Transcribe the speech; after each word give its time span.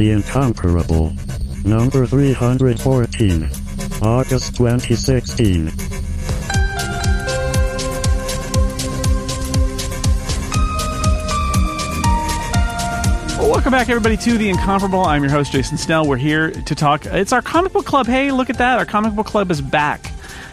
The 0.00 0.12
Incomparable. 0.12 1.12
Number 1.62 2.06
314. 2.06 3.50
August 4.00 4.56
2016. 4.56 5.66
Welcome 13.36 13.72
back, 13.72 13.90
everybody, 13.90 14.16
to 14.16 14.38
The 14.38 14.48
Incomparable. 14.48 15.04
I'm 15.04 15.22
your 15.22 15.30
host, 15.30 15.52
Jason 15.52 15.76
Snell. 15.76 16.06
We're 16.08 16.16
here 16.16 16.50
to 16.50 16.74
talk. 16.74 17.04
It's 17.04 17.34
our 17.34 17.42
comic 17.42 17.74
book 17.74 17.84
club. 17.84 18.06
Hey, 18.06 18.32
look 18.32 18.48
at 18.48 18.56
that. 18.56 18.78
Our 18.78 18.86
comic 18.86 19.12
book 19.12 19.26
club 19.26 19.50
is 19.50 19.60
back. 19.60 20.10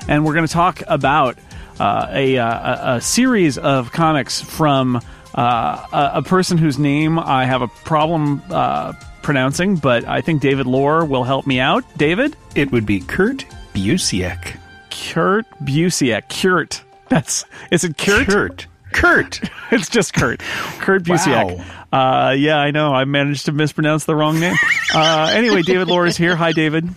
And 0.09 0.25
we're 0.25 0.33
going 0.33 0.45
to 0.45 0.51
talk 0.51 0.83
about 0.87 1.37
uh, 1.79 2.07
a, 2.09 2.37
uh, 2.37 2.95
a, 2.95 3.01
series 3.01 3.57
of 3.57 3.93
comics 3.93 4.41
from 4.41 4.97
uh, 5.35 5.87
a, 5.93 6.11
a 6.15 6.21
person 6.21 6.57
whose 6.57 6.77
name 6.77 7.17
I 7.17 7.45
have 7.45 7.61
a 7.61 7.69
problem 7.69 8.41
uh, 8.49 8.91
pronouncing, 9.27 9.75
but 9.75 10.07
I 10.07 10.21
think 10.21 10.41
David 10.41 10.67
Loehr 10.67 11.03
will 11.03 11.25
help 11.25 11.45
me 11.45 11.59
out. 11.59 11.83
David? 11.97 12.37
It 12.55 12.71
would 12.71 12.85
be 12.85 13.01
Kurt 13.01 13.39
Busiek. 13.73 14.57
Kurt 14.89 15.45
Busiek. 15.65 16.29
Kurt. 16.29 16.81
That's, 17.09 17.43
is 17.69 17.83
it 17.83 17.97
Kurt? 17.97 18.25
Kurt. 18.25 18.67
Kurt. 18.93 19.41
it's 19.71 19.89
just 19.89 20.13
Kurt. 20.13 20.39
Kurt 20.79 21.03
Busiek. 21.03 21.59
Uh, 21.91 22.35
yeah, 22.37 22.57
I 22.57 22.71
know. 22.71 22.93
I 22.93 23.03
managed 23.03 23.47
to 23.47 23.51
mispronounce 23.51 24.05
the 24.05 24.15
wrong 24.15 24.39
name. 24.39 24.55
Uh, 24.95 25.29
anyway, 25.33 25.61
David 25.61 25.89
Loehr 25.89 26.05
is 26.05 26.15
here. 26.15 26.37
Hi, 26.37 26.53
David. 26.53 26.87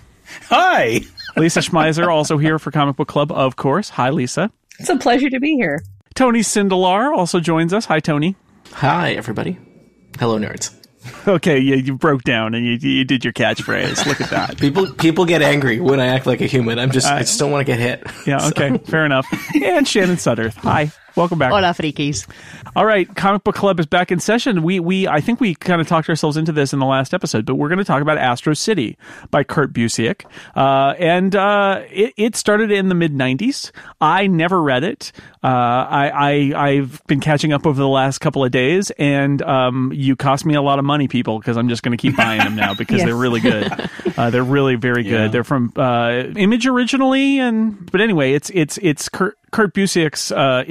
Hi. 0.51 1.01
Lisa 1.37 1.59
Schmeiser 1.59 2.07
also 2.07 2.39
here 2.39 2.61
for 2.61 2.71
Comic 2.71 2.95
Book 2.95 3.09
Club, 3.09 3.33
of 3.33 3.57
course. 3.57 3.89
Hi, 3.91 4.11
Lisa. 4.11 4.53
It's 4.79 4.89
a 4.89 4.97
pleasure 4.97 5.31
to 5.31 5.41
be 5.41 5.57
here. 5.57 5.83
Tony 6.15 6.43
Sindelar 6.43 7.13
also 7.13 7.41
joins 7.41 7.75
us. 7.75 7.87
Hi, 7.87 7.99
Tony. 7.99 8.37
Hi, 8.75 9.15
everybody. 9.15 9.59
Hello, 10.17 10.39
nerds. 10.39 10.80
Okay, 11.27 11.59
you, 11.59 11.77
you 11.77 11.95
broke 11.95 12.23
down 12.23 12.55
and 12.55 12.65
you, 12.65 12.73
you 12.77 13.05
did 13.05 13.25
your 13.25 13.33
catchphrase. 13.33 14.07
Look 14.07 14.21
at 14.21 14.31
that. 14.31 14.59
People 14.61 14.91
people 14.95 15.25
get 15.27 15.43
angry 15.43 15.79
when 15.81 16.01
I 16.01 16.07
act 16.07 16.27
like 16.27 16.41
a 16.41 16.47
human. 16.47 16.79
I'm 16.79 16.91
just 16.91 17.07
I 17.07 17.21
just 17.21 17.39
don't 17.39 17.51
want 17.51 17.61
to 17.61 17.65
get 17.73 17.79
hit. 17.79 18.07
Yeah, 18.27 18.39
So- 18.39 18.49
okay, 18.49 18.79
fair 18.85 19.05
enough. 19.05 19.27
And 19.55 19.87
Shannon 19.87 20.17
Sudderth. 20.17 20.55
Hi. 20.57 20.91
Welcome 21.17 21.39
back. 21.39 21.51
Hola, 21.53 21.69
frikis. 21.75 22.27
All 22.77 22.85
right, 22.87 23.13
Comic 23.17 23.45
Book 23.45 23.55
Club 23.57 23.81
is 23.81 23.87
back 23.87 24.13
in 24.13 24.21
session. 24.21 24.63
We 24.63 24.81
we 24.81 25.09
I 25.09 25.21
think 25.21 25.41
we 25.41 25.55
kind 25.55 25.81
of 25.81 25.87
talked 25.89 26.09
ourselves 26.09 26.37
into 26.37 26.53
this 26.53 26.73
in 26.73 26.79
the 26.79 26.87
last 26.87 27.13
episode, 27.13 27.45
but 27.47 27.57
we're 27.57 27.69
going 27.69 27.79
to 27.79 27.85
talk 27.85 28.01
about 28.03 28.19
Astro 28.19 28.55
City 28.55 28.97
by 29.31 29.43
Kurt 29.45 29.73
Busiek, 29.73 30.25
uh, 30.57 30.95
and 30.99 31.35
uh, 31.35 31.83
it, 31.91 32.15
it 32.17 32.37
started 32.37 32.71
in 32.71 32.89
the 32.89 32.95
mid 32.95 33.13
'90s. 33.13 33.71
I 34.01 34.27
never 34.27 34.63
read 34.63 34.85
it. 34.85 35.13
Uh, 35.43 35.47
I, 35.47 36.11
I 36.55 36.69
I've 36.69 37.03
been 37.07 37.21
catching 37.21 37.53
up 37.53 37.67
over 37.67 37.81
the 37.81 37.89
last 37.89 38.19
couple 38.19 38.45
of 38.45 38.51
days, 38.51 38.91
and 38.93 39.41
um, 39.43 39.93
you 39.95 40.15
cost 40.17 40.45
me 40.45 40.55
a 40.55 40.63
lot 40.63 40.79
of 40.79 40.85
money, 40.85 41.09
people, 41.09 41.39
because 41.39 41.57
I'm 41.57 41.69
just 41.69 41.83
going 41.83 41.97
to 41.97 42.01
keep 42.01 42.17
buying 42.17 42.39
them 42.41 42.57
now 42.57 42.75
because 42.79 42.99
Yes. 42.99 43.07
they're 43.07 43.17
really 43.17 43.41
good. 43.41 43.91
Uh, 44.17 44.31
they're 44.31 44.45
really 44.45 44.75
very 44.77 45.03
good. 45.03 45.11
Yeah. 45.11 45.29
They're 45.29 45.45
from 45.45 45.73
uh, 45.77 46.25
Image 46.37 46.67
originally, 46.67 47.39
and 47.41 47.91
but 47.91 48.01
anyway, 48.01 48.33
it's 48.33 48.51
it's 48.51 48.79
it's 48.83 49.09
Kurt, 49.09 49.39
Kurt 49.51 49.75
Busiek's 49.75 50.31
uh, 50.31 50.65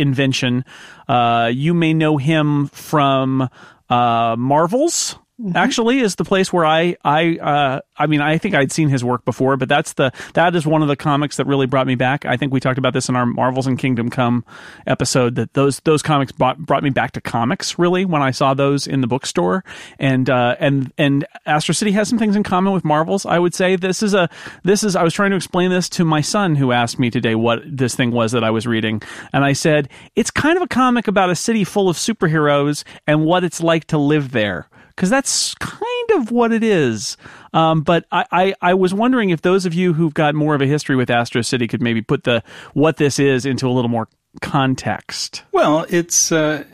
Uh, 1.07 1.51
you 1.53 1.73
may 1.73 1.93
know 1.93 2.17
him 2.17 2.67
from 2.67 3.49
uh, 3.89 4.35
Marvels. 4.37 5.15
Actually, 5.55 5.99
is 5.99 6.15
the 6.15 6.25
place 6.25 6.51
where 6.51 6.65
I 6.65 6.97
I 7.05 7.37
uh, 7.37 7.79
I 7.95 8.07
mean 8.07 8.19
I 8.19 8.37
think 8.37 8.55
I'd 8.55 8.73
seen 8.73 8.89
his 8.89 9.05
work 9.05 9.23
before, 9.23 9.55
but 9.55 9.69
that's 9.69 9.93
the 9.93 10.11
that 10.33 10.53
is 10.53 10.67
one 10.67 10.81
of 10.81 10.89
the 10.89 10.97
comics 10.97 11.37
that 11.37 11.47
really 11.47 11.65
brought 11.65 11.87
me 11.87 11.95
back. 11.95 12.25
I 12.25 12.35
think 12.35 12.51
we 12.51 12.59
talked 12.59 12.77
about 12.77 12.91
this 12.91 13.07
in 13.07 13.15
our 13.15 13.25
Marvels 13.25 13.65
and 13.65 13.79
Kingdom 13.79 14.09
Come 14.09 14.43
episode 14.85 15.35
that 15.35 15.53
those 15.53 15.79
those 15.81 16.01
comics 16.01 16.33
brought 16.33 16.57
brought 16.57 16.83
me 16.83 16.89
back 16.89 17.13
to 17.13 17.21
comics 17.21 17.79
really 17.79 18.03
when 18.03 18.21
I 18.21 18.31
saw 18.31 18.53
those 18.53 18.85
in 18.85 18.99
the 18.99 19.07
bookstore 19.07 19.63
and 19.97 20.29
uh, 20.29 20.57
and 20.59 20.91
and 20.97 21.25
Astro 21.45 21.73
City 21.73 21.93
has 21.93 22.09
some 22.09 22.19
things 22.19 22.35
in 22.35 22.43
common 22.43 22.73
with 22.73 22.83
Marvels. 22.83 23.25
I 23.25 23.39
would 23.39 23.53
say 23.53 23.77
this 23.77 24.03
is 24.03 24.13
a 24.13 24.29
this 24.63 24.83
is 24.83 24.97
I 24.97 25.03
was 25.03 25.13
trying 25.13 25.29
to 25.29 25.37
explain 25.37 25.69
this 25.69 25.87
to 25.89 26.03
my 26.03 26.19
son 26.19 26.55
who 26.55 26.73
asked 26.73 26.99
me 26.99 27.09
today 27.09 27.35
what 27.35 27.61
this 27.65 27.95
thing 27.95 28.11
was 28.11 28.33
that 28.33 28.43
I 28.43 28.49
was 28.49 28.67
reading, 28.67 29.01
and 29.31 29.45
I 29.45 29.53
said 29.53 29.87
it's 30.17 30.31
kind 30.31 30.57
of 30.57 30.63
a 30.63 30.67
comic 30.67 31.07
about 31.07 31.29
a 31.29 31.35
city 31.35 31.63
full 31.63 31.87
of 31.87 31.95
superheroes 31.95 32.83
and 33.07 33.25
what 33.25 33.45
it's 33.45 33.63
like 33.63 33.85
to 33.85 33.97
live 33.97 34.31
there 34.31 34.67
because 34.99 35.09
that's 35.09 35.55
kind 35.55 36.11
of 36.15 36.29
what 36.29 36.51
it 36.51 36.61
is. 36.61 37.15
Um, 37.53 37.83
but 37.83 38.05
I, 38.11 38.25
I, 38.33 38.53
I 38.61 38.73
was 38.73 38.93
wondering 38.93 39.29
if 39.29 39.41
those 39.41 39.65
of 39.65 39.73
you 39.73 39.93
who've 39.93 40.13
got 40.13 40.35
more 40.35 40.55
of 40.55 40.61
a 40.61 40.65
history 40.65 40.97
with 40.97 41.09
Astro 41.09 41.41
City 41.41 41.69
could 41.69 41.81
maybe 41.81 42.01
put 42.01 42.25
the 42.25 42.43
what 42.73 42.97
this 42.97 43.17
is 43.17 43.45
into 43.45 43.65
a 43.65 43.71
little 43.71 43.87
more 43.87 44.09
context. 44.41 45.43
Well, 45.53 45.85
it's 45.87 46.33
uh, 46.33 46.65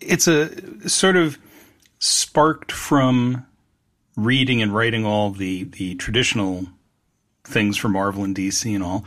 it's 0.00 0.26
a 0.26 0.88
sort 0.88 1.14
of 1.14 1.38
sparked 2.00 2.72
from 2.72 3.46
reading 4.16 4.60
and 4.60 4.74
writing 4.74 5.06
all 5.06 5.30
the 5.30 5.62
the 5.62 5.94
traditional 5.94 6.66
things 7.44 7.76
for 7.76 7.88
Marvel 7.88 8.24
and 8.24 8.34
DC 8.34 8.74
and 8.74 8.82
all, 8.82 9.04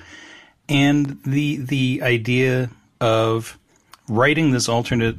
and 0.69 1.19
the 1.25 1.57
the 1.57 1.99
idea 2.01 2.69
of 3.01 3.59
writing 4.07 4.51
this 4.51 4.69
alternate 4.69 5.17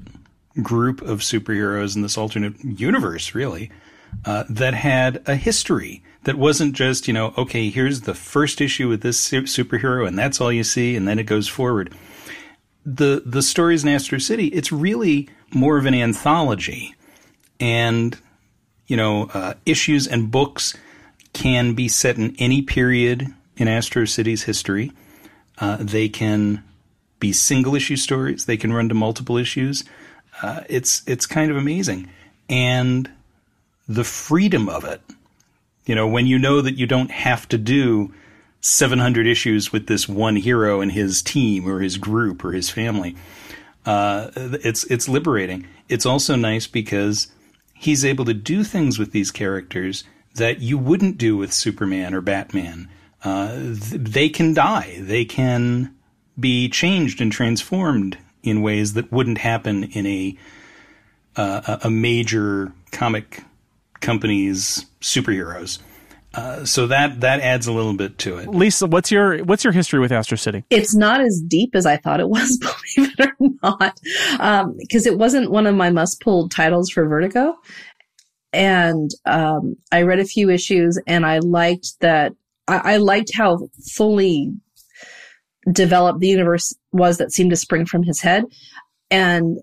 group 0.63 1.03
of 1.03 1.21
superheroes 1.21 1.97
in 1.97 2.03
this 2.03 2.19
alternate 2.19 2.63
universe, 2.65 3.35
really, 3.35 3.71
uh, 4.25 4.45
that 4.49 4.75
had 4.75 5.23
a 5.27 5.37
history 5.37 6.03
that 6.25 6.37
wasn't 6.37 6.75
just 6.75 7.07
you 7.07 7.15
know 7.15 7.33
okay 7.39 7.71
here's 7.71 8.01
the 8.01 8.15
first 8.15 8.61
issue 8.61 8.89
with 8.89 9.01
this 9.03 9.19
su- 9.19 9.43
superhero 9.43 10.09
and 10.09 10.19
that's 10.19 10.41
all 10.41 10.51
you 10.51 10.65
see 10.65 10.97
and 10.97 11.07
then 11.07 11.21
it 11.21 11.25
goes 11.25 11.47
forward 11.47 11.95
the 12.87 13.21
the 13.27 13.43
stories 13.43 13.83
in 13.83 13.91
Astro 13.91 14.19
City, 14.19 14.47
it's 14.47 14.71
really 14.71 15.29
more 15.53 15.77
of 15.77 15.87
an 15.87 15.95
anthology, 15.95 16.95
and 17.59 18.17
you 18.87 18.97
know, 18.97 19.29
uh, 19.35 19.55
issues 19.67 20.07
and 20.07 20.31
books 20.31 20.75
can 21.33 21.75
be 21.75 21.89
set 21.89 22.17
in 22.17 22.35
any 22.39 22.63
period 22.63 23.27
in 23.57 23.67
Astro 23.67 24.05
City's 24.05 24.45
history. 24.45 24.93
Uh, 25.59 25.79
they 25.81 26.09
can 26.09 26.63
be 27.19 27.33
single 27.33 27.75
issue 27.75 27.97
stories. 27.97 28.45
They 28.45 28.57
can 28.57 28.73
run 28.73 28.89
to 28.89 28.95
multiple 28.95 29.37
issues. 29.37 29.83
Uh, 30.43 30.63
it's 30.69 31.03
it's 31.07 31.27
kind 31.27 31.51
of 31.51 31.57
amazing, 31.57 32.09
and 32.49 33.11
the 33.89 34.05
freedom 34.05 34.69
of 34.69 34.85
it. 34.85 35.01
You 35.85 35.95
know, 35.95 36.09
when 36.09 36.27
you 36.27 36.39
know 36.39 36.61
that 36.61 36.77
you 36.77 36.87
don't 36.87 37.11
have 37.13 37.49
to 37.49 37.59
do 37.59 38.13
700 38.67 39.27
issues 39.27 39.73
with 39.73 39.87
this 39.87 40.09
one 40.09 40.37
hero 40.37 40.81
and 40.81 40.91
his 40.91 41.23
team 41.23 41.69
or 41.69 41.81
his 41.81 41.97
group 41.99 42.45
or 42.45 42.53
his 42.53 42.69
family. 42.69 43.17
Uh, 43.85 44.31
it's 44.35 44.85
it's 44.85 45.09
liberating. 45.09 45.67
It's 45.89 46.05
also 46.05 46.35
nice 46.35 46.67
because 46.67 47.29
he's 47.75 48.05
able 48.05 48.25
to 48.25 48.35
do 48.35 48.65
things 48.65 48.99
with 48.99 49.13
these 49.13 49.31
characters 49.31 50.03
that 50.35 50.61
you 50.61 50.77
wouldn't 50.77 51.19
do 51.19 51.37
with 51.37 51.53
Superman 51.53 52.13
or 52.13 52.21
Batman. 52.21 52.89
Uh, 53.23 53.55
th- 53.57 53.79
they 54.03 54.29
can 54.29 54.53
die. 54.53 54.99
They 55.01 55.25
can 55.25 55.95
be 56.39 56.69
changed 56.69 57.21
and 57.21 57.31
transformed 57.31 58.19
in 58.47 58.63
ways 58.63 58.95
that 58.95 59.13
wouldn't 59.13 59.39
happen 59.39 59.85
in 59.85 60.07
a 60.07 60.37
uh, 61.37 61.79
a 61.83 61.87
a 61.87 61.91
major 61.91 62.73
comic 62.93 63.43
company's 64.01 64.87
superheroes. 65.01 65.79
Uh, 66.37 66.67
so 66.67 66.87
that 66.87 67.21
that 67.21 67.41
adds 67.41 67.67
a 67.67 67.73
little 67.73 67.95
bit 67.95 68.19
to 68.19 68.37
it. 68.37 68.49
Lisa, 68.49 68.87
what's 68.87 69.11
your 69.11 69.43
what's 69.45 69.65
your 69.65 69.73
history 69.73 69.99
with 69.99 70.13
Astro 70.13 70.37
City? 70.37 70.65
It's 70.69 70.95
not 70.95 71.23
as 71.23 71.41
deep 71.41 71.75
as 71.75 71.87
I 71.87 71.97
thought 71.97 72.21
it 72.21 72.29
was, 72.29 72.59
believe 72.97 73.11
it 73.19 73.31
or 73.41 73.49
not, 73.63 73.99
because 74.79 75.07
it 75.07 75.17
wasn't 75.17 75.51
one 75.51 75.67
of 75.67 75.75
my 75.75 75.89
must 75.89 76.21
pull 76.21 76.51
titles 76.51 76.91
for 76.91 77.07
Vertigo. 77.07 77.55
And 78.53 79.11
um, 79.25 79.77
I 79.91 80.03
read 80.03 80.19
a 80.19 80.25
few 80.25 80.51
issues, 80.51 81.01
and 81.07 81.25
I 81.25 81.39
liked 81.39 81.99
that. 82.01 82.33
I, 82.69 82.95
I 82.95 82.97
liked 82.99 83.31
how 83.35 83.71
fully 83.95 84.53
developed 85.71 86.21
the 86.21 86.29
universe 86.29 86.75
was 86.93 87.19
that 87.19 87.33
seemed 87.33 87.51
to 87.51 87.57
spring 87.57 87.87
from 87.87 88.03
his 88.03 88.21
head. 88.21 88.45
And 89.11 89.59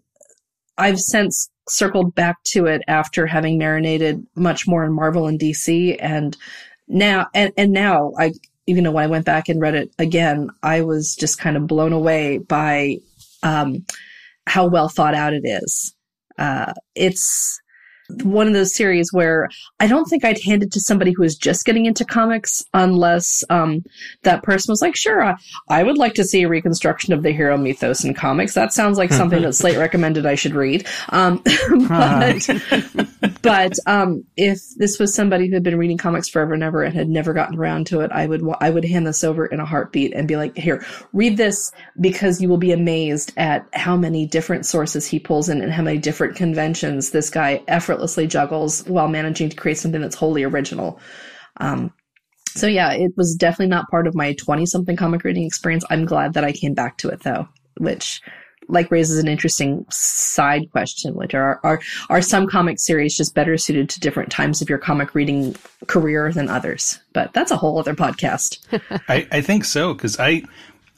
I've 0.78 1.00
since 1.00 1.50
circled 1.68 2.14
back 2.14 2.38
to 2.44 2.66
it 2.66 2.82
after 2.88 3.26
having 3.26 3.58
marinated 3.58 4.26
much 4.36 4.68
more 4.68 4.84
in 4.84 4.94
Marvel 4.94 5.28
and 5.28 5.40
DC 5.40 5.98
and 6.00 6.36
now 6.88 7.28
and, 7.34 7.54
and 7.58 7.72
now 7.72 8.12
I 8.20 8.34
even 8.68 8.84
though 8.84 8.92
when 8.92 9.04
I 9.04 9.08
went 9.08 9.26
back 9.26 9.50
and 9.50 9.60
read 9.60 9.76
it 9.76 9.92
again, 10.00 10.50
I 10.62 10.82
was 10.82 11.16
just 11.16 11.40
kind 11.40 11.58
of 11.58 11.68
blown 11.68 11.92
away 11.92 12.38
by 12.38 12.98
um, 13.42 13.86
how 14.48 14.68
well 14.68 14.90
thought 14.90 15.16
out 15.16 15.34
it 15.34 15.44
is. 15.46 15.94
Uh, 16.38 16.74
it's 16.96 17.60
one 18.24 18.48
of 18.48 18.54
those 18.54 18.76
series 18.76 19.12
where 19.12 19.50
I 19.80 19.88
don't 19.88 20.06
think 20.06 20.24
I'd 20.24 20.42
hand 20.42 20.64
it 20.64 20.72
to 20.74 20.80
somebody 20.80 21.12
who 21.12 21.24
was 21.24 21.36
just 21.36 21.66
getting 21.66 21.86
into 21.86 22.06
comics 22.06 22.64
unless 22.74 23.44
um, 23.50 23.84
that 24.24 24.44
person 24.44 24.72
was 24.72 24.82
like, 24.82 24.96
sure, 24.96 25.24
I, 25.24 25.36
I 25.70 25.84
would 25.84 25.98
like 25.98 26.14
to 26.16 26.24
see 26.24 26.44
a 26.44 26.50
reconstruction 26.50 27.14
of 27.14 27.24
the 27.24 27.32
hero 27.32 27.58
mythos 27.58 28.04
in 28.04 28.14
comics. 28.14 28.54
That 28.54 28.74
sounds 28.74 28.98
like 28.98 29.12
something 29.12 29.42
that 29.42 29.54
Slate 29.54 29.78
recommended 29.78 30.26
I 30.26 30.36
should 30.36 30.56
read. 30.56 30.88
Um, 31.10 31.44
but 31.88 32.50
but 33.42 33.78
um, 33.88 34.24
if 34.38 34.62
this 34.78 35.00
was 35.00 35.14
somebody 35.14 35.48
who 35.48 35.54
had 35.54 35.64
been 35.64 35.78
reading 35.78 35.98
comics 35.98 36.30
forever 36.30 36.54
and 36.54 36.64
ever 36.64 36.84
and 36.84 36.94
had 36.94 37.10
never 37.10 37.34
gotten 37.34 37.58
around 37.58 37.88
to 37.88 38.02
it, 38.02 38.12
I 38.12 38.28
would 38.28 38.42
I 38.62 38.70
would 38.70 38.86
hand 38.86 39.08
this 39.08 39.24
over 39.24 39.46
in 39.46 39.60
a 39.60 39.66
heartbeat 39.66 40.14
and 40.14 40.28
be 40.28 40.36
like, 40.36 40.58
here, 40.58 40.86
read 41.14 41.38
this 41.38 41.72
because 42.00 42.42
you 42.42 42.50
will 42.50 42.58
be 42.58 42.72
amazed 42.72 43.34
at 43.38 43.68
how 43.74 43.98
many 43.98 44.26
different 44.26 44.66
sources 44.66 45.08
he 45.08 45.20
pulls 45.20 45.50
in 45.50 45.62
and 45.62 45.72
how 45.72 45.84
many 45.84 45.98
different 45.98 46.36
conventions 46.36 47.12
this 47.12 47.30
guy 47.30 47.62
effortlessly 47.68 48.03
artlessly 48.04 48.28
juggles 48.28 48.84
while 48.84 49.08
managing 49.08 49.48
to 49.48 49.56
create 49.56 49.78
something 49.78 50.02
that's 50.02 50.16
wholly 50.16 50.44
original. 50.44 51.00
Um, 51.62 51.94
so 52.48 52.68
yeah, 52.68 52.92
it 52.92 53.14
was 53.16 53.34
definitely 53.34 53.68
not 53.68 53.90
part 53.90 54.08
of 54.08 54.14
my 54.14 54.34
20 54.34 54.66
something 54.66 54.98
comic 54.98 55.24
reading 55.24 55.46
experience. 55.46 55.86
I'm 55.90 56.06
glad 56.06 56.34
that 56.34 56.44
I 56.44 56.52
came 56.52 56.74
back 56.74 56.98
to 56.98 57.08
it 57.10 57.22
though, 57.22 57.48
which 57.78 58.22
like 58.68 58.92
raises 58.92 59.20
an 59.20 59.30
interesting 59.30 59.86
side 59.90 60.70
question, 60.72 61.16
which 61.16 61.34
are, 61.34 61.62
are, 61.64 61.80
are 62.10 62.22
some 62.22 62.46
comic 62.46 62.78
series 62.78 63.16
just 63.16 63.36
better 63.36 63.58
suited 63.58 63.90
to 63.90 64.02
different 64.02 64.32
times 64.32 64.62
of 64.62 64.68
your 64.68 64.80
comic 64.80 65.16
reading 65.16 65.56
career 65.88 66.34
than 66.34 66.50
others? 66.50 67.00
But 67.14 67.32
that's 67.32 67.52
a 67.52 67.58
whole 67.58 67.80
other 67.80 67.96
podcast. 67.96 68.60
I, 69.08 69.26
I 69.32 69.40
think 69.40 69.64
so. 69.64 69.96
Cause 69.96 70.20
I, 70.20 70.44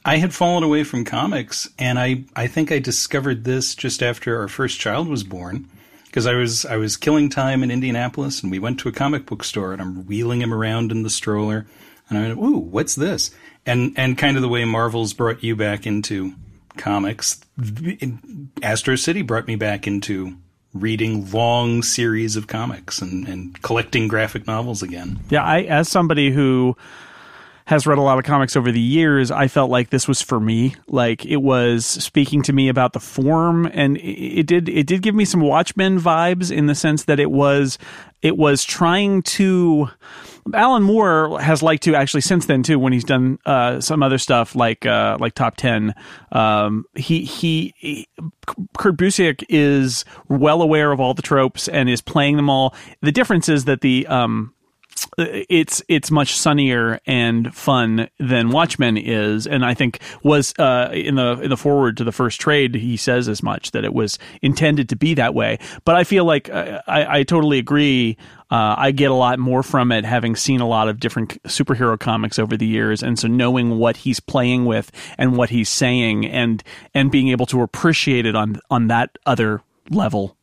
I 0.04 0.16
had 0.16 0.34
fallen 0.34 0.64
away 0.64 0.82
from 0.82 1.04
comics 1.04 1.68
and 1.78 2.00
I, 2.00 2.24
I 2.34 2.48
think 2.48 2.72
I 2.72 2.80
discovered 2.80 3.44
this 3.44 3.76
just 3.76 4.02
after 4.02 4.40
our 4.40 4.48
first 4.48 4.80
child 4.80 5.06
was 5.06 5.22
born 5.22 5.68
because 6.16 6.26
I 6.26 6.32
was 6.32 6.64
I 6.64 6.76
was 6.78 6.96
killing 6.96 7.28
time 7.28 7.62
in 7.62 7.70
Indianapolis, 7.70 8.42
and 8.42 8.50
we 8.50 8.58
went 8.58 8.80
to 8.80 8.88
a 8.88 8.92
comic 8.92 9.26
book 9.26 9.44
store, 9.44 9.74
and 9.74 9.82
I'm 9.82 10.06
wheeling 10.06 10.40
him 10.40 10.54
around 10.54 10.90
in 10.90 11.02
the 11.02 11.10
stroller, 11.10 11.66
and 12.08 12.18
I 12.18 12.22
went, 12.22 12.38
"Ooh, 12.38 12.56
what's 12.56 12.94
this?" 12.94 13.30
And 13.66 13.92
and 13.98 14.16
kind 14.16 14.34
of 14.34 14.42
the 14.42 14.48
way 14.48 14.64
Marvels 14.64 15.12
brought 15.12 15.44
you 15.44 15.54
back 15.54 15.86
into 15.86 16.32
comics, 16.78 17.38
Astro 18.62 18.96
City 18.96 19.20
brought 19.20 19.46
me 19.46 19.56
back 19.56 19.86
into 19.86 20.38
reading 20.72 21.30
long 21.32 21.82
series 21.82 22.34
of 22.34 22.46
comics 22.46 23.02
and, 23.02 23.28
and 23.28 23.60
collecting 23.60 24.08
graphic 24.08 24.46
novels 24.46 24.82
again. 24.82 25.20
Yeah, 25.28 25.44
I 25.44 25.64
as 25.64 25.86
somebody 25.86 26.30
who 26.30 26.78
has 27.66 27.84
read 27.84 27.98
a 27.98 28.02
lot 28.02 28.16
of 28.16 28.24
comics 28.24 28.54
over 28.54 28.70
the 28.70 28.80
years, 28.80 29.32
I 29.32 29.48
felt 29.48 29.70
like 29.70 29.90
this 29.90 30.06
was 30.06 30.22
for 30.22 30.38
me. 30.38 30.76
Like 30.86 31.26
it 31.26 31.38
was 31.38 31.84
speaking 31.84 32.42
to 32.42 32.52
me 32.52 32.68
about 32.68 32.92
the 32.92 33.00
form, 33.00 33.66
and 33.72 33.96
it, 33.98 34.46
did 34.46 34.68
it 34.68 34.86
did 34.86 35.02
give 35.02 35.16
me 35.16 35.24
some 35.24 35.40
Watchmen 35.40 36.00
vibes 36.00 36.56
in 36.56 36.66
the 36.66 36.76
sense 36.76 37.04
that 37.04 37.18
it 37.18 37.30
was 37.30 37.76
it 38.22 38.36
was 38.36 38.64
trying 38.64 39.22
to. 39.22 39.90
Alan 40.54 40.84
Moore 40.84 41.40
has 41.40 41.60
liked 41.60 41.82
to 41.82 41.96
actually 41.96 42.20
since 42.20 42.46
then 42.46 42.62
too 42.62 42.78
when 42.78 42.92
he's 42.92 43.02
done 43.02 43.40
uh, 43.46 43.80
some 43.80 44.00
other 44.00 44.18
stuff 44.18 44.54
like 44.54 44.86
uh, 44.86 45.16
like 45.18 45.34
top 45.34 45.56
ten. 45.56 45.92
Um, 46.30 46.84
he, 46.94 47.24
he, 47.24 47.74
he 47.78 48.08
Kurt 48.78 48.96
Busiek 48.96 49.42
is 49.48 50.04
well 50.28 50.62
aware 50.62 50.92
of 50.92 51.00
all 51.00 51.14
the 51.14 51.22
tropes 51.22 51.66
and 51.66 51.88
is 51.88 52.00
playing 52.00 52.36
them 52.36 52.48
all. 52.48 52.76
The 53.02 53.10
difference 53.10 53.48
is 53.48 53.64
that 53.64 53.80
the 53.80 54.06
um, 54.06 54.54
it's 55.18 55.82
it's 55.88 56.10
much 56.10 56.36
sunnier 56.36 57.00
and 57.06 57.54
fun 57.54 58.08
than 58.18 58.50
Watchmen 58.50 58.96
is, 58.96 59.46
and 59.46 59.64
I 59.64 59.74
think 59.74 60.00
was 60.22 60.52
uh, 60.58 60.90
in 60.92 61.14
the 61.14 61.40
in 61.42 61.50
the 61.50 61.56
forward 61.56 61.96
to 61.98 62.04
the 62.04 62.12
first 62.12 62.40
trade 62.40 62.74
he 62.74 62.96
says 62.96 63.28
as 63.28 63.42
much 63.42 63.70
that 63.70 63.84
it 63.84 63.94
was 63.94 64.18
intended 64.42 64.88
to 64.90 64.96
be 64.96 65.14
that 65.14 65.34
way. 65.34 65.58
But 65.84 65.94
I 65.94 66.04
feel 66.04 66.24
like 66.24 66.50
uh, 66.50 66.82
I, 66.86 67.18
I 67.18 67.22
totally 67.22 67.58
agree. 67.58 68.16
Uh, 68.50 68.74
I 68.78 68.90
get 68.92 69.10
a 69.10 69.14
lot 69.14 69.38
more 69.38 69.62
from 69.62 69.90
it 69.90 70.04
having 70.04 70.36
seen 70.36 70.60
a 70.60 70.68
lot 70.68 70.88
of 70.88 71.00
different 71.00 71.42
superhero 71.44 71.98
comics 71.98 72.38
over 72.38 72.56
the 72.56 72.66
years, 72.66 73.02
and 73.02 73.18
so 73.18 73.26
knowing 73.26 73.78
what 73.78 73.96
he's 73.96 74.20
playing 74.20 74.66
with 74.66 74.92
and 75.18 75.36
what 75.36 75.50
he's 75.50 75.68
saying, 75.68 76.26
and 76.26 76.62
and 76.94 77.10
being 77.10 77.28
able 77.28 77.46
to 77.46 77.62
appreciate 77.62 78.26
it 78.26 78.36
on 78.36 78.60
on 78.70 78.88
that 78.88 79.16
other 79.24 79.62
level 79.90 80.36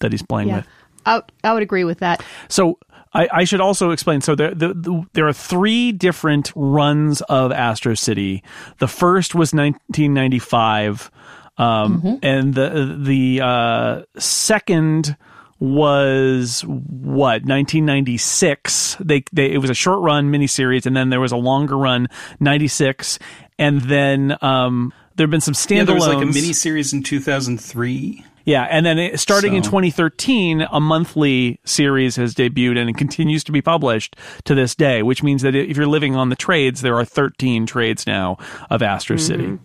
that 0.00 0.12
he's 0.12 0.22
playing 0.22 0.48
Yeah. 0.48 0.56
with. 0.56 0.66
I, 1.06 1.22
I 1.42 1.54
would 1.54 1.62
agree 1.62 1.84
with 1.84 2.00
that. 2.00 2.22
So 2.48 2.78
I, 3.18 3.28
I 3.32 3.44
should 3.44 3.60
also 3.60 3.90
explain. 3.90 4.20
So 4.20 4.36
there, 4.36 4.54
the, 4.54 4.68
the, 4.68 5.06
there 5.12 5.26
are 5.26 5.32
three 5.32 5.90
different 5.90 6.52
runs 6.54 7.20
of 7.22 7.50
Astro 7.50 7.94
City. 7.94 8.44
The 8.78 8.86
first 8.86 9.34
was 9.34 9.52
1995, 9.52 11.10
um, 11.56 12.20
and 12.22 12.54
the 12.54 12.96
the 12.96 13.40
uh, 13.40 14.02
second 14.20 15.16
was 15.58 16.60
what 16.62 17.42
1996. 17.42 18.98
They, 19.00 19.24
they 19.32 19.50
it 19.50 19.58
was 19.58 19.70
a 19.70 19.74
short 19.74 20.00
run 20.00 20.30
miniseries, 20.30 20.86
and 20.86 20.96
then 20.96 21.10
there 21.10 21.20
was 21.20 21.32
a 21.32 21.36
longer 21.36 21.76
run 21.76 22.06
96, 22.38 23.18
and 23.58 23.80
then 23.80 24.36
um, 24.42 24.92
there 25.16 25.24
have 25.24 25.32
been 25.32 25.40
some 25.40 25.54
standalones. 25.54 25.76
Yeah, 25.76 25.84
there 25.84 25.94
was 25.96 26.06
like 26.06 26.22
a 26.22 26.26
mini 26.26 26.52
series 26.52 26.92
in 26.92 27.02
2003. 27.02 28.24
Yeah, 28.48 28.62
and 28.62 28.86
then 28.86 28.98
it, 28.98 29.20
starting 29.20 29.56
in 29.56 29.62
2013, 29.62 30.66
a 30.72 30.80
monthly 30.80 31.60
series 31.66 32.16
has 32.16 32.34
debuted 32.34 32.78
and 32.78 32.88
it 32.88 32.96
continues 32.96 33.44
to 33.44 33.52
be 33.52 33.60
published 33.60 34.16
to 34.44 34.54
this 34.54 34.74
day, 34.74 35.02
which 35.02 35.22
means 35.22 35.42
that 35.42 35.54
if 35.54 35.76
you're 35.76 35.86
living 35.86 36.16
on 36.16 36.30
the 36.30 36.34
trades, 36.34 36.80
there 36.80 36.96
are 36.96 37.04
13 37.04 37.66
trades 37.66 38.06
now 38.06 38.38
of 38.70 38.80
Astro 38.80 39.18
City. 39.18 39.58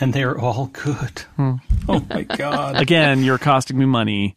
And 0.00 0.12
they're 0.12 0.36
all 0.36 0.66
good. 0.72 1.20
Hmm. 1.36 1.54
Oh 1.88 2.04
my 2.10 2.22
God. 2.24 2.74
Again, 2.74 3.22
you're 3.22 3.38
costing 3.38 3.78
me 3.78 3.86
money. 3.86 4.36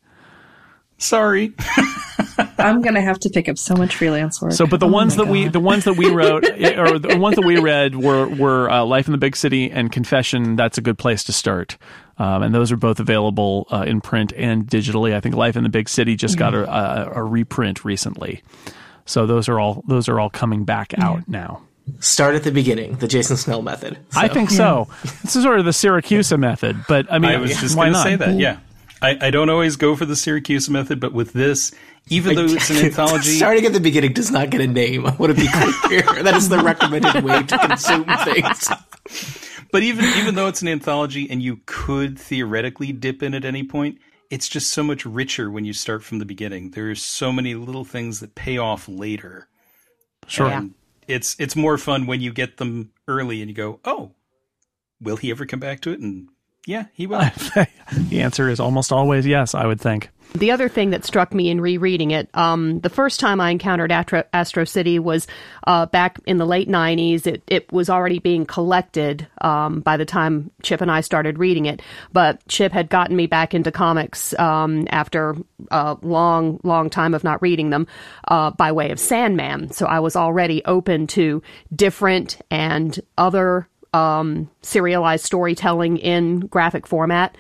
Sorry. 0.99 1.55
I'm 2.59 2.81
gonna 2.81 3.01
have 3.01 3.19
to 3.21 3.29
pick 3.29 3.49
up 3.49 3.57
so 3.57 3.75
much 3.75 3.95
freelance 3.95 4.41
work. 4.41 4.53
So, 4.53 4.67
but 4.67 4.79
the 4.79 4.85
Oh 4.85 4.91
ones 4.91 5.17
my 5.17 5.23
that 5.23 5.31
we, 5.31 5.47
the 5.47 5.59
ones 5.59 5.85
that 5.85 5.97
we 5.97 6.09
wrote, 6.09 6.45
or 6.77 6.99
the 6.99 7.17
ones 7.17 7.35
that 7.35 7.45
we 7.45 7.59
read 7.59 7.95
were 7.95 8.27
were 8.27 8.69
uh, 8.69 8.85
Life 8.85 9.07
in 9.07 9.11
the 9.11 9.17
Big 9.17 9.35
City 9.35 9.69
and 9.71 9.91
Confession. 9.91 10.55
That's 10.55 10.77
a 10.77 10.81
good 10.81 10.97
place 10.97 11.23
to 11.25 11.33
start, 11.33 11.77
um, 12.17 12.43
and 12.43 12.55
those 12.55 12.71
are 12.71 12.77
both 12.77 12.99
available 12.99 13.67
uh, 13.71 13.83
in 13.87 14.01
print 14.01 14.33
and 14.35 14.65
digitally. 14.67 15.13
I 15.13 15.19
think 15.19 15.35
Life 15.35 15.55
in 15.55 15.63
the 15.63 15.69
Big 15.69 15.89
City 15.89 16.15
just 16.15 16.37
got 16.37 16.53
a, 16.53 16.69
a, 16.69 17.11
a 17.15 17.23
reprint 17.23 17.83
recently, 17.85 18.41
so 19.05 19.25
those 19.25 19.49
are 19.49 19.59
all 19.59 19.83
those 19.87 20.07
are 20.09 20.19
all 20.19 20.29
coming 20.29 20.63
back 20.63 20.93
out 20.97 21.27
now. 21.27 21.61
Start 21.99 22.33
at 22.33 22.43
the 22.43 22.51
beginning, 22.51 22.95
the 22.95 23.07
Jason 23.07 23.37
Snell 23.37 23.61
method. 23.61 23.97
I 24.15 24.27
think 24.27 24.49
so. 24.49 24.87
This 25.21 25.35
is 25.35 25.43
sort 25.43 25.59
of 25.59 25.65
the 25.65 25.71
Siracusa 25.71 26.39
method, 26.39 26.83
but 26.87 27.11
I 27.11 27.19
mean, 27.19 27.31
I 27.31 27.37
was 27.37 27.55
just 27.59 27.77
why 27.77 27.85
going 27.85 27.93
to 27.93 27.99
not? 27.99 28.03
say 28.03 28.15
that. 28.15 28.39
Yeah. 28.39 28.57
I, 29.01 29.27
I 29.27 29.29
don't 29.29 29.49
always 29.49 29.75
go 29.75 29.95
for 29.95 30.05
the 30.05 30.15
Siracusa 30.15 30.69
method, 30.69 30.99
but 30.99 31.13
with 31.13 31.33
this, 31.33 31.71
even 32.07 32.35
though 32.35 32.45
it's 32.45 32.69
an 32.69 32.77
anthology, 32.85 33.37
Starting 33.37 33.65
at 33.65 33.73
the 33.73 33.79
beginning 33.79 34.13
does 34.13 34.31
not 34.31 34.49
get 34.49 34.61
a 34.61 34.67
name. 34.67 35.05
I 35.05 35.15
want 35.15 35.35
to 35.35 35.39
be 35.39 35.47
clear. 35.47 36.01
that 36.23 36.35
is 36.35 36.49
the 36.49 36.59
recommended 36.59 37.23
way 37.23 37.43
to 37.43 37.57
consume 37.57 38.05
things. 38.23 38.69
But 39.75 39.83
even 39.83 40.05
even 40.19 40.35
though 40.35 40.47
it's 40.47 40.61
an 40.61 40.69
anthology 40.69 41.29
and 41.29 41.43
you 41.43 41.59
could 41.65 42.17
theoretically 42.17 42.93
dip 42.93 43.21
in 43.21 43.33
at 43.33 43.43
any 43.43 43.61
point, 43.61 43.97
it's 44.29 44.47
just 44.47 44.69
so 44.69 44.81
much 44.81 45.05
richer 45.05 45.51
when 45.51 45.65
you 45.65 45.73
start 45.73 46.01
from 46.01 46.19
the 46.19 46.25
beginning. 46.25 46.71
There's 46.71 47.03
so 47.03 47.33
many 47.33 47.55
little 47.55 47.83
things 47.83 48.21
that 48.21 48.35
pay 48.35 48.57
off 48.57 48.87
later. 48.87 49.49
Sure. 50.27 50.47
Yeah. 50.47 50.63
It's 51.09 51.35
it's 51.39 51.57
more 51.57 51.77
fun 51.77 52.07
when 52.07 52.21
you 52.21 52.31
get 52.31 52.55
them 52.55 52.93
early 53.09 53.41
and 53.41 53.49
you 53.49 53.53
go, 53.53 53.81
"Oh, 53.83 54.13
will 55.01 55.17
he 55.17 55.29
ever 55.29 55.45
come 55.45 55.59
back 55.59 55.81
to 55.81 55.91
it?" 55.91 55.99
And 55.99 56.29
yeah, 56.65 56.85
he 56.93 57.05
will. 57.05 57.19
the 57.57 58.21
answer 58.21 58.47
is 58.47 58.61
almost 58.61 58.93
always 58.93 59.27
yes. 59.27 59.53
I 59.53 59.65
would 59.65 59.81
think. 59.81 60.09
The 60.35 60.51
other 60.51 60.67
thing 60.67 60.89
that 60.89 61.05
struck 61.05 61.33
me 61.33 61.49
in 61.49 61.61
rereading 61.61 62.11
it, 62.11 62.29
um, 62.33 62.81
the 62.81 62.89
first 62.89 63.21
time 63.21 63.39
I 63.39 63.51
encountered 63.51 63.89
Astro, 63.89 64.23
Astro 64.33 64.65
City 64.65 64.99
was 64.99 65.27
uh, 65.65 65.85
back 65.85 66.19
in 66.25 66.37
the 66.37 66.45
late 66.45 66.67
90s. 66.67 67.25
It, 67.25 67.41
it 67.47 67.71
was 67.71 67.89
already 67.89 68.19
being 68.19 68.45
collected 68.45 69.25
um, 69.39 69.79
by 69.79 69.95
the 69.95 70.03
time 70.03 70.51
Chip 70.61 70.81
and 70.81 70.91
I 70.91 70.99
started 70.99 71.39
reading 71.39 71.67
it. 71.67 71.81
But 72.11 72.45
Chip 72.49 72.73
had 72.73 72.89
gotten 72.89 73.15
me 73.15 73.27
back 73.27 73.53
into 73.53 73.71
comics 73.71 74.37
um, 74.37 74.87
after 74.91 75.37
a 75.71 75.97
long, 76.01 76.59
long 76.63 76.89
time 76.89 77.13
of 77.13 77.23
not 77.23 77.41
reading 77.41 77.69
them 77.69 77.87
uh, 78.27 78.51
by 78.51 78.73
way 78.73 78.91
of 78.91 78.99
Sandman. 78.99 79.71
So 79.71 79.85
I 79.85 80.01
was 80.01 80.17
already 80.17 80.61
open 80.65 81.07
to 81.07 81.41
different 81.73 82.41
and 82.51 82.99
other 83.17 83.69
um, 83.93 84.51
serialized 84.61 85.23
storytelling 85.23 85.95
in 85.97 86.41
graphic 86.41 86.87
format. 86.87 87.37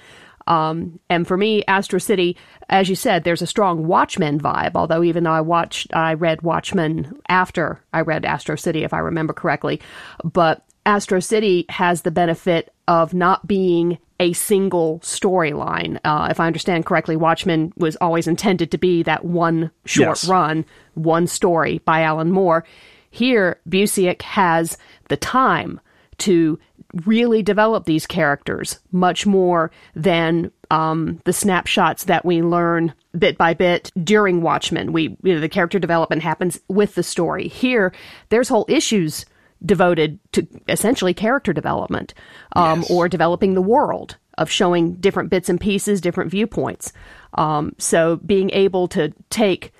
Um, 0.47 0.99
and 1.09 1.27
for 1.27 1.37
me, 1.37 1.63
Astro 1.67 1.99
City, 1.99 2.37
as 2.69 2.89
you 2.89 2.95
said, 2.95 3.23
there's 3.23 3.41
a 3.41 3.47
strong 3.47 3.87
Watchmen 3.87 4.39
vibe. 4.39 4.71
Although 4.75 5.03
even 5.03 5.23
though 5.23 5.31
I 5.31 5.41
watched, 5.41 5.93
I 5.95 6.13
read 6.13 6.41
Watchmen 6.41 7.17
after 7.29 7.81
I 7.93 8.01
read 8.01 8.25
Astro 8.25 8.55
City, 8.55 8.83
if 8.83 8.93
I 8.93 8.99
remember 8.99 9.33
correctly. 9.33 9.79
But 10.23 10.63
Astro 10.85 11.19
City 11.19 11.65
has 11.69 12.01
the 12.03 12.11
benefit 12.11 12.73
of 12.87 13.13
not 13.13 13.47
being 13.47 13.97
a 14.19 14.33
single 14.33 14.99
storyline. 14.99 15.99
Uh, 16.05 16.27
if 16.31 16.39
I 16.39 16.47
understand 16.47 16.85
correctly, 16.85 17.15
Watchmen 17.17 17.73
was 17.75 17.95
always 17.97 18.27
intended 18.27 18.71
to 18.71 18.77
be 18.77 19.03
that 19.03 19.25
one 19.25 19.71
short 19.85 20.21
Yes. 20.23 20.27
run, 20.29 20.63
one 20.93 21.27
story 21.27 21.79
by 21.85 22.01
Alan 22.01 22.31
Moore. 22.31 22.63
Here, 23.11 23.59
Busiek 23.67 24.21
has 24.21 24.77
the 25.09 25.17
time 25.17 25.79
to 26.19 26.59
really 27.03 27.43
develop 27.43 27.85
these 27.85 28.07
characters 28.07 28.79
much 28.91 29.25
more 29.25 29.71
than 29.95 30.51
um, 30.71 31.19
the 31.25 31.33
snapshots 31.33 32.05
that 32.05 32.23
we 32.25 32.41
learn 32.41 32.93
bit 33.17 33.37
by 33.37 33.53
bit 33.53 33.91
during 34.03 34.41
Watchmen. 34.41 34.93
We, 34.93 35.17
you 35.23 35.33
know, 35.35 35.39
the 35.39 35.49
character 35.49 35.79
development 35.79 36.21
happens 36.23 36.59
with 36.67 36.95
the 36.95 37.03
story. 37.03 37.47
Here, 37.47 37.93
there's 38.29 38.49
whole 38.49 38.65
issues 38.69 39.25
devoted 39.65 40.19
to 40.33 40.47
essentially 40.67 41.13
character 41.13 41.53
development 41.53 42.13
um, 42.55 42.81
Yes. 42.81 42.91
or 42.91 43.09
developing 43.09 43.53
the 43.53 43.61
world 43.61 44.17
of 44.37 44.49
showing 44.49 44.93
different 44.95 45.29
bits 45.29 45.49
and 45.49 45.59
pieces, 45.59 46.01
different 46.01 46.29
viewpoints. 46.31 46.91
Um, 47.35 47.73
so 47.77 48.17
being 48.17 48.49
able 48.51 48.87
to 48.89 49.13
take 49.29 49.73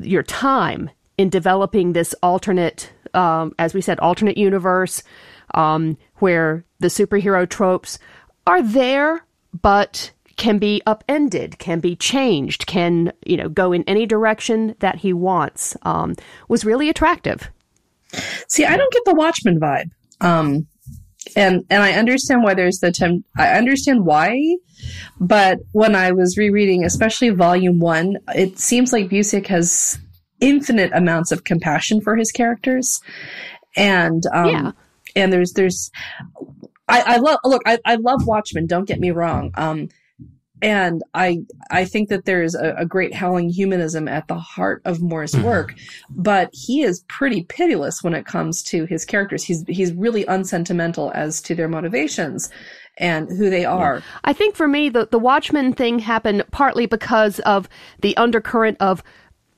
your 0.00 0.22
time 0.22 0.90
in 1.18 1.28
developing 1.28 1.92
this 1.92 2.14
alternate, 2.22 2.92
um, 3.14 3.54
as 3.58 3.74
we 3.74 3.80
said, 3.80 3.98
alternate 4.00 4.36
universe 4.36 5.02
um, 5.54 5.96
where 6.16 6.64
the 6.80 6.88
superhero 6.88 7.48
tropes 7.48 7.98
are 8.46 8.62
there, 8.62 9.24
but 9.60 10.10
can 10.36 10.58
be 10.58 10.82
upended, 10.86 11.58
can 11.58 11.80
be 11.80 11.94
changed, 11.94 12.66
can 12.66 13.12
you 13.24 13.36
know 13.36 13.48
go 13.48 13.72
in 13.72 13.84
any 13.84 14.06
direction 14.06 14.74
that 14.80 14.96
he 14.96 15.12
wants. 15.12 15.76
Um, 15.82 16.14
was 16.48 16.64
really 16.64 16.88
attractive. 16.88 17.50
See, 18.48 18.64
I 18.64 18.76
don't 18.76 18.92
get 18.92 19.04
the 19.04 19.14
Watchmen 19.14 19.60
vibe. 19.60 19.90
Um, 20.20 20.66
and 21.36 21.64
and 21.70 21.82
I 21.82 21.92
understand 21.92 22.42
why 22.42 22.54
there's 22.54 22.78
the 22.78 22.92
temp. 22.92 23.24
I 23.36 23.52
understand 23.52 24.04
why, 24.04 24.56
but 25.20 25.58
when 25.72 25.94
I 25.94 26.12
was 26.12 26.36
rereading, 26.36 26.84
especially 26.84 27.30
Volume 27.30 27.78
One, 27.78 28.16
it 28.34 28.58
seems 28.58 28.92
like 28.92 29.08
Busiek 29.08 29.46
has 29.46 29.98
infinite 30.40 30.90
amounts 30.92 31.30
of 31.30 31.44
compassion 31.44 32.00
for 32.00 32.16
his 32.16 32.32
characters, 32.32 33.00
and 33.76 34.24
um, 34.34 34.48
Yeah. 34.48 34.72
And 35.16 35.32
there's 35.32 35.52
there's 35.52 35.90
I, 36.88 37.02
I 37.06 37.16
love 37.18 37.38
look 37.44 37.62
I, 37.66 37.78
I 37.84 37.96
love 37.96 38.26
Watchmen. 38.26 38.66
Don't 38.66 38.86
get 38.86 39.00
me 39.00 39.10
wrong. 39.10 39.50
Um, 39.54 39.88
and 40.62 41.02
I 41.12 41.38
I 41.70 41.84
think 41.84 42.08
that 42.08 42.24
there's 42.24 42.54
a, 42.54 42.74
a 42.78 42.86
great 42.86 43.12
howling 43.12 43.50
humanism 43.50 44.08
at 44.08 44.28
the 44.28 44.38
heart 44.38 44.80
of 44.84 45.02
Moore's 45.02 45.36
work, 45.36 45.74
but 46.10 46.50
he 46.52 46.82
is 46.82 47.04
pretty 47.08 47.44
pitiless 47.44 48.02
when 48.02 48.14
it 48.14 48.26
comes 48.26 48.62
to 48.64 48.84
his 48.86 49.04
characters. 49.04 49.42
He's 49.42 49.64
he's 49.66 49.92
really 49.92 50.24
unsentimental 50.26 51.10
as 51.14 51.42
to 51.42 51.54
their 51.54 51.68
motivations 51.68 52.48
and 52.98 53.28
who 53.28 53.50
they 53.50 53.64
are. 53.64 54.02
I 54.24 54.32
think 54.32 54.54
for 54.54 54.68
me, 54.68 54.88
the, 54.88 55.08
the 55.10 55.18
Watchmen 55.18 55.72
thing 55.72 55.98
happened 55.98 56.44
partly 56.50 56.86
because 56.86 57.40
of 57.40 57.68
the 58.00 58.16
undercurrent 58.16 58.76
of 58.80 59.02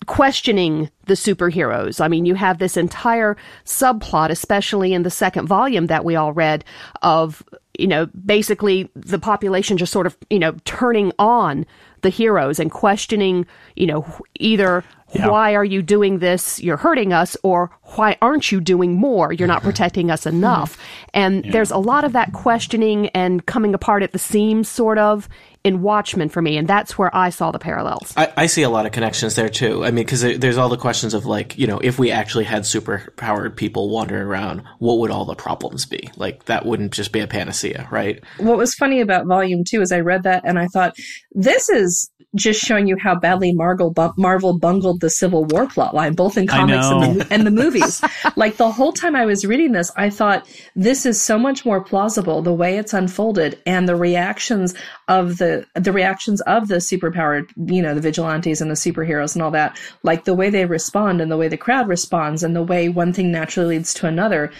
questioning 0.04 0.90
the 1.06 1.14
superheroes. 1.14 2.00
I 2.00 2.08
mean, 2.08 2.26
you 2.26 2.34
have 2.34 2.58
this 2.58 2.76
entire 2.76 3.36
subplot, 3.64 4.30
especially 4.30 4.92
in 4.92 5.02
the 5.02 5.10
second 5.10 5.46
volume 5.46 5.86
that 5.88 6.04
we 6.04 6.16
all 6.16 6.32
read, 6.32 6.64
of, 7.02 7.42
you 7.78 7.86
know, 7.86 8.06
basically 8.26 8.90
the 8.94 9.18
population 9.18 9.76
just 9.76 9.92
sort 9.92 10.06
of, 10.06 10.16
you 10.30 10.38
know, 10.38 10.54
turning 10.64 11.12
on 11.18 11.66
the 12.02 12.10
heroes 12.10 12.58
and 12.58 12.70
questioning, 12.70 13.46
you 13.76 13.86
know, 13.86 14.04
either 14.38 14.84
Yeah. 15.14 15.28
why 15.28 15.54
are 15.54 15.64
you 15.64 15.80
doing 15.80 16.18
this? 16.18 16.60
You're 16.62 16.76
hurting 16.76 17.12
us, 17.12 17.36
or 17.42 17.70
why 17.94 18.16
aren't 18.20 18.50
you 18.50 18.60
doing 18.60 18.94
more? 18.96 19.32
You're 19.32 19.48
not 19.48 19.62
protecting 19.62 20.10
us 20.10 20.26
enough. 20.26 20.74
Hmm. 20.74 20.80
And 21.14 21.44
there's 21.52 21.70
a 21.70 21.78
lot 21.78 22.04
of 22.04 22.12
that 22.12 22.32
questioning 22.32 23.08
and 23.10 23.46
coming 23.46 23.74
apart 23.74 24.02
at 24.02 24.12
the 24.12 24.18
seams, 24.18 24.68
sort 24.68 24.98
of, 24.98 25.28
in 25.64 25.80
Watchmen 25.80 26.28
for 26.28 26.42
me. 26.42 26.58
And 26.58 26.68
that's 26.68 26.98
where 26.98 27.14
I 27.16 27.30
saw 27.30 27.50
the 27.50 27.58
parallels. 27.58 28.12
I, 28.18 28.30
I 28.36 28.46
see 28.46 28.62
a 28.62 28.68
lot 28.68 28.84
of 28.84 28.92
connections 28.92 29.34
there 29.34 29.48
too. 29.48 29.82
I 29.82 29.90
mean, 29.90 30.04
because 30.04 30.20
there's 30.20 30.58
all 30.58 30.68
the 30.68 30.76
questions 30.76 31.14
of 31.14 31.24
like, 31.24 31.58
you 31.58 31.66
know, 31.66 31.78
if 31.78 31.98
we 31.98 32.10
actually 32.10 32.44
had 32.44 32.62
superpowered 32.62 33.56
people 33.56 33.88
wandering 33.88 34.22
around, 34.22 34.62
what 34.78 34.98
would 34.98 35.10
all 35.10 35.24
the 35.24 35.34
problems 35.34 35.86
be? 35.86 36.10
Like, 36.16 36.44
that 36.44 36.66
wouldn't 36.66 36.92
just 36.92 37.12
be 37.12 37.20
a 37.20 37.26
panacea, 37.26 37.88
right? 37.90 38.22
What 38.36 38.58
was 38.58 38.74
funny 38.74 39.00
about 39.00 39.26
Volume 39.26 39.64
Two 39.64 39.80
is 39.80 39.90
I 39.90 40.00
read 40.00 40.24
that 40.24 40.42
and 40.44 40.58
I 40.58 40.66
thought 40.66 40.96
this 41.32 41.70
is 41.70 42.10
just 42.34 42.60
showing 42.60 42.86
you 42.86 42.96
how 42.96 43.14
badly 43.14 43.52
Marvel, 43.52 43.90
bu- 43.90 44.12
Marvel 44.16 44.58
bungled 44.58 45.00
the 45.00 45.10
Civil 45.10 45.44
War 45.44 45.66
plotline, 45.66 46.16
both 46.16 46.36
in 46.36 46.46
comics 46.46 46.86
and 46.86 47.20
the, 47.20 47.32
and 47.32 47.46
the 47.46 47.50
movies. 47.50 48.02
like 48.36 48.56
the 48.56 48.70
whole 48.70 48.92
time 48.92 49.14
I 49.14 49.24
was 49.24 49.46
reading 49.46 49.72
this, 49.72 49.90
I 49.96 50.10
thought 50.10 50.48
this 50.74 51.06
is 51.06 51.20
so 51.20 51.38
much 51.38 51.64
more 51.64 51.82
plausible 51.82 52.42
the 52.42 52.52
way 52.52 52.76
it's 52.76 52.92
unfolded 52.92 53.60
and 53.66 53.88
the 53.88 53.96
reactions 53.96 54.74
of 55.08 55.38
the 55.38 55.66
the 55.74 55.92
reactions 55.92 56.40
of 56.42 56.68
the 56.68 56.76
superpowered, 56.76 57.50
you 57.56 57.82
know, 57.82 57.94
the 57.94 58.00
vigilantes 58.00 58.60
and 58.60 58.70
the 58.70 58.74
superheroes 58.74 59.34
and 59.34 59.42
all 59.42 59.50
that. 59.50 59.78
Like 60.02 60.24
the 60.24 60.34
way 60.34 60.50
they 60.50 60.66
respond 60.66 61.20
and 61.20 61.30
the 61.30 61.36
way 61.36 61.48
the 61.48 61.56
crowd 61.56 61.88
responds 61.88 62.42
and 62.42 62.54
the 62.54 62.62
way 62.62 62.88
one 62.88 63.12
thing 63.12 63.30
naturally 63.30 63.76
leads 63.76 63.94
to 63.94 64.06
another 64.06 64.50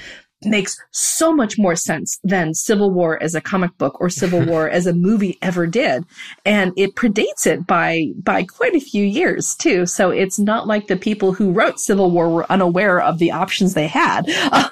makes 0.47 0.77
so 0.91 1.35
much 1.35 1.59
more 1.59 1.77
sense 1.77 2.19
than 2.23 2.55
Civil 2.55 2.91
War 2.91 3.23
as 3.23 3.35
a 3.35 3.41
comic 3.41 3.77
book 3.79 4.01
or 4.01 4.11
Civil 4.11 4.45
War 4.47 4.69
as 4.69 4.87
a 4.87 4.93
movie 4.93 5.39
ever 5.43 5.67
did. 5.67 6.05
And 6.45 6.73
it 6.77 6.95
predates 6.95 7.47
it 7.47 7.67
by, 7.67 8.09
by 8.23 8.45
quite 8.45 8.75
a 8.75 8.81
few 8.81 9.05
years 9.05 9.55
too. 9.55 9.87
So 9.87 10.11
it's 10.11 10.39
not 10.39 10.67
like 10.67 10.87
the 10.87 10.97
people 10.97 11.33
who 11.33 11.51
wrote 11.51 11.81
Civil 11.81 12.11
War 12.11 12.29
were 12.29 12.53
unaware 12.53 13.01
of 13.01 13.19
the 13.19 13.33
options 13.33 13.75
they 13.75 13.89
had. 13.89 14.27
yeah. 14.29 14.69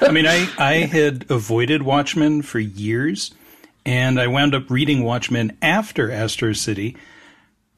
I 0.00 0.10
mean, 0.10 0.26
I, 0.26 0.48
I 0.58 0.74
had 0.86 1.30
avoided 1.30 1.82
Watchmen 1.82 2.42
for 2.42 2.58
years, 2.58 3.32
and 3.86 4.20
I 4.20 4.26
wound 4.26 4.54
up 4.54 4.70
reading 4.70 5.04
Watchmen 5.04 5.56
after 5.62 6.10
Astro 6.10 6.52
City. 6.52 6.96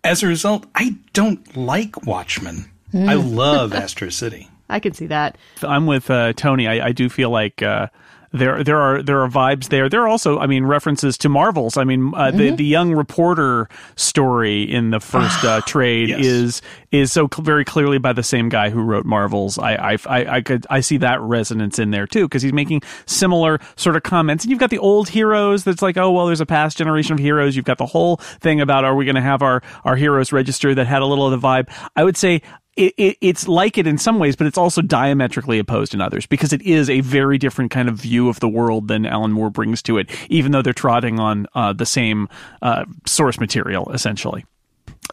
As 0.04 0.22
a 0.22 0.26
result, 0.26 0.66
I 0.74 0.96
don't 1.12 1.56
like 1.56 2.06
Watchmen. 2.06 2.70
I 2.94 3.14
love 3.14 3.72
Astro 3.74 4.08
City. 4.10 4.48
I 4.68 4.80
can 4.80 4.92
see 4.92 5.06
that. 5.06 5.36
I'm 5.62 5.86
with 5.86 6.10
uh, 6.10 6.32
Tony. 6.32 6.66
I, 6.66 6.88
I 6.88 6.92
do 6.92 7.08
feel 7.08 7.30
like 7.30 7.62
uh, 7.62 7.88
there 8.36 8.62
there 8.62 8.78
are 8.78 9.02
there 9.02 9.20
are 9.22 9.28
vibes 9.28 9.68
there. 9.68 9.88
There 9.88 10.02
are 10.02 10.08
also, 10.08 10.38
I 10.38 10.46
mean, 10.46 10.64
references 10.64 11.18
to 11.18 11.28
Marvels. 11.28 11.76
I 11.76 11.84
mean, 11.84 12.12
uh, 12.14 12.30
the 12.30 12.50
the 12.50 12.64
young 12.64 12.92
reporter 12.92 13.68
story 13.96 14.62
in 14.62 14.90
the 14.90 15.00
first 15.00 15.42
uh, 15.44 15.60
trade 15.66 16.10
Yes. 16.10 16.20
is 16.24 16.62
is 16.92 17.12
so 17.12 17.28
cl- 17.32 17.42
very 17.44 17.64
clearly 17.64 17.98
by 17.98 18.12
the 18.12 18.22
same 18.22 18.48
guy 18.48 18.70
who 18.70 18.80
wrote 18.82 19.04
Marvels. 19.04 19.58
I 19.58 19.74
I 19.74 19.96
I, 20.06 20.26
I 20.36 20.40
could 20.42 20.66
I 20.70 20.80
see 20.80 20.98
that 20.98 21.20
resonance 21.20 21.78
in 21.78 21.90
there 21.90 22.06
too 22.06 22.26
because 22.26 22.42
he's 22.42 22.52
making 22.52 22.82
similar 23.06 23.58
sort 23.76 23.96
of 23.96 24.02
comments. 24.02 24.44
And 24.44 24.50
you've 24.50 24.60
got 24.60 24.70
the 24.70 24.78
old 24.78 25.08
heroes 25.08 25.64
that's 25.64 25.82
like, 25.82 25.96
oh 25.96 26.10
well, 26.12 26.26
there's 26.26 26.40
a 26.40 26.46
past 26.46 26.78
generation 26.78 27.14
of 27.14 27.18
heroes. 27.18 27.56
You've 27.56 27.64
got 27.64 27.78
the 27.78 27.86
whole 27.86 28.16
thing 28.16 28.60
about 28.60 28.84
are 28.84 28.94
we 28.94 29.04
going 29.04 29.16
to 29.16 29.20
have 29.22 29.42
our 29.42 29.62
our 29.84 29.96
heroes 29.96 30.32
register 30.32 30.74
that 30.74 30.86
had 30.86 31.02
a 31.02 31.06
little 31.06 31.32
of 31.32 31.40
the 31.40 31.46
vibe. 31.46 31.68
I 31.96 32.04
would 32.04 32.16
say 32.16 32.42
it, 32.76 32.94
it, 32.96 33.16
it's 33.20 33.48
like 33.48 33.78
it 33.78 33.86
in 33.86 33.98
some 33.98 34.18
ways, 34.18 34.36
but 34.36 34.46
it's 34.46 34.58
also 34.58 34.82
diametrically 34.82 35.58
opposed 35.58 35.94
in 35.94 36.00
others 36.00 36.26
because 36.26 36.52
it 36.52 36.62
is 36.62 36.90
a 36.90 37.00
very 37.00 37.38
different 37.38 37.70
kind 37.70 37.88
of 37.88 37.96
view 37.96 38.28
of 38.28 38.40
the 38.40 38.48
world 38.48 38.88
than 38.88 39.06
Alan 39.06 39.32
Moore 39.32 39.50
brings 39.50 39.82
to 39.82 39.98
it, 39.98 40.10
even 40.30 40.52
though 40.52 40.62
they're 40.62 40.72
trotting 40.72 41.18
on 41.18 41.46
uh, 41.54 41.72
the 41.72 41.86
same 41.86 42.28
uh, 42.62 42.84
source 43.06 43.40
material, 43.40 43.90
essentially 43.92 44.44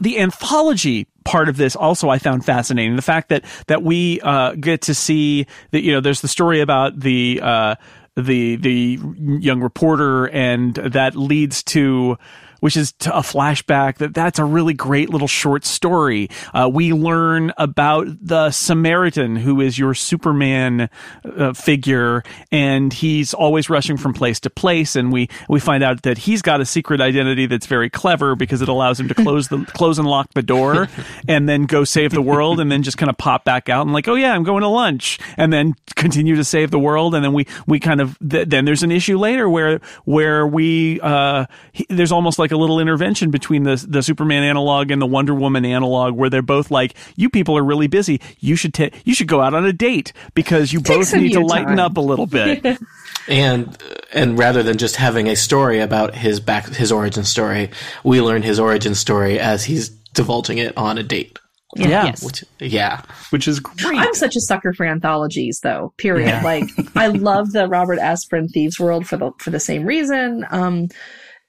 the 0.02 0.20
anthology 0.20 1.08
part 1.24 1.50
of 1.50 1.58
this 1.58 1.76
also 1.76 2.10
I 2.10 2.18
found 2.18 2.44
fascinating. 2.44 2.96
The 2.96 3.04
fact 3.04 3.30
that 3.30 3.46
that 3.68 3.84
we 3.84 4.20
uh, 4.22 4.54
get 4.56 4.82
to 4.84 4.96
see 4.96 5.46
that 5.72 5.82
you 5.82 5.92
know 5.92 6.02
there's 6.02 6.22
the 6.22 6.28
story 6.28 6.62
about 6.62 7.00
the 7.00 7.40
uh, 7.44 7.76
the 8.16 8.56
the 8.56 9.00
young 9.18 9.62
reporter, 9.62 10.28
and 10.30 10.74
that 10.76 11.16
leads 11.16 11.64
to. 11.64 12.18
Which 12.64 12.78
is 12.78 12.94
a 13.08 13.20
flashback 13.20 13.98
that 13.98 14.14
that's 14.14 14.40
a 14.40 14.46
really 14.46 14.74
great 14.74 15.10
little 15.10 15.28
short 15.28 15.66
story. 15.66 16.30
Uh, 16.54 16.70
we 16.72 16.94
learn 16.94 17.52
about 17.58 18.08
the 18.22 18.52
Samaritan, 18.52 19.36
who 19.36 19.60
is 19.60 19.78
your 19.78 19.94
Superman 19.94 20.90
uh, 21.26 21.52
figure, 21.52 22.24
and 22.54 22.94
he's 22.94 23.34
always 23.34 23.70
rushing 23.70 23.98
from 23.98 24.14
place 24.14 24.40
to 24.40 24.50
place. 24.50 24.96
And 24.96 25.12
we 25.12 25.28
we 25.50 25.60
find 25.60 25.84
out 25.84 26.04
that 26.04 26.20
he's 26.20 26.42
got 26.42 26.62
a 26.62 26.66
secret 26.66 27.02
identity 27.02 27.48
that's 27.48 27.66
very 27.66 27.90
clever 27.90 28.34
because 28.34 28.62
it 28.62 28.70
allows 28.70 28.98
him 28.98 29.10
to 29.10 29.14
close 29.14 29.50
the 29.50 29.66
close 29.74 30.00
and 30.00 30.08
lock 30.08 30.34
the 30.34 30.42
door, 30.42 30.88
and 31.28 31.50
then 31.50 31.66
go 31.66 31.84
save 31.84 32.12
the 32.12 32.22
world, 32.22 32.62
and 32.62 32.72
then 32.72 32.82
just 32.82 32.98
kind 32.98 33.10
of 33.10 33.18
pop 33.18 33.44
back 33.44 33.68
out 33.68 33.82
and 33.82 33.92
like, 33.92 34.08
oh 34.08 34.16
yeah, 34.16 34.32
I'm 34.34 34.44
going 34.44 34.62
to 34.62 34.70
lunch, 34.70 35.20
and 35.36 35.52
then 35.52 35.76
continue 35.96 36.38
to 36.38 36.46
save 36.46 36.72
the 36.72 36.80
world, 36.80 37.14
and 37.14 37.26
then 37.26 37.34
we 37.34 37.46
we 37.68 37.82
kind 37.82 38.00
of 38.00 38.18
th- 38.20 38.48
then 38.48 38.64
there's 38.64 38.84
an 38.84 38.92
issue 38.94 39.18
later 39.18 39.50
where 39.50 39.82
where 40.06 40.48
we 40.48 41.02
uh 41.02 41.46
he, 41.74 41.86
there's 41.90 42.14
almost 42.14 42.40
like 42.40 42.53
a 42.54 42.58
little 42.58 42.80
intervention 42.80 43.32
between 43.32 43.64
the 43.64 43.84
the 43.88 44.02
Superman 44.02 44.44
analog 44.44 44.92
and 44.92 45.02
the 45.02 45.06
Wonder 45.06 45.34
Woman 45.34 45.66
analog 45.66 46.16
where 46.16 46.30
they're 46.30 46.42
both 46.42 46.72
like, 46.72 46.96
you 47.16 47.30
people 47.30 47.58
are 47.58 47.64
really 47.64 47.88
busy, 47.88 48.22
you 48.40 48.56
should 48.56 48.74
ta- 48.74 48.90
you 49.04 49.14
should 49.14 49.28
go 49.28 49.42
out 49.42 49.54
on 49.54 49.66
a 49.66 49.74
date 49.74 50.14
because 50.34 50.72
you 50.72 50.80
both 50.80 51.14
need 51.14 51.34
to 51.34 51.40
you 51.40 51.48
lighten 51.48 51.80
up 51.80 51.98
a 51.98 52.02
little 52.02 52.28
bit. 52.28 52.78
And 53.26 53.78
and 54.12 54.38
rather 54.38 54.64
than 54.64 54.78
just 54.78 54.98
having 54.98 55.28
a 55.28 55.36
story 55.38 55.80
about 55.80 56.14
his 56.14 56.42
back 56.42 56.68
his 56.68 56.92
origin 56.92 57.24
story, 57.24 57.70
we 58.04 58.20
learn 58.20 58.42
his 58.42 58.60
origin 58.60 58.96
story 58.96 59.40
as 59.40 59.64
he's 59.64 59.88
divulging 59.88 60.58
it 60.58 60.76
on 60.78 60.98
a 60.98 61.04
date. 61.04 61.40
yeah. 61.76 61.88
Yes. 62.06 62.22
Which 62.24 62.44
yeah, 62.60 63.02
which 63.30 63.48
is 63.48 63.62
great. 63.62 63.98
I'm 63.98 64.14
such 64.14 64.36
a 64.36 64.42
sucker 64.42 64.74
for 64.74 64.86
anthologies, 64.86 65.62
though. 65.64 65.94
Period. 65.98 66.44
Like 66.44 66.66
I 66.96 67.08
love 67.08 67.54
the 67.54 67.68
Robert 67.70 68.00
Asprin 68.00 68.50
Thieves 68.52 68.78
World 68.78 69.08
for 69.08 69.16
the 69.16 69.32
for 69.40 69.52
the 69.52 69.60
same 69.60 69.86
reason. 69.86 70.46
Um, 70.52 70.90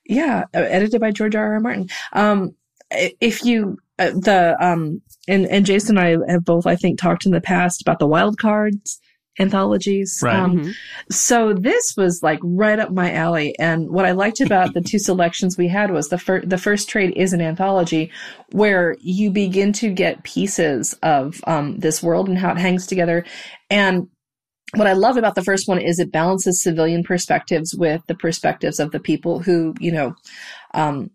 yeah, 0.07 0.45
uh, 0.55 0.59
edited 0.59 1.01
by 1.01 1.11
George 1.11 1.35
R. 1.35 1.55
R. 1.55 1.61
Martin. 1.61 1.89
Um, 2.13 2.55
if 2.91 3.45
you 3.45 3.79
uh, 3.99 4.11
the 4.11 4.57
um 4.61 5.03
and 5.27 5.47
and 5.47 5.67
Jason 5.67 5.99
and 5.99 6.27
I 6.29 6.33
have 6.33 6.45
both 6.45 6.67
I 6.67 6.77
think 6.77 6.99
talked 6.99 7.27
in 7.27 7.33
the 7.33 7.41
past 7.41 7.81
about 7.81 7.99
the 7.99 8.07
wild 8.07 8.39
cards 8.39 9.01
anthologies. 9.39 10.21
Right. 10.23 10.37
Um, 10.37 10.75
so 11.11 11.53
this 11.53 11.95
was 11.97 12.23
like 12.23 12.39
right 12.43 12.79
up 12.79 12.91
my 12.91 13.13
alley. 13.13 13.59
And 13.59 13.91
what 13.91 14.05
I 14.05 14.13
liked 14.13 14.41
about 14.41 14.75
the 14.75 14.81
two 14.81 14.99
selections 15.01 15.57
we 15.57 15.69
had 15.69 15.91
was 15.91 16.09
the 16.09 16.19
first, 16.19 16.49
the 16.49 16.59
first 16.59 16.89
trade 16.89 17.15
is 17.17 17.33
an 17.33 17.41
anthology 17.41 18.13
where 18.53 18.97
you 19.01 19.31
begin 19.31 19.73
to 19.75 19.91
get 19.91 20.23
pieces 20.23 20.95
of, 21.03 21.41
um, 21.47 21.79
this 21.79 22.03
world 22.03 22.29
and 22.29 22.39
how 22.39 22.53
it 22.53 22.59
hangs 22.59 22.87
together. 22.87 23.25
And 23.71 24.09
what 24.77 24.87
I 24.87 24.93
love 24.93 25.17
about 25.17 25.35
the 25.35 25.45
first 25.45 25.69
one 25.69 25.79
is 25.79 25.99
it 25.99 26.13
balances 26.13 26.63
civilian 26.63 27.03
perspectives 27.03 27.75
with 27.75 28.03
the 28.07 28.15
perspectives 28.15 28.79
of 28.81 28.93
the 28.93 29.01
people 29.01 29.41
who, 29.41 29.75
you 29.81 29.93
know, 29.93 30.15
um, 30.73 31.11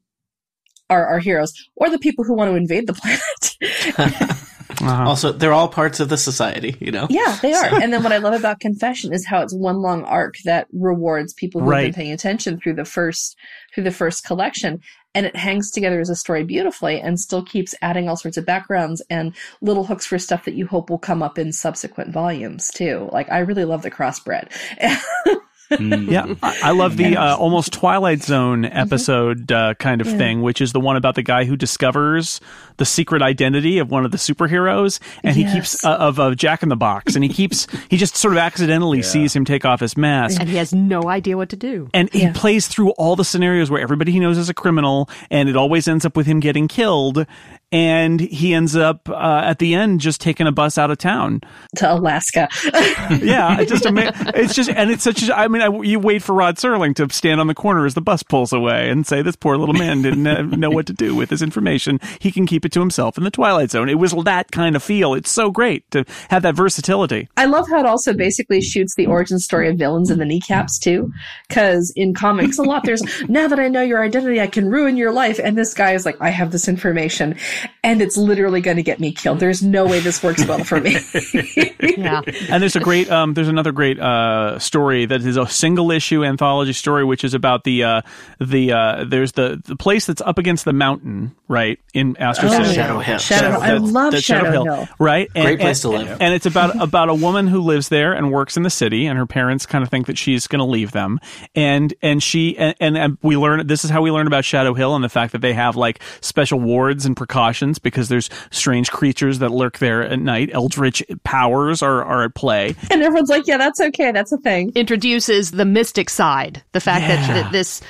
are 0.89 1.06
our 1.06 1.20
heroes 1.20 1.54
or 1.75 1.89
the 1.89 2.00
people 2.00 2.24
who 2.24 2.34
want 2.34 2.51
to 2.51 2.56
invade 2.56 2.88
the 2.88 2.94
planet. 3.98 4.36
Also, 4.82 5.32
they're 5.32 5.51
all 5.51 5.68
parts 5.68 6.00
of 6.00 6.10
the 6.10 6.18
society, 6.18 6.78
you 6.80 6.92
know? 6.92 7.08
Yeah, 7.10 7.38
they 7.42 7.54
are. 7.54 7.82
and 7.82 7.92
then 7.92 8.04
what 8.04 8.13
I 8.13 8.18
love 8.18 8.34
about 8.34 8.60
Confession 8.60 9.12
is 9.13 9.25
how 9.25 9.42
it's 9.42 9.54
one 9.54 9.82
long 9.82 10.04
arc 10.04 10.36
that 10.46 10.68
rewards 10.72 11.34
people 11.34 11.60
who 11.62 11.72
have 11.72 11.84
been 11.84 11.94
paying 11.94 12.12
attention 12.13 12.60
through 12.60 12.75
the 12.75 12.86
first 12.86 13.36
through 13.74 13.84
the 13.84 13.92
first 13.92 14.24
collection. 14.24 14.80
And 15.16 15.25
it 15.25 15.36
hangs 15.36 15.72
together 15.72 16.00
as 16.00 16.10
a 16.10 16.16
story 16.16 16.44
beautifully 16.44 17.01
and 17.01 17.20
still 17.20 17.44
keeps 17.44 17.74
adding 17.82 18.08
all 18.08 18.16
sorts 18.16 18.38
of 18.38 18.46
backgrounds 18.46 19.01
and 19.10 19.36
little 19.62 19.86
hooks 19.86 20.06
for 20.06 20.20
stuff 20.20 20.46
that 20.46 20.54
you 20.54 20.68
hope 20.68 20.89
will 20.89 21.00
come 21.00 21.24
up 21.24 21.39
in 21.39 21.51
subsequent 21.51 22.13
volumes 22.13 22.70
too. 22.70 23.10
Like 23.12 23.30
I 23.32 23.39
really 23.39 23.66
love 23.66 23.82
the 23.82 23.92
crossbred. 23.92 24.51
Yeah, 25.79 26.33
I, 26.41 26.59
I 26.63 26.71
love 26.71 26.97
the 26.97 27.17
uh, 27.17 27.38
almost 27.38 27.73
Twilight 27.73 28.23
Zone 28.23 28.65
episode 28.65 29.51
uh, 29.51 29.75
kind 29.75 30.01
of 30.01 30.07
thing, 30.07 30.41
which 30.41 30.61
is 30.61 30.73
the 30.73 30.79
one 30.79 30.95
about 30.95 31.15
the 31.15 31.21
guy 31.21 31.45
who 31.45 31.55
discovers 31.55 32.41
the 32.77 32.85
secret 32.85 33.21
identity 33.21 33.77
of 33.77 33.91
one 33.91 34.05
of 34.05 34.11
the 34.11 34.17
superheroes, 34.17 34.99
and 35.23 35.35
he 35.35 35.43
keeps 35.45 35.85
uh, 35.85 35.95
of 35.95 36.19
uh, 36.19 36.33
Jack 36.33 36.63
in 36.63 36.69
the 36.69 36.75
Box, 36.75 37.15
and 37.15 37.23
he 37.23 37.29
keeps 37.29 37.67
he 37.89 37.97
just 37.97 38.15
sort 38.15 38.33
of 38.33 38.39
accidentally 38.39 39.03
sees 39.03 39.35
him 39.35 39.45
take 39.45 39.65
off 39.65 39.79
his 39.79 39.95
mask. 39.97 40.39
And 40.39 40.49
he 40.49 40.57
has 40.57 40.73
no 40.73 41.07
idea 41.07 41.38
what 41.38 41.49
to 41.49 41.55
do. 41.55 41.89
And 41.93 42.11
he 42.13 42.31
plays 42.31 42.67
through 42.67 42.91
all 42.91 43.15
the 43.15 43.25
scenarios 43.25 43.69
where 43.69 43.81
everybody 43.81 44.11
he 44.11 44.19
knows 44.19 44.38
is 44.38 44.49
a 44.49 44.53
criminal, 44.53 45.09
and 45.29 45.49
it 45.49 45.55
always 45.55 45.88
ends 45.88 46.05
up 46.05 46.15
with 46.15 46.25
him 46.25 46.39
getting 46.39 46.67
killed. 46.67 47.25
And 47.71 48.19
he 48.19 48.53
ends 48.53 48.75
up 48.75 49.07
uh, 49.09 49.41
at 49.45 49.59
the 49.59 49.75
end 49.75 49.99
just 49.99 50.21
taking 50.21 50.47
a 50.47 50.51
bus 50.51 50.77
out 50.77 50.89
of 50.89 50.97
town. 50.97 51.41
to 51.77 51.93
Alaska. 51.93 52.47
Yeah, 53.19 53.59
it 53.59 53.67
just 53.67 53.85
ama- 53.85 54.13
it's 54.35 54.53
just 54.53 54.69
and 54.69 54.91
it's 54.91 55.03
such. 55.03 55.27
A, 55.27 55.38
I 55.38 55.47
mean, 55.47 55.61
I, 55.61 55.69
you 55.81 55.99
wait 55.99 56.21
for 56.23 56.33
Rod 56.33 56.57
Serling 56.57 56.95
to 56.95 57.11
stand 57.13 57.41
on 57.41 57.47
the 57.47 57.55
corner 57.55 57.85
as 57.85 57.93
the 57.95 58.01
bus 58.01 58.23
pulls 58.23 58.53
away 58.53 58.89
and 58.89 59.05
say, 59.05 59.21
"This 59.21 59.35
poor 59.35 59.57
little 59.57 59.73
man 59.73 60.01
didn't 60.01 60.25
uh, 60.27 60.41
know 60.43 60.69
what 60.69 60.85
to 60.88 60.93
do 60.93 61.15
with 61.15 61.29
his 61.29 61.41
information. 61.41 61.99
He 62.19 62.31
can 62.31 62.45
keep 62.45 62.65
it 62.65 62.71
to 62.73 62.79
himself 62.79 63.17
in 63.17 63.23
the 63.23 63.31
Twilight 63.31 63.71
Zone." 63.71 63.89
It 63.89 63.95
was 63.95 64.13
that 64.23 64.51
kind 64.51 64.75
of 64.75 64.83
feel. 64.83 65.13
It's 65.13 65.31
so 65.31 65.49
great 65.51 65.89
to 65.91 66.05
have 66.29 66.43
that 66.43 66.55
versatility. 66.55 67.27
I 67.38 67.45
love 67.45 67.67
how 67.69 67.79
it 67.79 67.85
also 67.85 68.13
basically 68.13 68.61
shoots 68.61 68.95
the 68.95 69.07
origin 69.07 69.39
story 69.39 69.69
of 69.69 69.77
villains 69.77 70.09
in 70.11 70.19
the 70.19 70.25
kneecaps 70.25 70.77
too. 70.79 71.11
Cause 71.49 71.91
in 71.95 72.13
comics 72.13 72.57
a 72.57 72.63
lot 72.63 72.83
there's 72.83 73.01
now 73.29 73.47
that 73.47 73.59
I 73.59 73.67
know 73.67 73.81
your 73.81 74.03
identity, 74.03 74.39
I 74.39 74.47
can 74.47 74.69
ruin 74.69 74.97
your 74.97 75.11
life. 75.11 75.39
And 75.43 75.57
this 75.57 75.73
guy 75.73 75.93
is 75.93 76.05
like, 76.05 76.17
I 76.21 76.29
have 76.29 76.51
this 76.51 76.67
information 76.67 77.35
and 77.84 78.01
it's 78.01 78.18
literally 78.18 78.62
going 78.62 78.78
to 78.78 78.84
get 78.84 79.00
me 79.00 79.12
killed. 79.12 79.39
There's 79.39 79.62
no 79.63 79.86
way 79.86 80.00
this 80.00 80.22
works 80.24 80.46
well 80.48 80.63
for 80.63 80.80
me. 80.82 80.98
Yeah. 82.00 82.22
And 82.50 82.62
there's 82.62 82.75
a 82.75 82.80
great, 82.80 83.10
um, 83.12 83.34
there's 83.34 83.48
another 83.50 83.72
great 83.72 84.00
uh, 84.00 84.58
story 84.60 85.06
that 85.06 85.22
is 85.22 85.36
a 85.38 85.48
single 85.48 85.92
issue 85.92 86.24
anthology 86.24 86.72
story, 86.74 87.04
which 87.04 87.24
is 87.24 87.34
about 87.34 87.63
the 87.66 87.84
uh, 87.84 88.01
the 88.39 88.72
uh, 88.72 89.04
there's 89.06 89.34
the 89.34 89.62
the 89.66 89.75
place 89.75 90.06
that's 90.06 90.22
up 90.22 90.38
against 90.38 90.63
the 90.66 90.72
mountain, 90.74 91.36
right 91.48 91.78
in 91.94 92.16
Astro 92.18 92.50
Oh, 92.50 92.63
City. 92.63 92.75
Shadow 92.75 93.00
Hill. 93.00 93.18
Shadow, 93.18 93.60
I 93.60 93.74
love 93.74 94.13
that's 94.13 94.24
Shadow, 94.24 94.63
Hill. 94.63 94.88
right? 94.98 95.30
And, 95.36 95.46
Great 95.46 95.60
place 95.60 95.84
and- 95.84 95.92
to 95.94 95.98
live. 96.00 96.18
And 96.22 96.34
it's 96.34 96.46
about 96.46 96.82
about 96.82 97.10
a 97.10 97.13
woman 97.16 97.48
who 97.48 97.60
lives 97.62 97.89
there 97.89 98.13
and 98.13 98.32
works 98.32 98.56
in 98.56 98.63
the 98.63 98.70
city, 98.70 99.06
and 99.06 99.18
her 99.18 99.25
parents 99.25 99.66
kind 99.66 99.84
of 99.84 99.89
think 99.89 100.08
that 100.08 100.18
she's 100.18 100.48
going 100.48 100.60
to 100.60 100.66
leave 100.66 100.92
them, 100.92 101.20
and 101.56 101.94
and 102.01 102.22
she 102.24 102.58
and, 102.58 102.75
and, 102.80 102.98
and 102.98 103.18
we 103.22 103.36
learn 103.36 103.68
this 103.68 103.84
is 103.84 103.89
how 103.89 104.01
we 104.01 104.12
learn 104.12 104.28
about 104.28 104.46
Shadow 104.46 104.74
Hill 104.74 104.96
and 104.96 105.04
the 105.04 105.10
fact 105.10 105.34
that 105.34 105.39
they 105.42 105.54
have 105.54 105.75
like 105.75 106.01
special 106.22 106.60
wards 106.60 107.06
and 107.06 107.16
precautions 107.18 107.49
because 107.79 108.10
there's 108.10 108.29
strange 108.51 108.91
creatures 108.91 109.39
that 109.39 109.50
lurk 109.50 109.79
there 109.79 110.03
at 110.03 110.20
night. 110.20 110.50
Eldritch 110.53 111.03
powers 111.24 111.82
are 111.82 112.03
are 112.03 112.24
at 112.24 112.36
play. 112.36 112.75
And 112.91 113.01
everyone's 113.01 113.29
like, 113.29 113.48
yeah, 113.48 113.58
that's 113.58 113.79
okay. 113.79 114.12
That's 114.12 114.32
a 114.32 114.38
thing. 114.38 114.72
introduces 114.75 115.51
the 115.51 115.65
mystic 115.65 116.10
side 116.10 116.63
the 116.74 116.79
fact 116.79 117.08
that, 117.08 117.27
Yeah. 117.27 117.44
that 117.44 117.51
this 117.51 117.82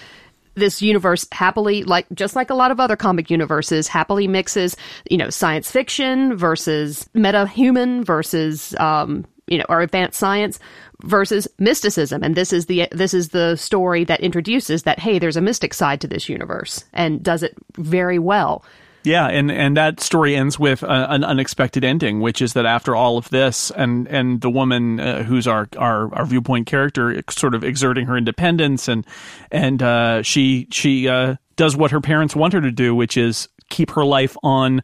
this 0.56 0.82
universe 0.82 1.26
happily 1.32 1.84
like 1.84 2.06
just 2.14 2.36
like 2.36 2.50
a 2.50 2.54
lot 2.54 2.70
of 2.72 2.80
other 2.80 2.96
comic 2.98 3.30
universes 3.30 3.88
happily 3.88 4.28
mixes 4.28 4.76
you 5.10 5.16
know 5.16 5.30
science 5.30 5.72
fiction 5.72 6.36
versus 6.36 7.08
meta 7.14 7.48
human 7.48 8.04
versus 8.04 8.76
um 8.78 9.24
you 9.48 9.58
know 9.58 9.64
or 9.70 9.80
advanced 9.80 10.20
science 10.20 10.60
versus 11.04 11.48
mysticism 11.60 12.24
and 12.24 12.36
this 12.36 12.52
is 12.52 12.66
the 12.66 12.88
this 12.92 13.14
is 13.14 13.30
the 13.30 13.56
story 13.56 14.04
that 14.04 14.20
introduces 14.20 14.84
that 14.84 15.00
hey 15.00 15.18
there's 15.18 15.38
a 15.38 15.42
mystic 15.42 15.74
side 15.74 16.02
to 16.02 16.08
this 16.08 16.28
universe 16.28 16.84
and 16.92 17.24
does 17.24 17.42
it 17.42 17.56
very 17.78 18.20
well 18.20 18.66
Yeah, 19.04 19.28
and 19.28 19.50
and 19.50 19.78
that 19.78 20.02
story 20.02 20.36
ends 20.36 20.60
with 20.60 20.84
a, 20.84 21.12
an 21.12 21.24
unexpected 21.24 21.84
ending, 21.84 22.20
which 22.20 22.42
is 22.42 22.54
that 22.54 22.66
after 22.66 22.96
all 22.96 23.18
of 23.18 23.30
this, 23.30 23.72
and 23.72 24.08
and 24.08 24.42
the 24.42 24.50
woman 24.50 25.00
uh, 25.00 25.24
who's 25.24 25.48
our, 25.48 25.70
our 25.78 26.14
our 26.14 26.26
viewpoint 26.26 26.68
character, 26.68 27.22
sort 27.30 27.56
of 27.56 27.64
exerting 27.64 28.08
her 28.08 28.18
independence, 28.18 28.88
and 28.88 29.06
and 29.52 29.82
uh, 29.82 30.22
she 30.22 30.68
she 30.72 31.08
uh, 31.08 31.36
does 31.56 31.78
what 31.78 31.92
her 31.92 32.02
parents 32.02 32.36
want 32.36 32.54
her 32.54 32.62
to 32.62 32.72
do, 32.72 32.94
which 32.94 33.16
is 33.16 33.48
keep 33.70 33.92
her 33.92 34.04
life 34.04 34.36
on, 34.44 34.82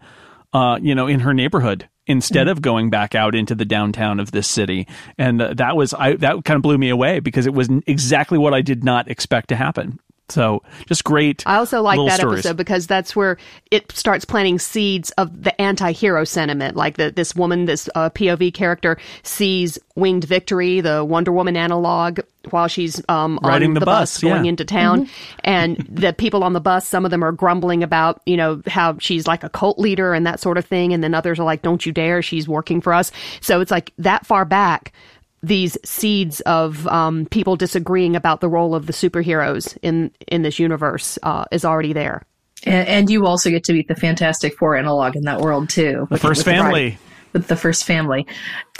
uh, 0.54 0.80
you 0.82 0.96
know, 0.96 1.08
in 1.08 1.20
her 1.20 1.34
neighborhood 1.34 1.90
instead 2.08 2.48
of 2.48 2.62
going 2.62 2.90
back 2.90 3.16
out 3.16 3.34
into 3.34 3.56
the 3.56 3.66
downtown 3.66 4.20
of 4.20 4.32
this 4.32 4.48
city, 4.48 4.88
and 5.18 5.42
uh, 5.42 5.54
that 5.56 5.76
was 5.76 5.94
I 5.94 6.14
that 6.18 6.46
kind 6.46 6.56
of 6.56 6.62
blew 6.62 6.78
me 6.78 6.90
away 6.90 7.20
because 7.20 7.48
it 7.48 7.54
was 7.54 7.70
exactly 7.86 8.38
what 8.38 8.54
I 8.54 8.62
did 8.62 8.84
not 8.84 9.10
expect 9.10 9.50
to 9.50 9.56
happen. 9.56 10.00
So 10.30 10.64
just 10.88 11.04
great. 11.04 11.44
I 11.46 11.58
also 11.58 11.82
like 11.82 12.00
that 12.08 12.20
stories. 12.20 12.40
episode 12.40 12.58
because 12.58 12.88
that's 12.88 13.16
where 13.16 13.38
it 13.70 13.92
starts 13.92 14.26
planting 14.26 14.58
seeds 14.58 15.12
of 15.12 15.44
the 15.44 15.60
anti-hero 15.62 16.24
sentiment. 16.24 16.76
Like 16.76 16.98
the, 16.98 17.12
this 17.12 17.36
woman, 17.36 17.66
this 17.66 17.88
uh, 17.94 18.10
POV 18.10 18.54
character 18.54 18.98
sees 19.24 19.78
Winged 19.96 20.24
Victory, 20.24 20.82
the 20.82 21.06
Wonder 21.06 21.32
Woman 21.32 21.56
analog, 21.56 22.20
while 22.50 22.68
she's 22.68 23.02
um, 23.08 23.40
Riding 23.44 23.70
on 23.70 23.74
the 23.76 23.80
the, 23.80 23.86
bus, 23.86 24.16
bus, 24.16 24.22
going 24.22 24.46
yeah. 24.46 24.50
into 24.50 24.66
town, 24.66 25.10
and 25.44 25.78
the 25.90 26.14
people 26.14 26.44
on 26.44 26.54
the 26.54 26.60
bus, 26.60 26.88
some 26.88 27.06
of 27.06 27.12
them 27.12 27.24
are 27.24 27.32
grumbling 27.32 27.84
about 27.84 28.22
you 28.26 28.38
know 28.38 28.62
how 28.68 28.98
she's 29.00 29.28
like 29.28 29.44
a 29.44 29.50
cult 29.50 29.80
leader 29.80 30.14
and 30.14 30.26
that 30.28 30.40
sort 30.40 30.58
of 30.58 30.66
thing, 30.66 30.94
and 30.94 31.04
then 31.04 31.14
others 31.14 31.40
are 31.40 31.46
like, 31.46 31.62
"Don't 31.62 31.86
you 31.86 31.92
dare, 31.92 32.22
she's 32.22 32.48
working 32.48 32.82
for 32.82 32.94
us." 32.94 33.12
So 33.42 33.62
it's 33.62 33.72
like 33.72 33.92
that 33.98 34.26
far 34.26 34.46
back 34.46 34.92
these 35.44 35.78
seeds 35.84 36.42
of 36.42 36.88
um, 36.88 37.26
people 37.28 37.56
disagreeing 37.56 38.16
about 38.16 38.42
the 38.42 38.50
role 38.50 38.74
of 38.76 38.88
the 38.88 38.94
superheroes 38.94 39.78
in 39.82 40.12
in 40.28 40.42
this 40.42 40.60
universe 40.60 41.20
uh, 41.24 41.46
is 41.52 41.64
already 41.66 41.94
there. 41.94 42.24
And, 42.64 42.88
and 42.88 43.10
you 43.10 43.26
also 43.26 43.50
get 43.50 43.64
to 43.66 43.74
meet 43.74 43.88
the 43.88 43.96
Fantastic 43.96 44.58
Four 44.58 44.76
analog 44.76 45.16
in 45.16 45.24
that 45.24 45.40
world 45.42 45.70
too. 45.70 46.08
the 46.10 46.18
first 46.18 46.46
family. 46.46 46.98
With 47.36 47.48
the 47.48 47.56
first 47.56 47.84
family. 47.84 48.26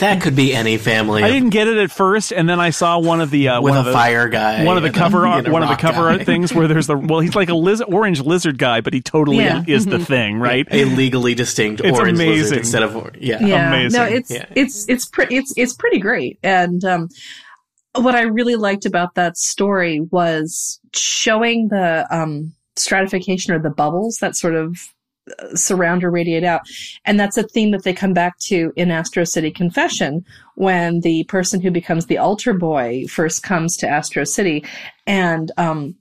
That 0.00 0.20
could 0.22 0.34
be 0.34 0.54
any 0.54 0.78
family 0.78 1.22
I 1.22 1.30
didn't 1.30 1.50
get 1.50 1.68
it 1.68 1.76
at 1.76 1.90
first, 1.90 2.32
and 2.32 2.48
then 2.48 2.58
I 2.58 2.70
saw 2.70 2.98
one 2.98 3.20
of 3.20 3.30
the 3.30 3.48
uh, 3.50 3.60
with 3.60 3.70
one 3.72 3.76
a 3.76 3.80
of 3.80 3.86
the, 3.86 3.92
fire 3.92 4.28
guy. 4.28 4.64
one 4.64 4.76
of 4.78 4.82
the 4.82 4.90
cover 4.90 5.26
and 5.26 5.46
a 5.46 5.50
one 5.52 5.62
of 5.62 5.68
the 5.68 5.76
cover 5.76 6.02
guy. 6.02 6.12
art 6.18 6.24
things 6.24 6.52
where 6.54 6.66
there's 6.66 6.86
the 6.86 6.96
well, 6.96 7.20
he's 7.20 7.36
like 7.36 7.50
a 7.50 7.54
liz- 7.54 7.82
orange 7.82 8.20
lizard 8.22 8.58
guy, 8.58 8.80
but 8.80 8.92
he 8.94 9.00
totally 9.02 9.36
Yeah. 9.44 9.62
is 9.66 9.84
the 9.86 9.98
thing, 9.98 10.38
right? 10.38 10.66
A 10.70 10.84
legally 10.86 11.34
distinct 11.34 11.82
It's 11.84 11.96
orange 11.98 12.16
amazing. 12.18 12.36
lizard 12.42 12.58
instead 12.58 12.82
of 12.82 13.10
yeah. 13.20 13.44
Yeah, 13.44 13.68
Amazing. 13.68 14.00
no, 14.00 14.06
it's 14.06 14.30
Yeah. 14.30 14.46
it's 14.56 14.88
it's 14.88 15.04
pretty 15.06 15.36
it's 15.36 15.52
it's 15.56 15.74
pretty 15.74 15.98
great. 15.98 16.38
And 16.42 16.82
um, 16.84 17.08
what 17.94 18.14
I 18.14 18.22
really 18.22 18.56
liked 18.56 18.86
about 18.86 19.14
that 19.16 19.36
story 19.36 20.00
was 20.00 20.80
showing 20.94 21.68
the 21.68 22.06
um, 22.10 22.54
stratification 22.76 23.52
or 23.54 23.58
the 23.58 23.70
bubbles 23.70 24.16
that 24.20 24.34
sort 24.36 24.54
of 24.54 24.76
surround 25.54 26.04
or 26.04 26.10
radiate 26.10 26.44
out. 26.44 26.62
And 27.04 27.18
that's 27.18 27.36
a 27.36 27.42
theme 27.42 27.70
that 27.72 27.84
they 27.84 27.92
come 27.92 28.12
back 28.12 28.38
to 28.40 28.72
in 28.76 28.90
Astro 28.90 29.24
City 29.24 29.50
Confession 29.50 30.24
when 30.54 31.00
the 31.00 31.24
person 31.24 31.60
who 31.60 31.70
becomes 31.70 32.06
the 32.06 32.18
altar 32.18 32.52
boy 32.52 33.06
first 33.08 33.42
comes 33.42 33.76
to 33.78 33.88
Astro 33.88 34.24
City 34.24 34.64
and 35.06 35.50
um, 35.56 35.96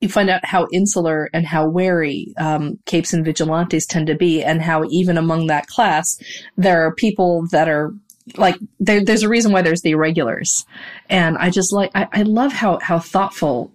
you 0.00 0.08
find 0.08 0.30
out 0.30 0.44
how 0.44 0.66
insular 0.72 1.30
and 1.32 1.46
how 1.46 1.68
wary 1.68 2.34
um, 2.38 2.78
capes 2.86 3.12
and 3.12 3.24
vigilantes 3.24 3.86
tend 3.86 4.06
to 4.08 4.14
be, 4.14 4.42
and 4.42 4.62
how 4.62 4.84
even 4.90 5.16
among 5.16 5.46
that 5.46 5.66
class, 5.66 6.18
there 6.56 6.84
are 6.84 6.94
people 6.94 7.46
that 7.48 7.68
are 7.68 7.92
like 8.36 8.56
there, 8.80 9.04
there's 9.04 9.22
a 9.22 9.28
reason 9.28 9.52
why 9.52 9.62
there's 9.62 9.82
the 9.82 9.92
irregulars, 9.92 10.64
and 11.08 11.38
I 11.38 11.50
just 11.50 11.72
like 11.72 11.90
I, 11.94 12.08
I 12.12 12.22
love 12.22 12.52
how 12.52 12.78
how 12.80 12.98
thoughtful 12.98 13.72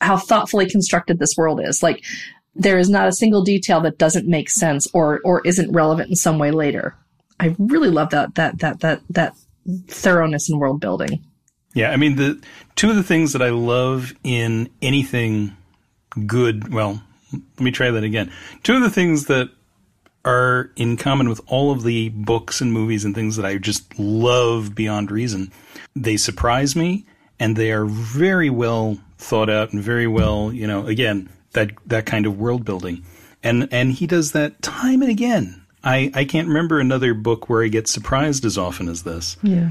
how 0.00 0.16
thoughtfully 0.16 0.68
constructed 0.68 1.18
this 1.18 1.34
world 1.36 1.60
is. 1.62 1.82
Like 1.82 2.04
there 2.58 2.78
is 2.78 2.90
not 2.90 3.08
a 3.08 3.12
single 3.12 3.42
detail 3.42 3.80
that 3.82 3.98
doesn't 3.98 4.26
make 4.26 4.50
sense 4.50 4.86
or 4.92 5.20
or 5.24 5.40
isn't 5.46 5.72
relevant 5.72 6.10
in 6.10 6.16
some 6.16 6.38
way 6.38 6.50
later. 6.50 6.96
I 7.40 7.54
really 7.58 7.88
love 7.88 8.10
that 8.10 8.34
that 8.34 8.58
that 8.58 8.80
that 8.80 9.00
that 9.10 9.34
thoroughness 9.86 10.50
in 10.50 10.58
world 10.58 10.80
building. 10.80 11.24
Yeah, 11.72 11.90
I 11.90 11.96
mean 11.96 12.16
the 12.16 12.42
two 12.74 12.90
of 12.90 12.96
the 12.96 13.02
things 13.02 13.32
that 13.32 13.42
I 13.42 13.50
love 13.50 14.12
in 14.24 14.68
anything 14.82 15.56
good. 16.26 16.72
Well, 16.72 17.02
let 17.32 17.60
me 17.60 17.70
try 17.70 17.90
that 17.90 18.04
again. 18.04 18.32
Two 18.64 18.74
of 18.74 18.82
the 18.82 18.90
things 18.90 19.26
that 19.26 19.50
are 20.24 20.70
in 20.76 20.96
common 20.96 21.28
with 21.28 21.40
all 21.46 21.70
of 21.70 21.84
the 21.84 22.08
books 22.10 22.60
and 22.60 22.72
movies 22.72 23.04
and 23.04 23.14
things 23.14 23.36
that 23.36 23.46
I 23.46 23.56
just 23.56 23.98
love 23.98 24.74
beyond 24.74 25.12
reason. 25.12 25.52
They 25.94 26.16
surprise 26.16 26.74
me, 26.74 27.06
and 27.38 27.56
they 27.56 27.70
are 27.70 27.86
very 27.86 28.50
well 28.50 28.98
thought 29.16 29.48
out 29.48 29.72
and 29.72 29.82
very 29.82 30.06
well, 30.08 30.52
you 30.52 30.66
know, 30.66 30.86
again 30.86 31.28
that 31.52 31.70
that 31.86 32.06
kind 32.06 32.26
of 32.26 32.38
world 32.38 32.64
building, 32.64 33.04
and 33.42 33.68
and 33.72 33.92
he 33.92 34.06
does 34.06 34.32
that 34.32 34.60
time 34.62 35.02
and 35.02 35.10
again. 35.10 35.62
I 35.84 36.10
I 36.14 36.24
can't 36.24 36.48
remember 36.48 36.80
another 36.80 37.14
book 37.14 37.48
where 37.48 37.62
I 37.64 37.68
get 37.68 37.88
surprised 37.88 38.44
as 38.44 38.58
often 38.58 38.88
as 38.88 39.02
this. 39.04 39.36
Yeah. 39.42 39.70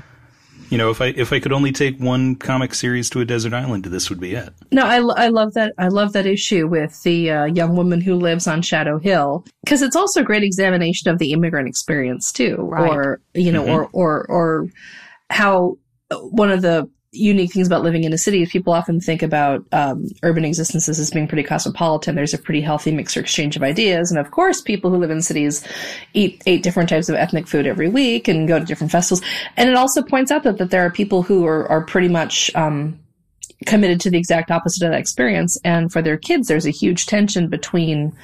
You 0.69 0.77
know, 0.77 0.89
if 0.89 0.99
I 1.01 1.07
if 1.07 1.31
I 1.31 1.39
could 1.39 1.53
only 1.53 1.71
take 1.71 1.97
one 1.97 2.35
comic 2.35 2.73
series 2.73 3.09
to 3.11 3.21
a 3.21 3.25
desert 3.25 3.53
island, 3.53 3.85
this 3.85 4.09
would 4.09 4.19
be 4.19 4.33
it. 4.33 4.49
No, 4.71 4.85
I, 4.85 4.97
I 5.25 5.27
love 5.29 5.53
that. 5.53 5.73
I 5.77 5.87
love 5.87 6.11
that 6.13 6.25
issue 6.25 6.67
with 6.67 7.01
the 7.03 7.31
uh, 7.31 7.45
young 7.45 7.75
woman 7.77 8.01
who 8.01 8.15
lives 8.15 8.47
on 8.47 8.61
Shadow 8.61 8.99
Hill 8.99 9.45
because 9.63 9.81
it's 9.81 9.95
also 9.95 10.21
a 10.21 10.25
great 10.25 10.43
examination 10.43 11.09
of 11.09 11.19
the 11.19 11.31
immigrant 11.31 11.69
experience 11.69 12.33
too, 12.33 12.55
Right. 12.59 12.89
or 12.89 13.21
you 13.33 13.51
know, 13.51 13.65
or 13.65 13.89
or 13.93 14.25
or 14.27 14.67
how 15.29 15.77
one 16.31 16.49
of 16.51 16.61
the 16.61 16.89
unique 17.17 17.53
things 17.53 17.67
about 17.67 17.83
living 17.83 18.03
in 18.03 18.13
a 18.13 18.17
city 18.17 18.41
is 18.41 18.49
people 18.49 18.73
often 18.73 18.99
think 18.99 19.23
about 19.23 19.65
um, 19.71 20.07
urban 20.23 20.45
existences 20.45 20.99
as 20.99 21.11
being 21.11 21.27
pretty 21.27 21.43
cosmopolitan. 21.43 22.15
There's 22.15 22.33
a 22.33 22.37
pretty 22.37 22.61
healthy 22.61 22.91
mixed 22.91 23.17
exchange 23.17 23.55
of 23.55 23.63
ideas, 23.63 24.11
and 24.11 24.19
of 24.19 24.31
course, 24.31 24.61
people 24.61 24.89
who 24.91 24.97
live 24.97 25.11
in 25.11 25.21
cities 25.21 25.65
eat 26.13 26.41
eight 26.45 26.63
different 26.63 26.89
types 26.89 27.09
of 27.09 27.15
ethnic 27.15 27.47
food 27.47 27.67
every 27.67 27.89
week 27.89 28.27
and 28.27 28.47
go 28.47 28.59
to 28.59 28.65
different 28.65 28.91
festivals. 28.91 29.25
And 29.57 29.69
it 29.69 29.75
also 29.75 30.01
points 30.01 30.31
out 30.31 30.43
that 30.43 30.57
that 30.57 30.71
there 30.71 30.85
are 30.85 30.91
people 30.91 31.23
who 31.23 31.45
are 31.45 31.67
are 31.69 31.83
pretty 31.83 32.09
much 32.09 32.49
um, 32.55 32.99
committed 33.65 33.99
to 34.01 34.09
the 34.09 34.17
exact 34.17 34.51
opposite 34.51 34.83
of 34.85 34.91
that 34.91 34.99
experience. 34.99 35.59
And 35.63 35.91
for 35.91 36.01
their 36.01 36.17
kids, 36.17 36.47
there's 36.47 36.67
a 36.67 36.71
huge 36.71 37.05
tension 37.07 37.49
between, 37.49 38.15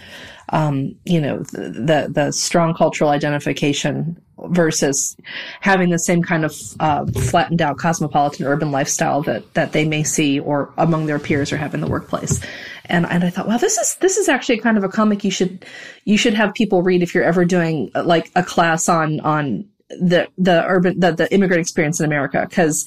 um, 0.50 0.96
you 1.06 1.20
know, 1.20 1.40
the, 1.40 1.70
the, 1.70 2.12
the 2.12 2.32
strong 2.32 2.74
cultural 2.74 3.10
identification 3.10 4.22
versus 4.46 5.16
having 5.62 5.90
the 5.90 6.00
same 6.00 6.22
kind 6.22 6.46
of, 6.46 6.56
uh, 6.80 7.06
flattened 7.06 7.62
out 7.62 7.78
cosmopolitan 7.78 8.46
urban 8.46 8.72
lifestyle 8.72 9.22
that, 9.24 9.54
that 9.54 9.72
they 9.72 9.86
may 9.86 10.04
see 10.04 10.40
or 10.40 10.72
among 10.78 11.06
their 11.06 11.20
peers 11.20 11.52
or 11.52 11.58
have 11.58 11.74
in 11.74 11.82
the 11.82 11.88
workplace. 11.88 12.42
And, 12.86 13.06
and 13.06 13.24
I 13.24 13.30
thought, 13.30 13.48
well, 13.48 13.60
this 13.60 13.78
is, 13.78 13.96
this 13.96 14.18
is 14.18 14.28
actually 14.28 14.58
kind 14.58 14.78
of 14.78 14.84
a 14.84 14.90
comic 14.90 15.24
you 15.24 15.32
should, 15.32 15.66
you 16.06 16.18
should 16.18 16.34
have 16.34 16.54
people 16.54 16.82
read 16.84 17.02
if 17.02 17.16
you're 17.16 17.24
ever 17.24 17.46
doing 17.46 17.92
uh, 17.96 18.04
like 18.04 18.32
a 18.36 18.44
class 18.44 18.90
on, 18.90 19.20
on, 19.22 19.66
the 20.00 20.28
the 20.38 20.66
urban 20.66 21.00
the, 21.00 21.12
the 21.12 21.32
immigrant 21.34 21.62
experience 21.62 22.00
in 22.00 22.06
America 22.06 22.46
because 22.50 22.86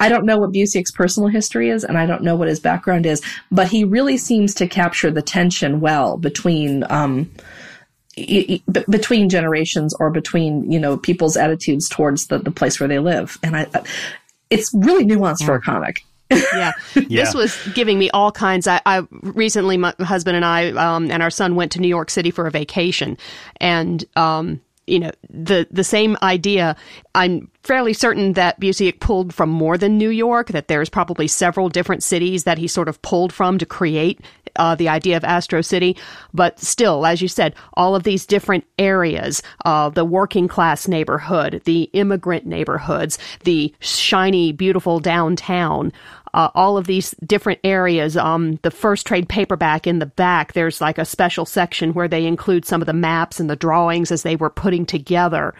I 0.00 0.08
don't 0.08 0.24
know 0.24 0.38
what 0.38 0.52
Busiek's 0.52 0.90
personal 0.90 1.28
history 1.28 1.70
is 1.70 1.84
and 1.84 1.98
I 1.98 2.06
don't 2.06 2.22
know 2.22 2.36
what 2.36 2.48
his 2.48 2.60
background 2.60 3.06
is, 3.06 3.22
but 3.50 3.68
he 3.68 3.84
really 3.84 4.16
seems 4.16 4.54
to 4.54 4.66
capture 4.66 5.10
the 5.10 5.22
tension 5.22 5.80
well 5.80 6.16
between 6.16 6.84
um 6.90 7.30
b- 8.26 8.84
between 8.88 9.28
generations 9.28 9.94
or 9.94 10.10
between 10.10 10.70
you 10.70 10.78
know 10.78 10.96
people's 10.96 11.36
attitudes 11.36 11.88
towards 11.88 12.26
the, 12.28 12.38
the 12.38 12.50
place 12.50 12.78
where 12.80 12.88
they 12.88 12.98
live 12.98 13.38
and 13.42 13.56
I 13.56 13.66
I- 13.74 13.82
it's 14.50 14.72
really 14.74 15.04
nuanced 15.04 15.44
for 15.44 15.54
a 15.54 15.60
comic. 15.60 16.04
yeah. 16.30 16.72
Yeah. 17.08 17.24
This 17.24 17.34
was 17.34 17.68
giving 17.74 17.98
me 17.98 18.10
all 18.10 18.32
kinds. 18.32 18.66
I, 18.66 18.80
I 18.84 19.02
recently, 19.22 19.76
my 19.76 19.94
husband 20.00 20.36
and 20.36 20.44
I 20.44 20.70
um, 20.72 21.10
and 21.10 21.22
our 21.22 21.30
son 21.30 21.54
went 21.54 21.72
to 21.72 21.80
New 21.80 21.88
York 21.88 22.10
City 22.10 22.30
for 22.30 22.46
a 22.46 22.50
vacation, 22.50 23.16
and 23.60 24.04
um, 24.16 24.60
you 24.86 24.98
know 24.98 25.10
the 25.30 25.66
the 25.70 25.84
same 25.84 26.16
idea. 26.22 26.76
I'm 27.14 27.50
fairly 27.62 27.92
certain 27.94 28.34
that 28.34 28.60
Busiek 28.60 29.00
pulled 29.00 29.32
from 29.34 29.48
more 29.50 29.78
than 29.78 29.96
New 29.98 30.10
York. 30.10 30.48
That 30.48 30.68
there's 30.68 30.88
probably 30.90 31.28
several 31.28 31.68
different 31.70 32.02
cities 32.02 32.44
that 32.44 32.58
he 32.58 32.68
sort 32.68 32.88
of 32.88 33.00
pulled 33.02 33.32
from 33.32 33.56
to 33.58 33.66
create 33.66 34.20
uh, 34.58 34.74
the 34.74 34.88
idea 34.88 35.16
of 35.16 35.24
Astro 35.24 35.62
City. 35.62 35.96
But 36.34 36.58
still, 36.58 37.06
as 37.06 37.22
you 37.22 37.28
said, 37.28 37.54
all 37.74 37.94
of 37.94 38.02
these 38.02 38.26
different 38.26 38.64
areas, 38.78 39.42
uh, 39.64 39.88
the 39.88 40.04
working 40.04 40.48
class 40.48 40.86
neighborhood, 40.88 41.62
the 41.64 41.84
immigrant 41.92 42.46
neighborhoods, 42.46 43.18
the 43.44 43.74
shiny, 43.80 44.52
beautiful 44.52 45.00
downtown, 45.00 45.92
uh, 46.34 46.50
all 46.54 46.76
of 46.76 46.86
these 46.86 47.14
different 47.26 47.60
areas. 47.64 48.16
Um, 48.16 48.56
the 48.62 48.70
first 48.70 49.06
trade 49.06 49.28
paperback 49.28 49.86
in 49.86 49.98
the 49.98 50.06
back, 50.06 50.52
there's 50.52 50.80
like 50.80 50.98
a 50.98 51.04
special 51.04 51.46
section 51.46 51.94
where 51.94 52.08
they 52.08 52.26
include 52.26 52.64
some 52.64 52.82
of 52.82 52.86
the 52.86 52.92
maps 52.92 53.40
and 53.40 53.48
the 53.48 53.56
drawings 53.56 54.12
as 54.12 54.22
they 54.22 54.36
were 54.36 54.50
putting 54.50 54.86
together 54.86 55.54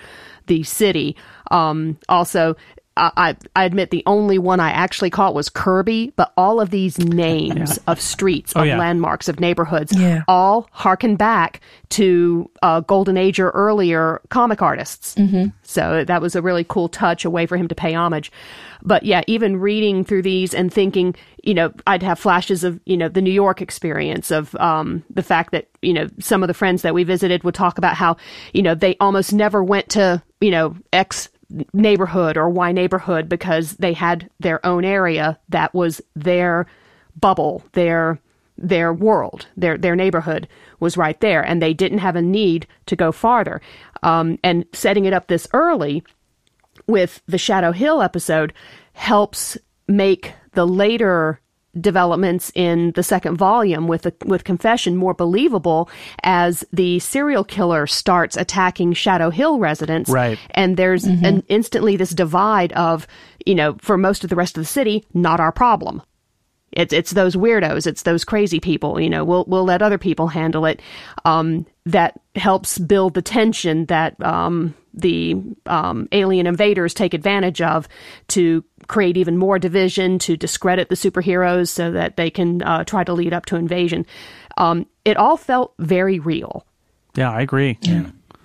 the 0.47 0.63
city. 0.63 1.17
Um, 1.51 1.99
also, 2.09 2.57
I, 2.99 3.37
I 3.55 3.65
admit 3.65 3.91
the 3.91 4.03
only 4.07 4.39
one 4.39 4.61
I 4.61 4.71
actually 4.71 5.11
caught 5.11 5.35
was 5.35 5.49
Kirby, 5.49 6.13
but 6.17 6.33
all 6.37 6.61
of 6.61 6.71
these 6.71 6.99
names 6.99 7.79
of 7.87 8.01
streets, 8.01 8.53
of 8.55 8.67
yeah. 8.67 8.79
landmarks, 8.79 9.29
of 9.29 9.41
neighborhoods, 9.41 9.93
Yeah. 9.97 10.23
all 10.29 10.69
harken 10.73 11.17
back 11.17 11.61
to 11.91 12.51
uh, 12.63 12.81
Golden 12.81 13.17
Age 13.17 13.41
or 13.41 13.51
earlier 13.51 14.21
comic 14.29 14.61
artists. 14.63 15.15
Mm-hmm. 15.15 15.47
So 15.63 16.05
that 16.05 16.21
was 16.21 16.37
a 16.37 16.43
really 16.43 16.65
cool 16.65 16.89
touch, 16.89 17.25
a 17.25 17.31
way 17.31 17.47
for 17.47 17.57
him 17.57 17.69
to 17.69 17.75
pay 17.75 17.95
homage. 17.95 18.31
But 18.83 19.03
yeah, 19.03 19.23
even 19.27 19.59
reading 19.59 20.05
through 20.05 20.23
these 20.23 20.55
and 20.55 20.73
thinking, 20.73 21.15
you 21.43 21.55
know, 21.55 21.73
I'd 21.87 22.03
have 22.03 22.19
flashes 22.19 22.65
of, 22.65 22.81
you 22.85 22.97
know, 22.97 23.09
the 23.09 23.23
New 23.23 23.33
York 23.33 23.61
experience 23.61 24.31
of 24.31 24.55
um, 24.57 25.05
the 25.11 25.23
fact 25.23 25.53
that, 25.53 25.69
you 25.83 25.93
know, 25.93 26.09
some 26.21 26.43
of 26.43 26.47
the 26.49 26.55
friends 26.55 26.83
that 26.83 26.95
we 26.95 27.05
visited 27.05 27.43
would 27.45 27.55
talk 27.55 27.79
about 27.79 27.95
how, 27.95 28.17
you 28.53 28.63
know, 28.63 28.75
they 28.75 28.97
almost 29.01 29.33
never 29.33 29.65
went 29.65 29.89
to, 29.91 30.23
you 30.41 30.51
know, 30.51 30.77
X 30.93 31.29
neighborhood 31.73 32.37
or 32.37 32.49
Y 32.49 32.73
neighborhood 32.73 33.29
because 33.29 33.73
they 33.77 33.93
had 33.93 34.31
their 34.41 34.65
own 34.67 34.85
area 34.85 35.39
that 35.49 35.75
was 35.75 36.01
their 36.15 36.67
bubble, 37.17 37.65
their 37.73 38.21
their 38.57 38.93
world, 38.93 39.47
their 39.57 39.79
their 39.79 39.97
neighborhood 39.97 40.49
was 40.81 40.97
right 40.97 41.21
there, 41.21 41.43
and 41.43 41.63
they 41.63 41.73
didn't 41.73 41.99
have 41.99 42.17
a 42.17 42.23
need 42.23 42.67
to 42.87 42.97
go 42.97 43.13
farther. 43.13 43.61
Um, 44.03 44.39
and 44.43 44.65
setting 44.73 45.05
it 45.05 45.13
up 45.13 45.29
this 45.29 45.47
early 45.53 46.03
with 46.87 47.23
the 47.27 47.39
Shadow 47.39 47.73
Hill 47.73 48.03
episode 48.03 48.53
helps 48.93 49.57
make 49.87 50.33
the 50.53 50.67
later 50.67 51.41
developments 51.81 52.51
in 52.55 52.93
the 52.93 53.03
second 53.03 53.37
volume 53.37 53.87
with 53.87 54.03
the, 54.03 54.14
with 54.25 54.45
confession 54.45 54.97
more 54.97 55.14
believable 55.14 55.88
as 56.23 56.64
the 56.73 56.99
serial 56.99 57.45
killer 57.45 57.87
starts 57.87 58.37
attacking 58.37 58.93
Shadow 58.93 59.31
Hill 59.31 59.59
residents 59.59 60.11
Right. 60.11 60.38
and 60.53 60.77
there's 60.77 61.05
an 61.05 61.43
instantly 61.49 61.97
this 61.97 62.11
divide 62.11 62.73
of 62.73 63.07
you 63.47 63.55
know 63.55 63.77
for 63.81 63.97
most 63.97 64.25
of 64.25 64.31
the 64.31 64.37
rest 64.37 64.57
of 64.57 64.62
the 64.62 64.69
city 64.69 65.05
not 65.14 65.41
our 65.41 65.53
problem 65.53 66.03
it's 66.73 66.93
it's 66.93 67.12
those 67.12 67.35
weirdos, 67.35 67.87
it's 67.87 68.03
those 68.03 68.25
crazy 68.27 68.61
people. 68.61 69.01
You 69.01 69.09
know, 69.09 69.25
we'll 69.25 69.47
we'll 69.49 69.64
let 69.64 69.81
other 69.81 69.97
people 69.97 70.29
handle 70.29 70.67
it. 70.67 70.83
Um, 71.25 71.67
that 71.87 72.21
helps 72.37 72.79
build 72.79 73.14
the 73.14 73.23
tension 73.23 73.87
that 73.87 74.23
um, 74.23 74.75
the 74.93 75.37
um, 75.64 76.09
alien 76.12 76.47
invaders 76.47 76.93
take 76.93 77.14
advantage 77.14 77.62
of 77.62 77.88
to 78.29 78.62
create 78.88 79.16
even 79.16 79.37
more 79.37 79.59
division, 79.59 80.18
to 80.20 80.37
discredit 80.37 80.88
the 80.88 80.94
superheroes, 80.96 81.68
so 81.68 81.92
that 81.92 82.16
they 82.16 82.31
can 82.31 82.62
uh, 82.62 82.83
try 82.85 83.05
to 83.05 83.12
lead 83.12 83.33
up 83.33 83.46
to 83.46 83.57
invasion. 83.57 84.05
Um, 84.57 84.87
it 85.05 85.16
all 85.16 85.37
felt 85.37 85.74
very 85.79 86.18
real, 86.18 86.66
Yeah, 87.14 87.31
I 87.31 87.42
agree. 87.42 87.79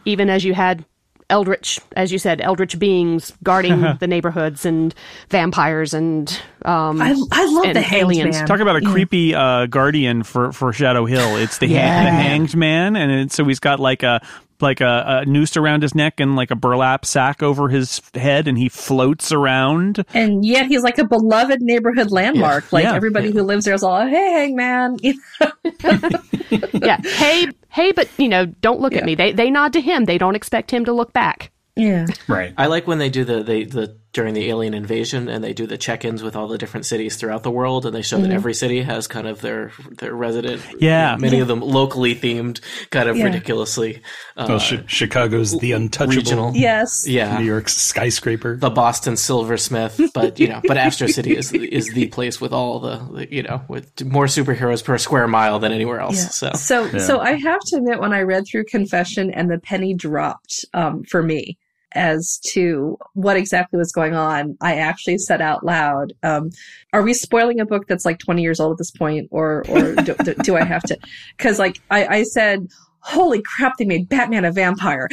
even 0.05 0.29
as 0.29 0.43
you 0.43 0.53
had. 0.53 0.85
Eldritch, 1.29 1.79
as 1.95 2.11
you 2.11 2.19
said, 2.19 2.41
eldritch 2.41 2.77
beings 2.77 3.31
guarding 3.41 3.81
the 3.99 4.05
neighborhoods 4.05 4.65
and 4.67 4.93
vampires 5.29 5.93
and 5.95 6.29
um, 6.63 7.01
I, 7.01 7.15
I 7.31 7.45
love 7.45 7.65
and 7.65 7.75
the 7.75 7.81
hanged 7.81 8.11
aliens. 8.11 8.35
man. 8.35 8.45
Talk 8.45 8.59
about 8.59 8.75
a 8.75 8.81
creepy 8.81 9.33
uh, 9.33 9.65
guardian 9.65 10.21
for, 10.21 10.51
for 10.51 10.71
Shadow 10.73 11.05
Hill. 11.05 11.37
It's 11.37 11.57
the, 11.57 11.67
Yeah. 11.69 11.79
hang, 11.87 12.03
the 12.05 12.11
hanged 12.11 12.55
man, 12.55 12.95
and 12.95 13.11
it, 13.11 13.31
so 13.31 13.45
he's 13.45 13.59
got 13.59 13.79
like 13.79 14.03
a 14.03 14.21
like 14.63 14.81
a, 14.81 15.21
a 15.21 15.25
noose 15.25 15.55
around 15.55 15.83
his 15.83 15.93
neck 15.93 16.19
and 16.19 16.35
like 16.35 16.49
a 16.49 16.55
burlap 16.55 17.05
sack 17.05 17.43
over 17.43 17.69
his 17.69 18.01
head, 18.15 18.47
and 18.47 18.57
he 18.57 18.67
floats 18.69 19.31
around. 19.31 20.03
and 20.15 20.43
yet 20.43 20.65
he's 20.65 20.81
like 20.81 20.97
a 20.97 21.05
beloved 21.05 21.61
neighborhood 21.61 22.09
landmark. 22.11 22.73
Like 22.73 22.85
Yeah. 22.85 22.95
everybody 22.95 23.31
who 23.31 23.43
lives 23.43 23.65
there 23.65 23.75
is 23.75 23.83
all, 23.83 24.03
hey, 24.07 24.31
hangman. 24.31 24.97
You 25.03 25.13
know? 25.39 26.67
yeah. 26.73 26.97
Hey, 27.03 27.47
hey, 27.69 27.91
but 27.91 28.09
you 28.17 28.27
know, 28.29 28.45
don't 28.45 28.79
look 28.79 28.95
at 28.95 29.05
me. 29.05 29.15
They 29.15 29.31
they 29.33 29.49
nod 29.51 29.73
to 29.73 29.81
him. 29.81 30.05
They 30.05 30.17
don't 30.17 30.35
expect 30.35 30.71
him 30.71 30.85
to 30.85 30.93
look 30.93 31.13
back. 31.13 31.51
Yeah. 31.75 32.05
Right. 32.27 32.53
I 32.57 32.67
like 32.67 32.87
when 32.87 32.97
they 32.99 33.09
do 33.09 33.23
the 33.23 33.43
they 33.43 33.63
the 33.63 33.97
during 34.13 34.33
the 34.35 34.47
alien 34.49 34.73
invasion 34.73 35.27
and 35.27 35.43
they 35.43 35.53
do 35.53 35.65
the 35.65 35.77
check-ins 35.77 36.21
with 36.23 36.35
all 36.35 36.47
the 36.47 36.57
different 36.57 36.85
cities 36.85 37.15
throughout 37.17 37.41
the 37.43 37.49
world 37.51 37.85
and 37.85 37.95
they 37.95 38.01
show 38.01 38.19
that 38.19 38.29
every 38.31 38.53
city 38.53 38.81
has 38.83 39.07
kind 39.07 39.27
of 39.27 39.41
their 39.41 39.71
their 39.97 40.13
resident 40.13 40.61
Yeah. 40.79 41.17
many 41.19 41.39
of 41.39 41.47
them 41.47 41.61
locally 41.61 42.13
themed 42.15 42.61
kind 42.91 43.09
of 43.09 43.17
Yeah. 43.17 43.25
ridiculously 43.25 44.01
uh, 44.37 44.45
Well, 44.47 44.59
Chi- 44.59 44.83
Chicago's 44.87 45.57
the 45.59 45.71
untouchable. 45.71 46.15
regional 46.17 46.51
Yes. 46.55 47.07
yeah 47.07 47.39
New 47.39 47.45
York's 47.45 47.75
skyscraper. 47.75 48.55
the 48.55 48.69
Boston 48.69 49.17
silversmith 49.17 49.99
but 50.13 50.39
you 50.39 50.47
know 50.47 50.61
but 50.67 50.77
Astro 50.77 51.07
City 51.07 51.35
is 51.35 51.51
is 51.79 51.91
the 51.93 52.07
place 52.07 52.39
with 52.39 52.53
all 52.53 52.79
the, 52.79 52.97
the 53.13 53.33
you 53.33 53.41
know 53.43 53.61
with 53.67 54.05
more 54.05 54.25
superheroes 54.27 54.83
per 54.83 54.97
square 54.99 55.27
mile 55.27 55.57
than 55.59 55.71
anywhere 55.71 55.99
else 55.99 56.35
so 56.35 56.51
So, 56.53 56.97
so 56.99 57.19
I 57.19 57.33
have 57.33 57.59
to 57.67 57.77
admit, 57.77 57.99
when 57.99 58.13
I 58.13 58.21
read 58.21 58.43
through 58.47 58.65
Confession 58.65 59.31
and 59.31 59.49
the 59.49 59.59
penny 59.59 59.93
dropped 59.95 60.65
um, 60.73 61.03
for 61.03 61.23
me 61.23 61.57
as 61.95 62.39
to 62.53 62.97
what 63.13 63.37
exactly 63.37 63.77
was 63.77 63.91
going 63.91 64.13
on, 64.13 64.57
I 64.61 64.75
actually 64.75 65.17
said 65.17 65.41
out 65.41 65.65
loud, 65.65 66.13
um, 66.23 66.49
"Are 66.91 67.01
we 67.01 67.13
spoiling 67.13 67.59
a 67.59 67.65
book 67.65 67.87
that's 67.87 68.05
like 68.05 68.19
20 68.19 68.41
years 68.41 68.59
old 68.59 68.73
at 68.73 68.77
this 68.77 68.91
point, 68.91 69.27
or 69.31 69.63
or 69.69 69.95
do, 69.95 70.15
do, 70.43 70.55
I 70.55 70.63
have 70.63 70.83
to?" 70.83 70.97
Because 71.37 71.59
like 71.59 71.79
I, 71.89 72.07
I 72.07 72.23
said. 72.23 72.67
Holy 73.03 73.41
crap, 73.41 73.77
they 73.77 73.85
made 73.85 74.07
Batman 74.09 74.45
a 74.45 74.51
vampire. 74.51 75.07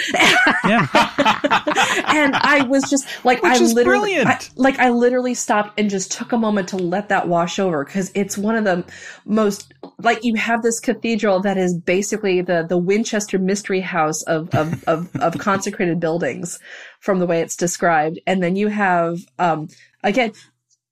Yeah. 0.65 0.87
and 2.07 2.37
I 2.37 2.65
was 2.69 2.89
just 2.89 3.07
like, 3.25 3.43
Which 3.43 3.53
I 3.53 3.59
literally, 3.59 3.85
brilliant. 3.85 4.29
I- 4.29 4.41
like, 4.57 4.79
I 4.79 4.91
literally 4.91 5.35
stopped 5.35 5.79
and 5.79 5.91
just 5.91 6.13
took 6.13 6.33
a 6.33 6.39
moment 6.39 6.69
to 6.71 6.77
let 6.77 7.09
that 7.09 7.29
wash 7.29 7.59
over 7.59 7.85
because 7.85 8.11
it's 8.15 8.39
one 8.39 8.55
of 8.57 8.65
the 8.65 8.85
most, 9.25 9.73
like, 9.99 10.25
you 10.25 10.35
have 10.37 10.63
this 10.63 10.79
cathedral 10.81 11.41
that 11.41 11.59
is 11.59 11.77
basically 11.77 12.41
the 12.43 12.65
the 12.69 12.79
Winchester 12.79 13.39
Mystery 13.39 13.81
House 13.81 14.23
of 14.25 14.49
of 14.55 14.85
of, 14.85 15.15
of 15.17 15.39
consecrated 15.39 15.99
buildings, 16.01 16.59
from 17.01 17.19
the 17.19 17.27
way 17.27 17.41
it's 17.41 17.57
described, 17.57 18.21
and 18.27 18.43
then 18.43 18.57
you 18.57 18.69
have, 18.69 19.19
um, 19.39 19.69
again. 20.05 20.33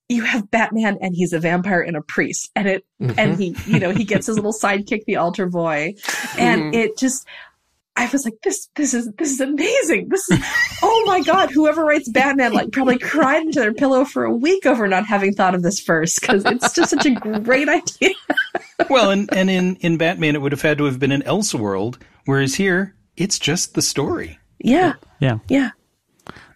You 0.09 0.23
have 0.23 0.51
Batman 0.51 0.99
and 1.01 1.15
he's 1.15 1.33
a 1.33 1.39
vampire 1.39 1.83
and 1.83 1.97
a 1.97 2.01
priest 2.01 2.51
and 2.57 2.67
it, 2.67 2.87
mm-hmm. 3.01 3.19
and 3.19 3.39
he, 3.39 3.55
you 3.67 3.79
know, 3.79 3.91
he 3.91 4.05
gets 4.05 4.27
his 4.27 4.37
little 4.37 4.53
sidekick, 4.53 5.05
the 5.05 5.17
altar 5.17 5.47
boy, 5.47 5.95
and 6.39 6.63
mm-hmm. 6.63 6.75
it 6.75 6.97
just, 6.97 7.27
I 7.95 8.09
was 8.11 8.25
like, 8.25 8.35
this, 8.43 8.69
this 8.77 8.95
is, 8.95 9.11
this 9.19 9.31
is 9.31 9.41
amazing. 9.41 10.09
This 10.09 10.31
is, 10.31 10.39
oh 10.83 11.05
my 11.07 11.21
God, 11.21 11.51
whoever 11.51 11.85
writes 11.85 12.09
Batman, 12.09 12.53
like 12.53 12.71
probably 12.71 12.97
cried 12.97 13.43
into 13.43 13.61
their 13.61 13.75
pillow 13.75 14.05
for 14.05 14.25
a 14.25 14.33
week 14.33 14.65
over 14.67 14.87
not 14.87 15.05
having 15.05 15.35
thought 15.35 15.55
of 15.55 15.63
this 15.63 15.81
first 15.81 16.21
because 16.21 16.45
it's 16.45 16.73
just 16.73 16.91
such 16.91 17.07
a 17.07 17.15
great 17.41 17.69
idea. 17.69 18.15
well, 18.91 19.11
and, 19.11 19.29
and 19.35 19.51
in, 19.51 19.77
in 19.77 19.99
Batman, 19.99 20.37
it 20.37 20.43
would 20.43 20.53
have 20.53 20.63
had 20.63 20.79
to 20.79 20.85
have 20.85 20.99
been 20.99 21.13
an 21.13 21.23
Elseworld, 21.23 22.01
whereas 22.25 22.55
here, 22.55 22.95
it's 23.17 23.39
just 23.39 23.75
the 23.75 23.83
story. 23.83 24.39
Yeah. 24.59 24.95
Yeah. 25.21 25.39
Yeah. 25.49 25.71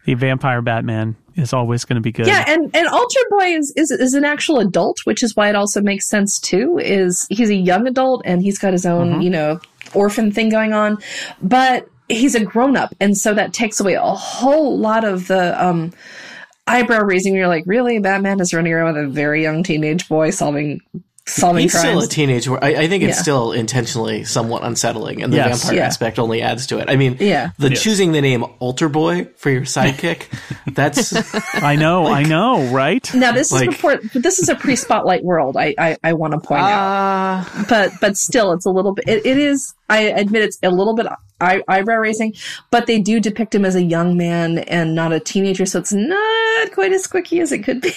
The 0.04 0.14
vampire 0.14 0.62
Batman 0.62 1.16
is 1.36 1.52
always 1.52 1.84
going 1.84 1.96
to 1.96 2.00
be 2.00 2.12
good. 2.12 2.26
Yeah. 2.26 2.44
And, 2.46 2.74
and 2.74 2.88
Altar 2.88 3.20
Boy 3.30 3.46
is, 3.46 3.72
is, 3.76 3.90
is 3.90 4.14
an 4.14 4.24
actual 4.24 4.58
adult, 4.58 5.00
which 5.04 5.22
is 5.22 5.34
why 5.36 5.48
it 5.48 5.54
also 5.54 5.80
makes 5.80 6.08
sense 6.08 6.38
too, 6.40 6.78
is 6.78 7.26
he's 7.30 7.50
a 7.50 7.54
young 7.54 7.86
adult 7.86 8.22
and 8.24 8.42
he's 8.42 8.58
got 8.58 8.72
his 8.72 8.86
own, 8.86 9.22
you 9.22 9.30
know, 9.30 9.60
orphan 9.94 10.32
thing 10.32 10.48
going 10.48 10.72
on, 10.72 10.98
but 11.42 11.88
he's 12.08 12.34
a 12.34 12.44
grown 12.44 12.76
up. 12.76 12.94
And 13.00 13.16
so 13.16 13.34
that 13.34 13.52
takes 13.52 13.80
away 13.80 13.94
a 13.94 14.02
whole 14.02 14.78
lot 14.78 15.04
of 15.04 15.28
the, 15.28 15.62
um, 15.62 15.92
eyebrow 16.66 17.02
raising. 17.02 17.34
You're 17.34 17.48
like, 17.48 17.64
really? 17.66 17.98
Batman 17.98 18.40
is 18.40 18.54
running 18.54 18.72
around 18.72 18.94
with 18.94 19.04
a 19.04 19.08
very 19.08 19.42
young 19.42 19.62
teenage 19.62 20.08
boy 20.08 20.30
solving, 20.30 20.80
solving 21.26 21.62
He's 21.62 21.72
crimes. 21.72 21.86
still 21.88 22.00
a 22.00 22.06
teenage. 22.08 22.48
I, 22.48 22.82
I 22.82 22.88
think 22.88 23.04
it's 23.04 23.16
Yeah. 23.16 23.22
still 23.22 23.52
intentionally 23.52 24.24
somewhat 24.24 24.64
unsettling, 24.64 25.22
and 25.22 25.32
the 25.32 25.36
Yes. 25.36 25.62
vampire 25.62 25.78
Yeah. 25.78 25.86
aspect 25.86 26.18
only 26.18 26.42
adds 26.42 26.66
to 26.68 26.78
it. 26.78 26.90
I 26.90 26.96
mean, 26.96 27.16
Yeah. 27.20 27.50
the 27.58 27.70
choosing 27.70 28.12
the 28.12 28.20
name 28.20 28.44
Altar 28.58 28.88
Boy 28.88 29.28
for 29.36 29.50
your 29.50 29.62
sidekick, 29.62 30.22
that's 30.74 31.12
I 31.54 31.76
know, 31.76 32.06
I 32.06 32.24
know, 32.24 32.64
right? 32.72 33.08
Now 33.14 33.32
this 33.32 33.52
Like- 33.52 33.68
is 33.68 33.74
before. 33.74 34.00
This 34.14 34.38
is 34.40 34.48
a 34.48 34.54
pre-spotlight 34.56 35.22
world. 35.24 35.56
I 35.56 35.74
I, 35.78 35.96
I 36.02 36.12
want 36.14 36.32
to 36.32 36.40
point 36.40 36.60
out, 36.62 37.46
uh, 37.46 37.64
but 37.68 37.92
but 38.00 38.16
still, 38.16 38.52
it's 38.52 38.66
a 38.66 38.70
little 38.70 38.92
bit. 38.92 39.06
It, 39.08 39.24
it 39.24 39.38
is. 39.38 39.74
I 39.88 40.02
admit 40.04 40.42
it's 40.42 40.58
a 40.62 40.70
little 40.70 40.94
bit 40.94 41.06
eyebrow 41.40 41.96
raising, 41.96 42.34
but 42.70 42.86
they 42.86 42.98
do 43.00 43.20
depict 43.20 43.54
him 43.54 43.64
as 43.64 43.74
a 43.74 43.82
young 43.82 44.16
man 44.16 44.58
and 44.58 44.94
not 44.94 45.12
a 45.12 45.20
teenager, 45.20 45.66
so 45.66 45.78
it's 45.80 45.92
not 45.92 46.72
quite 46.72 46.92
as 46.92 47.06
quicky 47.06 47.40
as 47.40 47.52
it 47.52 47.58
could 47.64 47.80
be. 47.80 47.92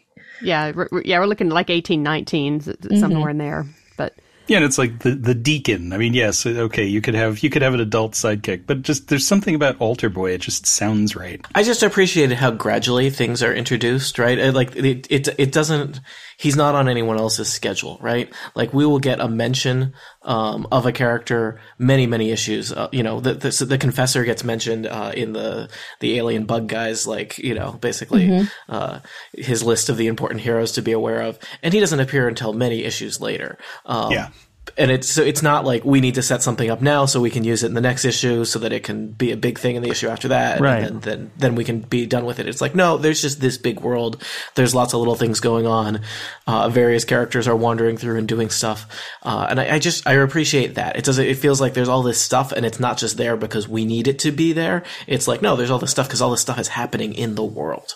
Yeah, 0.42 0.72
we're, 0.74 0.88
we're- 0.90 1.04
yeah, 1.06 1.18
we're 1.18 1.26
looking 1.26 1.48
like 1.50 1.70
eighteen, 1.70 2.02
nineteen, 2.02 2.56
s- 2.56 2.66
Mm-hmm. 2.68 2.98
somewhere 3.00 3.30
in 3.30 3.38
there. 3.38 3.66
But 3.96 4.14
Yeah, 4.46 4.58
and 4.58 4.64
it's 4.66 4.78
like 4.78 5.00
the 5.00 5.10
the 5.14 5.34
deacon. 5.34 5.92
I 5.92 5.98
mean, 5.98 6.14
yes, 6.14 6.46
okay, 6.46 6.84
you 6.84 7.00
could 7.00 7.14
have 7.14 7.40
you 7.42 7.50
could 7.50 7.62
have 7.62 7.74
an 7.74 7.80
adult 7.80 8.12
sidekick, 8.12 8.62
but 8.66 8.82
just 8.82 9.08
there's 9.08 9.26
something 9.26 9.54
about 9.54 9.80
Altar 9.80 10.08
Boy. 10.08 10.30
It 10.32 10.40
just 10.40 10.64
sounds 10.66 11.14
right. 11.16 11.44
I 11.54 11.62
just 11.62 11.82
appreciated 11.82 12.36
how 12.38 12.52
gradually 12.52 13.10
things 13.10 13.42
are 13.42 13.52
introduced, 13.52 14.18
right? 14.18 14.38
Uh, 14.38 14.52
Like 14.52 14.74
it, 14.76 15.06
it, 15.10 15.28
it 15.38 15.52
doesn't. 15.52 16.00
He's 16.38 16.54
not 16.54 16.76
on 16.76 16.88
anyone 16.88 17.18
else's 17.18 17.52
schedule, 17.52 17.98
right? 18.00 18.32
Like 18.54 18.72
we 18.72 18.86
will 18.86 19.00
get 19.00 19.18
a 19.18 19.26
mention 19.28 19.94
um, 20.22 20.68
of 20.70 20.86
a 20.86 20.92
character 20.92 21.60
many, 21.78 22.06
many 22.06 22.30
issues. 22.30 22.72
Uh, 22.72 22.88
you 22.92 23.02
know, 23.02 23.18
the, 23.18 23.34
the 23.34 23.64
the 23.64 23.76
confessor 23.76 24.24
gets 24.24 24.44
mentioned 24.44 24.86
uh, 24.86 25.12
in 25.16 25.32
the 25.32 25.68
the 25.98 26.16
alien 26.16 26.46
bug 26.46 26.68
guys, 26.68 27.08
like 27.08 27.38
you 27.38 27.54
know, 27.54 27.72
basically 27.72 28.28
uh, 28.68 29.00
his 29.32 29.64
list 29.64 29.88
of 29.88 29.96
the 29.96 30.06
important 30.06 30.40
heroes 30.40 30.72
to 30.72 30.82
be 30.82 30.92
aware 30.92 31.22
of, 31.22 31.40
and 31.60 31.74
he 31.74 31.80
doesn't 31.80 31.98
appear 31.98 32.28
until 32.28 32.52
many 32.52 32.84
issues 32.84 33.20
later. 33.20 33.58
Um, 33.84 34.12
Yeah. 34.12 34.28
And 34.76 34.90
it's 34.90 35.10
so 35.10 35.22
it's 35.22 35.42
not 35.42 35.64
like 35.64 35.84
we 35.84 36.00
need 36.00 36.14
to 36.16 36.22
set 36.22 36.42
something 36.42 36.70
up 36.70 36.80
now 36.80 37.06
so 37.06 37.20
we 37.20 37.30
can 37.30 37.44
use 37.44 37.62
it 37.62 37.66
in 37.66 37.74
the 37.74 37.80
next 37.80 38.04
issue 38.04 38.44
so 38.44 38.58
that 38.58 38.72
it 38.72 38.84
can 38.84 39.12
be 39.12 39.32
a 39.32 39.36
big 39.36 39.58
thing 39.58 39.76
in 39.76 39.82
the 39.82 39.90
issue 39.90 40.08
after 40.08 40.28
that. 40.28 40.60
Right. 40.60 40.84
and 40.84 41.02
then, 41.02 41.18
then 41.18 41.30
then 41.36 41.54
we 41.54 41.64
can 41.64 41.80
be 41.80 42.06
done 42.06 42.24
with 42.24 42.38
it. 42.38 42.46
It's 42.46 42.60
like 42.60 42.74
no 42.74 42.96
there's 42.96 43.22
just 43.22 43.40
this 43.40 43.58
big 43.58 43.80
world. 43.80 44.22
There's 44.54 44.74
lots 44.74 44.92
of 44.92 45.00
little 45.00 45.14
things 45.14 45.40
going 45.40 45.66
on. 45.66 46.00
Uh, 46.46 46.68
various 46.68 47.04
characters 47.04 47.48
are 47.48 47.56
wandering 47.56 47.96
through 47.96 48.18
and 48.18 48.28
doing 48.28 48.50
stuff. 48.50 48.86
Uh, 49.22 49.46
and 49.50 49.60
I, 49.60 49.76
I 49.76 49.78
just 49.78 50.06
i 50.06 50.12
appreciate 50.12 50.74
that. 50.74 50.96
It 50.96 51.04
doesn't 51.04 51.24
it 51.24 51.36
feels 51.36 51.60
like 51.60 51.74
there's 51.74 51.88
all 51.88 52.02
this 52.02 52.20
stuff 52.20 52.52
and 52.52 52.66
it's 52.66 52.80
not 52.80 52.98
just 52.98 53.16
there 53.16 53.36
because 53.36 53.68
we 53.68 53.84
need 53.84 54.08
it 54.08 54.18
to 54.20 54.32
be 54.32 54.52
there. 54.52 54.82
It's 55.06 55.28
like 55.28 55.42
no 55.42 55.56
there's 55.56 55.70
all 55.70 55.78
this 55.78 55.90
stuff 55.90 56.08
because 56.08 56.22
all 56.22 56.30
this 56.30 56.40
stuff 56.40 56.58
is 56.58 56.68
happening 56.68 57.14
in 57.14 57.34
the 57.34 57.44
world. 57.44 57.94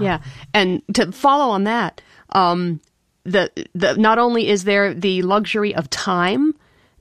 Yeah, 0.00 0.22
and 0.54 0.82
to 0.94 1.10
follow 1.10 1.50
on 1.50 1.64
that, 1.64 2.00
um, 2.30 2.80
the 3.28 3.50
the 3.74 3.96
not 3.96 4.18
only 4.18 4.48
is 4.48 4.64
there 4.64 4.94
the 4.94 5.22
luxury 5.22 5.74
of 5.74 5.88
time 5.90 6.54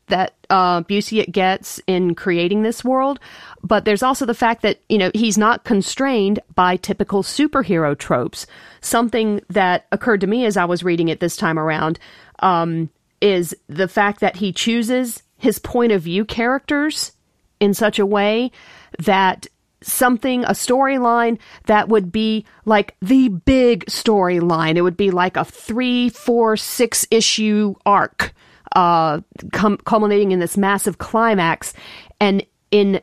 that 0.08 0.36
uh, 0.50 0.82
Busiek 0.84 1.32
gets 1.32 1.82
in 1.86 2.16
creating 2.16 2.63
this 2.63 2.84
world, 2.84 3.20
but 3.62 3.84
there's 3.84 4.04
also 4.04 4.26
the 4.26 4.34
fact 4.34 4.62
that 4.62 4.80
you 4.90 4.98
know 4.98 5.12
he's 5.13 5.38
not 5.38 5.63
constrained 5.63 6.40
by 6.56 6.78
typical 6.78 7.24
superhero 7.24 7.98
tropes. 7.98 8.48
Something 8.82 9.42
that 9.50 9.86
occurred 9.92 10.22
to 10.22 10.28
me 10.28 10.46
as 10.46 10.58
I 10.58 10.66
was 10.66 10.84
reading 10.84 11.10
it 11.10 11.20
this 11.20 11.36
time 11.36 11.60
around 11.60 12.00
um, 12.40 12.90
is 13.22 13.56
the 13.68 13.88
fact 13.88 14.20
that 14.22 14.38
he 14.38 14.52
chooses 14.52 15.24
his 15.38 15.60
point 15.60 15.92
of 15.92 16.02
view 16.02 16.26
characters 16.26 17.12
in 17.60 17.74
such 17.74 18.00
a 18.00 18.06
way 18.06 18.52
that 19.00 19.48
something, 19.82 20.44
a 20.46 20.52
storyline 20.52 21.38
that 21.66 21.90
would 21.90 22.12
be 22.12 22.46
like 22.66 22.96
the 23.02 23.30
big 23.30 23.86
storyline. 23.86 24.76
It 24.76 24.82
would 24.82 24.98
be 24.98 25.12
like 25.12 25.38
a 25.38 25.46
three, 25.46 26.10
four, 26.10 26.58
six 26.58 27.06
issue 27.12 27.76
arc, 27.86 28.34
uh, 28.76 29.22
com- 29.54 29.78
culminating 29.78 30.32
in 30.32 30.40
this 30.40 30.58
massive 30.58 30.98
climax. 30.98 31.74
And 32.20 32.46
in 32.72 33.02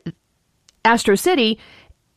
Astro 0.84 1.14
City, 1.14 1.58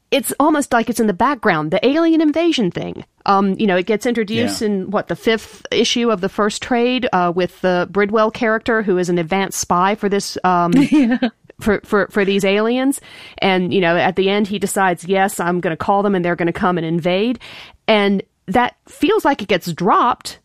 it's 0.09 0.33
almost 0.39 0.71
like 0.71 0.89
it's 0.89 0.99
in 1.01 1.07
the 1.07 1.13
background, 1.13 1.71
the 1.71 1.85
alien 1.85 2.21
invasion 2.21 2.71
thing. 2.71 3.03
Um, 3.25 3.55
you 3.59 3.67
know, 3.67 3.75
it 3.75 3.85
gets 3.85 4.05
introduced 4.05 4.61
Yeah. 4.61 4.67
in 4.67 4.89
what 4.89 5.09
the 5.09 5.15
fifth 5.17 5.65
issue 5.69 6.09
of 6.11 6.21
the 6.21 6.29
first 6.29 6.61
trade 6.61 7.07
uh, 7.11 7.31
with 7.35 7.59
the 7.59 7.89
Bridwell 7.91 8.31
character, 8.33 8.83
who 8.83 8.97
is 8.97 9.09
an 9.09 9.17
advanced 9.17 9.59
spy 9.59 9.95
for 9.95 10.07
this 10.07 10.37
um, 10.45 10.71
for, 11.59 11.81
for 11.83 12.07
for 12.07 12.23
these 12.23 12.45
aliens. 12.45 13.01
And 13.39 13.73
you 13.73 13.81
know, 13.81 13.95
at 13.95 14.15
the 14.15 14.29
end, 14.29 14.47
he 14.47 14.59
decides, 14.59 15.05
yes, 15.05 15.39
I'm 15.39 15.59
going 15.59 15.75
to 15.75 15.77
call 15.77 16.03
them, 16.03 16.15
and 16.15 16.23
they're 16.23 16.35
going 16.35 16.47
to 16.47 16.53
come 16.53 16.77
and 16.77 16.85
invade. 16.85 17.39
And 17.87 18.23
that 18.47 18.75
feels 18.87 19.25
like 19.25 19.41
it 19.41 19.47
gets 19.47 19.71
dropped 19.71 20.39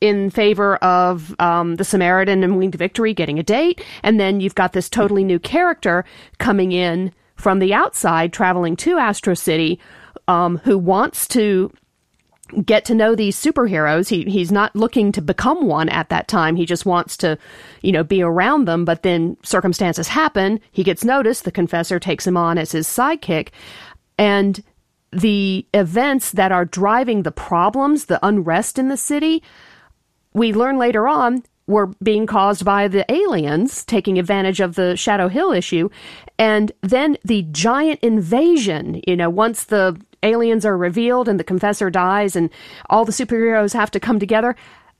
in 0.00 0.30
favor 0.30 0.76
of 0.76 1.34
um, 1.40 1.76
the 1.76 1.84
Samaritan 1.84 2.44
and 2.44 2.56
Winged 2.56 2.76
Victory 2.76 3.12
getting 3.14 3.38
a 3.38 3.42
date, 3.42 3.84
and 4.02 4.18
then 4.20 4.40
you've 4.40 4.54
got 4.54 4.72
this 4.72 4.88
totally 4.88 5.24
new 5.24 5.38
character 5.38 6.04
coming 6.38 6.72
in 6.72 7.12
from 7.34 7.58
the 7.58 7.74
outside, 7.74 8.32
traveling 8.32 8.76
to 8.76 8.98
Astro 8.98 9.34
City, 9.34 9.80
um, 10.26 10.58
who 10.58 10.76
wants 10.76 11.26
to 11.28 11.72
get 12.64 12.84
to 12.86 12.94
know 12.94 13.14
these 13.14 13.36
superheroes. 13.40 14.08
He 14.08 14.24
he's 14.24 14.52
not 14.52 14.74
looking 14.74 15.12
to 15.12 15.22
become 15.22 15.66
one 15.66 15.88
at 15.88 16.08
that 16.08 16.28
time. 16.28 16.56
He 16.56 16.66
just 16.66 16.86
wants 16.86 17.16
to, 17.18 17.38
you 17.82 17.92
know, 17.92 18.04
be 18.04 18.22
around 18.22 18.66
them. 18.66 18.84
But 18.84 19.02
then 19.02 19.36
circumstances 19.42 20.08
happen. 20.08 20.60
He 20.72 20.84
gets 20.84 21.04
noticed. 21.04 21.44
The 21.44 21.52
confessor 21.52 21.98
takes 21.98 22.26
him 22.26 22.36
on 22.36 22.58
as 22.58 22.72
his 22.72 22.86
sidekick, 22.86 23.48
and 24.18 24.62
the 25.10 25.66
events 25.72 26.32
that 26.32 26.52
are 26.52 26.64
driving 26.64 27.22
the 27.22 27.32
problems, 27.32 28.06
the 28.06 28.24
unrest 28.26 28.78
in 28.78 28.88
the 28.88 28.96
city, 28.96 29.42
we 30.34 30.52
learn 30.52 30.78
later 30.78 31.08
on 31.08 31.42
were 31.66 31.86
being 32.02 32.26
caused 32.26 32.64
by 32.64 32.88
the 32.88 33.10
aliens 33.12 33.84
taking 33.84 34.18
advantage 34.18 34.60
of 34.60 34.74
the 34.74 34.96
Shadow 34.96 35.28
Hill 35.28 35.52
issue. 35.52 35.88
And 36.38 36.72
then 36.80 37.16
the 37.24 37.42
giant 37.52 38.00
invasion, 38.00 39.02
you 39.06 39.16
know, 39.16 39.30
once 39.30 39.64
the 39.64 40.00
aliens 40.22 40.64
are 40.64 40.76
revealed 40.76 41.28
and 41.28 41.38
the 41.38 41.44
confessor 41.44 41.90
dies 41.90 42.36
and 42.36 42.50
all 42.88 43.04
the 43.04 43.12
superheroes 43.12 43.72
have 43.72 43.90
to 43.92 44.00
come 44.00 44.18
together. 44.18 44.56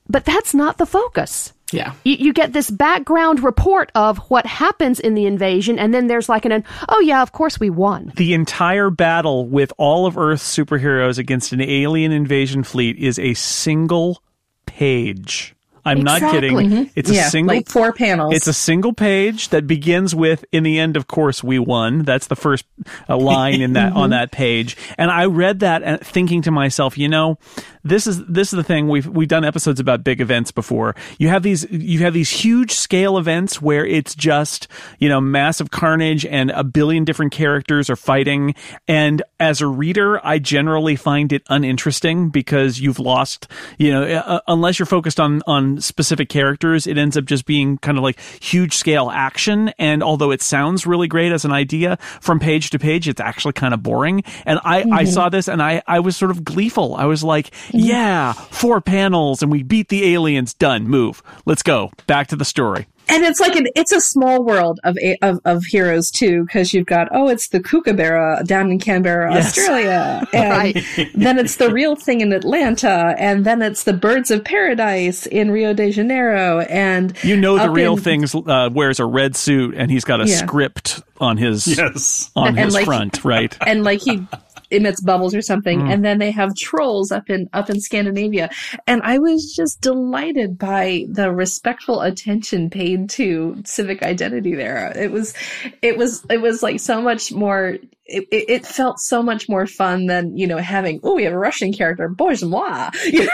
But 0.07 0.25
that's 0.25 0.53
not 0.55 0.77
the 0.77 0.87
focus. 0.87 1.53
yeah 1.71 1.93
You, 2.03 2.15
you 2.15 2.33
get 2.33 2.51
this 2.51 2.71
background 2.71 3.43
report 3.43 3.91
of 3.93 4.17
what 4.29 4.45
happens 4.47 4.99
in 4.99 5.13
the 5.13 5.27
invasion, 5.27 5.77
and 5.77 5.93
then 5.93 6.07
there's 6.07 6.27
like 6.27 6.45
an, 6.45 6.63
oh 6.87 6.99
yeah, 6.99 7.21
of 7.21 7.31
course 7.31 7.59
we 7.59 7.69
won. 7.69 8.11
The 8.15 8.33
entire 8.33 8.89
battle 8.89 9.47
with 9.47 9.71
all 9.77 10.07
of 10.07 10.17
Earth's 10.17 10.57
superheroes 10.57 11.19
against 11.19 11.53
an 11.53 11.61
alien 11.61 12.11
invasion 12.11 12.63
fleet 12.63 12.97
is 12.97 13.19
a 13.19 13.35
single 13.35 14.23
page. 14.65 15.55
I'm 15.85 16.01
not 16.01 16.17
Exactly. 16.17 16.39
kidding. 16.41 16.57
Mm-hmm. 16.57 16.91
It's 16.95 17.09
a 17.09 17.15
single 17.15 17.55
like 17.55 17.69
four 17.69 17.93
panels. 17.93 18.35
It's 18.35 18.47
a 18.47 18.53
single 18.53 18.93
page 18.93 19.49
that 19.49 19.67
begins 19.67 20.13
with 20.13 20.45
"In 20.51 20.63
the 20.63 20.79
end, 20.79 20.97
of 20.97 21.07
course, 21.07 21.43
we 21.43 21.59
won." 21.59 22.03
That's 22.03 22.27
the 22.27 22.35
first 22.35 22.65
uh, 23.07 23.17
line 23.17 23.61
in 23.61 23.73
that 23.73 23.89
mm-hmm. 23.89 23.97
on 23.97 24.09
that 24.11 24.31
page. 24.31 24.77
And 24.97 25.11
I 25.11 25.25
read 25.25 25.59
that 25.59 25.83
uh, 25.83 25.97
thinking 25.97 26.41
to 26.43 26.51
myself, 26.51 26.97
you 26.97 27.07
know, 27.09 27.37
this 27.83 28.07
is 28.07 28.25
this 28.25 28.51
is 28.51 28.57
the 28.57 28.63
thing 28.63 28.89
we've 28.89 29.07
we've 29.07 29.27
done 29.27 29.45
episodes 29.45 29.79
about 29.79 30.03
big 30.03 30.21
events 30.21 30.51
before. 30.51 30.95
You 31.17 31.29
have 31.29 31.43
these 31.43 31.69
you 31.71 31.99
have 31.99 32.13
these 32.13 32.29
huge 32.29 32.71
scale 32.71 33.17
events 33.17 33.61
where 33.61 33.85
it's 33.85 34.15
just 34.15 34.67
you 34.99 35.07
know 35.07 35.21
massive 35.21 35.71
carnage 35.71 36.25
and 36.25 36.51
a 36.51 36.63
billion 36.63 37.05
different 37.05 37.31
characters 37.31 37.89
are 37.89 37.95
fighting. 37.95 38.55
And 38.87 39.21
as 39.39 39.61
a 39.61 39.67
reader, 39.67 40.25
I 40.25 40.39
generally 40.39 40.95
find 40.95 41.31
it 41.31 41.43
uninteresting 41.49 42.29
because 42.29 42.79
you've 42.79 42.99
lost 42.99 43.47
you 43.77 43.91
know 43.91 44.03
uh, 44.03 44.41
unless 44.47 44.79
you're 44.79 44.85
focused 44.85 45.19
on 45.19 45.41
on 45.47 45.79
specific 45.79 46.29
characters, 46.29 46.85
it 46.85 46.97
ends 46.97 47.15
up 47.15 47.25
just 47.25 47.45
being 47.45 47.77
kind 47.77 47.97
of 47.97 48.03
like 48.03 48.19
huge 48.41 48.73
scale 48.73 49.09
action. 49.09 49.69
And 49.79 50.03
although 50.03 50.31
it 50.31 50.41
sounds 50.41 50.85
really 50.85 51.07
great 51.07 51.31
as 51.31 51.45
an 51.45 51.51
idea 51.51 51.97
from 52.19 52.39
page 52.39 52.71
to 52.71 52.79
page, 52.79 53.07
it's 53.07 53.21
actually 53.21 53.53
kind 53.53 53.73
of 53.73 53.81
boring. 53.81 54.23
And 54.45 54.59
I 54.63 54.85
I 54.91 55.03
saw 55.05 55.29
this 55.29 55.47
and 55.47 55.61
I 55.61 55.81
I 55.87 55.99
was 56.01 56.17
sort 56.17 56.31
of 56.31 56.43
gleeful. 56.43 56.95
I 56.95 57.05
was 57.05 57.23
like, 57.23 57.51
yeah, 57.73 58.33
four 58.33 58.81
panels 58.81 59.41
and 59.41 59.51
we 59.51 59.63
beat 59.63 59.89
the 59.89 60.13
aliens. 60.13 60.53
Done. 60.53 60.87
Move. 60.87 61.21
Let's 61.45 61.63
go. 61.63 61.91
Back 62.07 62.27
to 62.27 62.35
the 62.35 62.45
story. 62.45 62.87
and 63.11 63.23
it's 63.23 63.39
like 63.39 63.55
an 63.55 63.65
it's 63.75 63.91
a 63.91 63.99
small 63.99 64.43
world 64.43 64.79
of 64.83 64.95
of, 65.23 65.39
of 65.43 65.63
heroes 65.65 66.11
too 66.11 66.43
because 66.45 66.73
you've 66.75 66.85
got 66.85 67.07
oh 67.11 67.27
it's 67.27 67.47
the 67.49 67.59
kookaburra 67.59 68.43
down 68.45 68.69
in 68.69 68.77
Canberra 68.77 69.33
Yes. 69.33 69.47
Australia 69.57 70.27
and 70.33 70.49
Right. 70.51 70.83
then 71.15 71.39
it's 71.39 71.55
the 71.55 71.71
real 71.71 71.95
thing 71.95 72.21
in 72.21 72.31
Atlanta 72.33 73.15
and 73.17 73.45
then 73.45 73.63
it's 73.63 73.83
the 73.85 73.93
birds 73.93 74.29
of 74.29 74.43
paradise 74.43 75.25
in 75.25 75.49
Rio 75.49 75.73
de 75.73 75.89
Janeiro 75.91 76.59
and 76.69 77.15
You 77.23 77.35
know 77.35 77.57
the 77.57 77.71
real 77.71 77.93
in- 77.97 78.03
things 78.03 78.35
uh, 78.35 78.69
wears 78.71 78.99
a 78.99 79.05
red 79.07 79.35
suit 79.35 79.73
and 79.75 79.89
he's 79.89 80.05
got 80.05 80.21
a 80.21 80.27
Yeah. 80.27 80.35
script 80.35 81.01
on 81.19 81.37
his 81.37 81.65
Yes. 81.65 82.29
on 82.35 82.49
And 82.49 82.59
his 82.59 82.73
like- 82.75 82.85
front, 82.85 83.25
right? 83.25 83.57
and 83.65 83.83
like 83.83 84.01
he 84.01 84.27
emits 84.71 85.01
bubbles 85.01 85.33
or 85.35 85.41
something 85.41 85.79
Mm. 85.79 85.93
and 85.93 86.05
then 86.05 86.19
they 86.19 86.31
have 86.31 86.55
trolls 86.55 87.11
up 87.11 87.29
in 87.29 87.49
up 87.53 87.69
in 87.69 87.79
Scandinavia 87.79 88.49
and 88.87 89.01
I 89.03 89.17
was 89.19 89.53
just 89.55 89.81
delighted 89.81 90.57
by 90.57 91.05
the 91.09 91.31
respectful 91.31 92.01
attention 92.01 92.69
paid 92.69 93.09
to 93.11 93.61
civic 93.65 94.03
identity 94.03 94.55
there 94.55 94.91
it 94.97 95.11
was 95.11 95.33
it 95.81 95.97
was 95.97 96.25
it 96.29 96.41
was 96.41 96.61
like 96.63 96.79
so 96.79 97.01
much 97.01 97.31
more 97.31 97.77
it, 98.05 98.27
it 98.31 98.49
it 98.49 98.65
felt 98.65 98.99
so 98.99 99.21
much 99.23 99.47
more 99.47 99.67
fun 99.67 100.07
than 100.07 100.35
you 100.37 100.47
know 100.47 100.57
having 100.57 100.99
oh 101.03 101.15
we 101.15 101.23
have 101.23 101.33
a 101.33 101.37
Russian 101.37 101.71
character 101.73 102.07
boys 102.09 102.43
moi 102.43 102.89
you 103.05 103.23
know? 103.25 103.31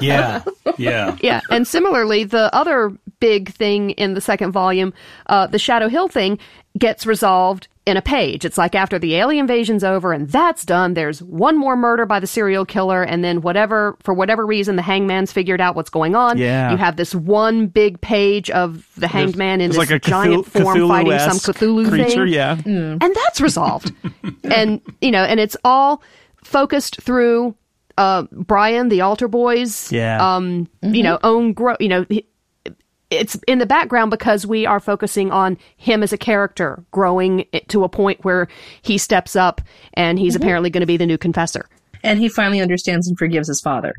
Yeah. 0.00 0.42
Yeah. 0.78 1.16
Yeah, 1.22 1.40
and 1.50 1.66
similarly, 1.66 2.24
the 2.24 2.54
other 2.54 2.92
big 3.18 3.50
thing 3.50 3.90
in 3.90 4.14
the 4.14 4.20
second 4.20 4.52
volume, 4.52 4.92
uh, 5.26 5.46
the 5.46 5.58
Shadow 5.58 5.88
Hill 5.88 6.08
thing, 6.08 6.38
gets 6.78 7.06
resolved 7.06 7.68
in 7.86 7.96
a 7.96 8.02
page. 8.02 8.44
It's 8.44 8.58
like 8.58 8.74
after 8.74 8.98
the 8.98 9.14
alien 9.14 9.44
invasion's 9.44 9.84
over 9.84 10.12
and 10.12 10.28
that's 10.28 10.64
done, 10.64 10.94
there's 10.94 11.22
one 11.22 11.56
more 11.56 11.76
murder 11.76 12.04
by 12.04 12.18
the 12.20 12.26
serial 12.26 12.64
killer, 12.64 13.02
and 13.02 13.22
then 13.24 13.40
whatever, 13.40 13.96
for 14.02 14.12
whatever 14.12 14.44
reason, 14.44 14.76
the 14.76 14.82
hangman's 14.82 15.32
figured 15.32 15.60
out 15.60 15.76
what's 15.76 15.90
going 15.90 16.14
on. 16.14 16.36
Yeah. 16.36 16.72
You 16.72 16.76
have 16.76 16.96
this 16.96 17.14
one 17.14 17.68
big 17.68 18.00
page 18.00 18.50
of 18.50 18.86
the 18.96 19.06
hanged 19.08 19.36
man 19.36 19.60
in 19.60 19.70
this 19.70 19.78
like 19.78 19.90
a 19.90 19.98
giant 19.98 20.46
Cthulhu- 20.46 20.62
form 20.64 20.88
fighting 20.88 21.18
some 21.18 21.54
Cthulhu-esque 21.54 21.90
creature, 21.90 22.24
thing 22.26 22.34
yeah. 22.34 22.56
and 22.66 23.14
that's 23.14 23.40
resolved. 23.40 23.92
and 24.44 24.80
you 25.00 25.10
know, 25.10 25.22
and 25.22 25.38
it's 25.40 25.56
all 25.64 26.02
focused 26.42 27.00
through 27.00 27.54
uh, 27.98 28.24
Brian, 28.32 28.88
the 28.88 29.00
altar 29.02 29.28
boys. 29.28 29.90
Yeah. 29.92 30.34
Um, 30.36 30.68
you 30.82 31.02
know, 31.02 31.18
own 31.22 31.52
grow. 31.52 31.76
You 31.80 31.88
know, 31.88 32.06
he- 32.08 32.26
it's 33.08 33.36
in 33.46 33.58
the 33.58 33.66
background 33.66 34.10
because 34.10 34.44
we 34.46 34.66
are 34.66 34.80
focusing 34.80 35.30
on 35.30 35.56
him 35.76 36.02
as 36.02 36.12
a 36.12 36.18
character 36.18 36.84
growing 36.90 37.44
to 37.68 37.84
a 37.84 37.88
point 37.88 38.24
where 38.24 38.48
he 38.82 38.98
steps 38.98 39.36
up 39.36 39.60
and 39.94 40.18
he's 40.18 40.34
apparently 40.34 40.70
going 40.70 40.80
to 40.80 40.86
be 40.86 40.96
the 40.96 41.06
new 41.06 41.16
confessor. 41.18 41.68
and 42.02 42.18
he 42.18 42.28
finally 42.28 42.60
understands 42.60 43.06
and 43.08 43.16
forgives 43.16 43.46
his 43.48 43.60
father 43.60 43.94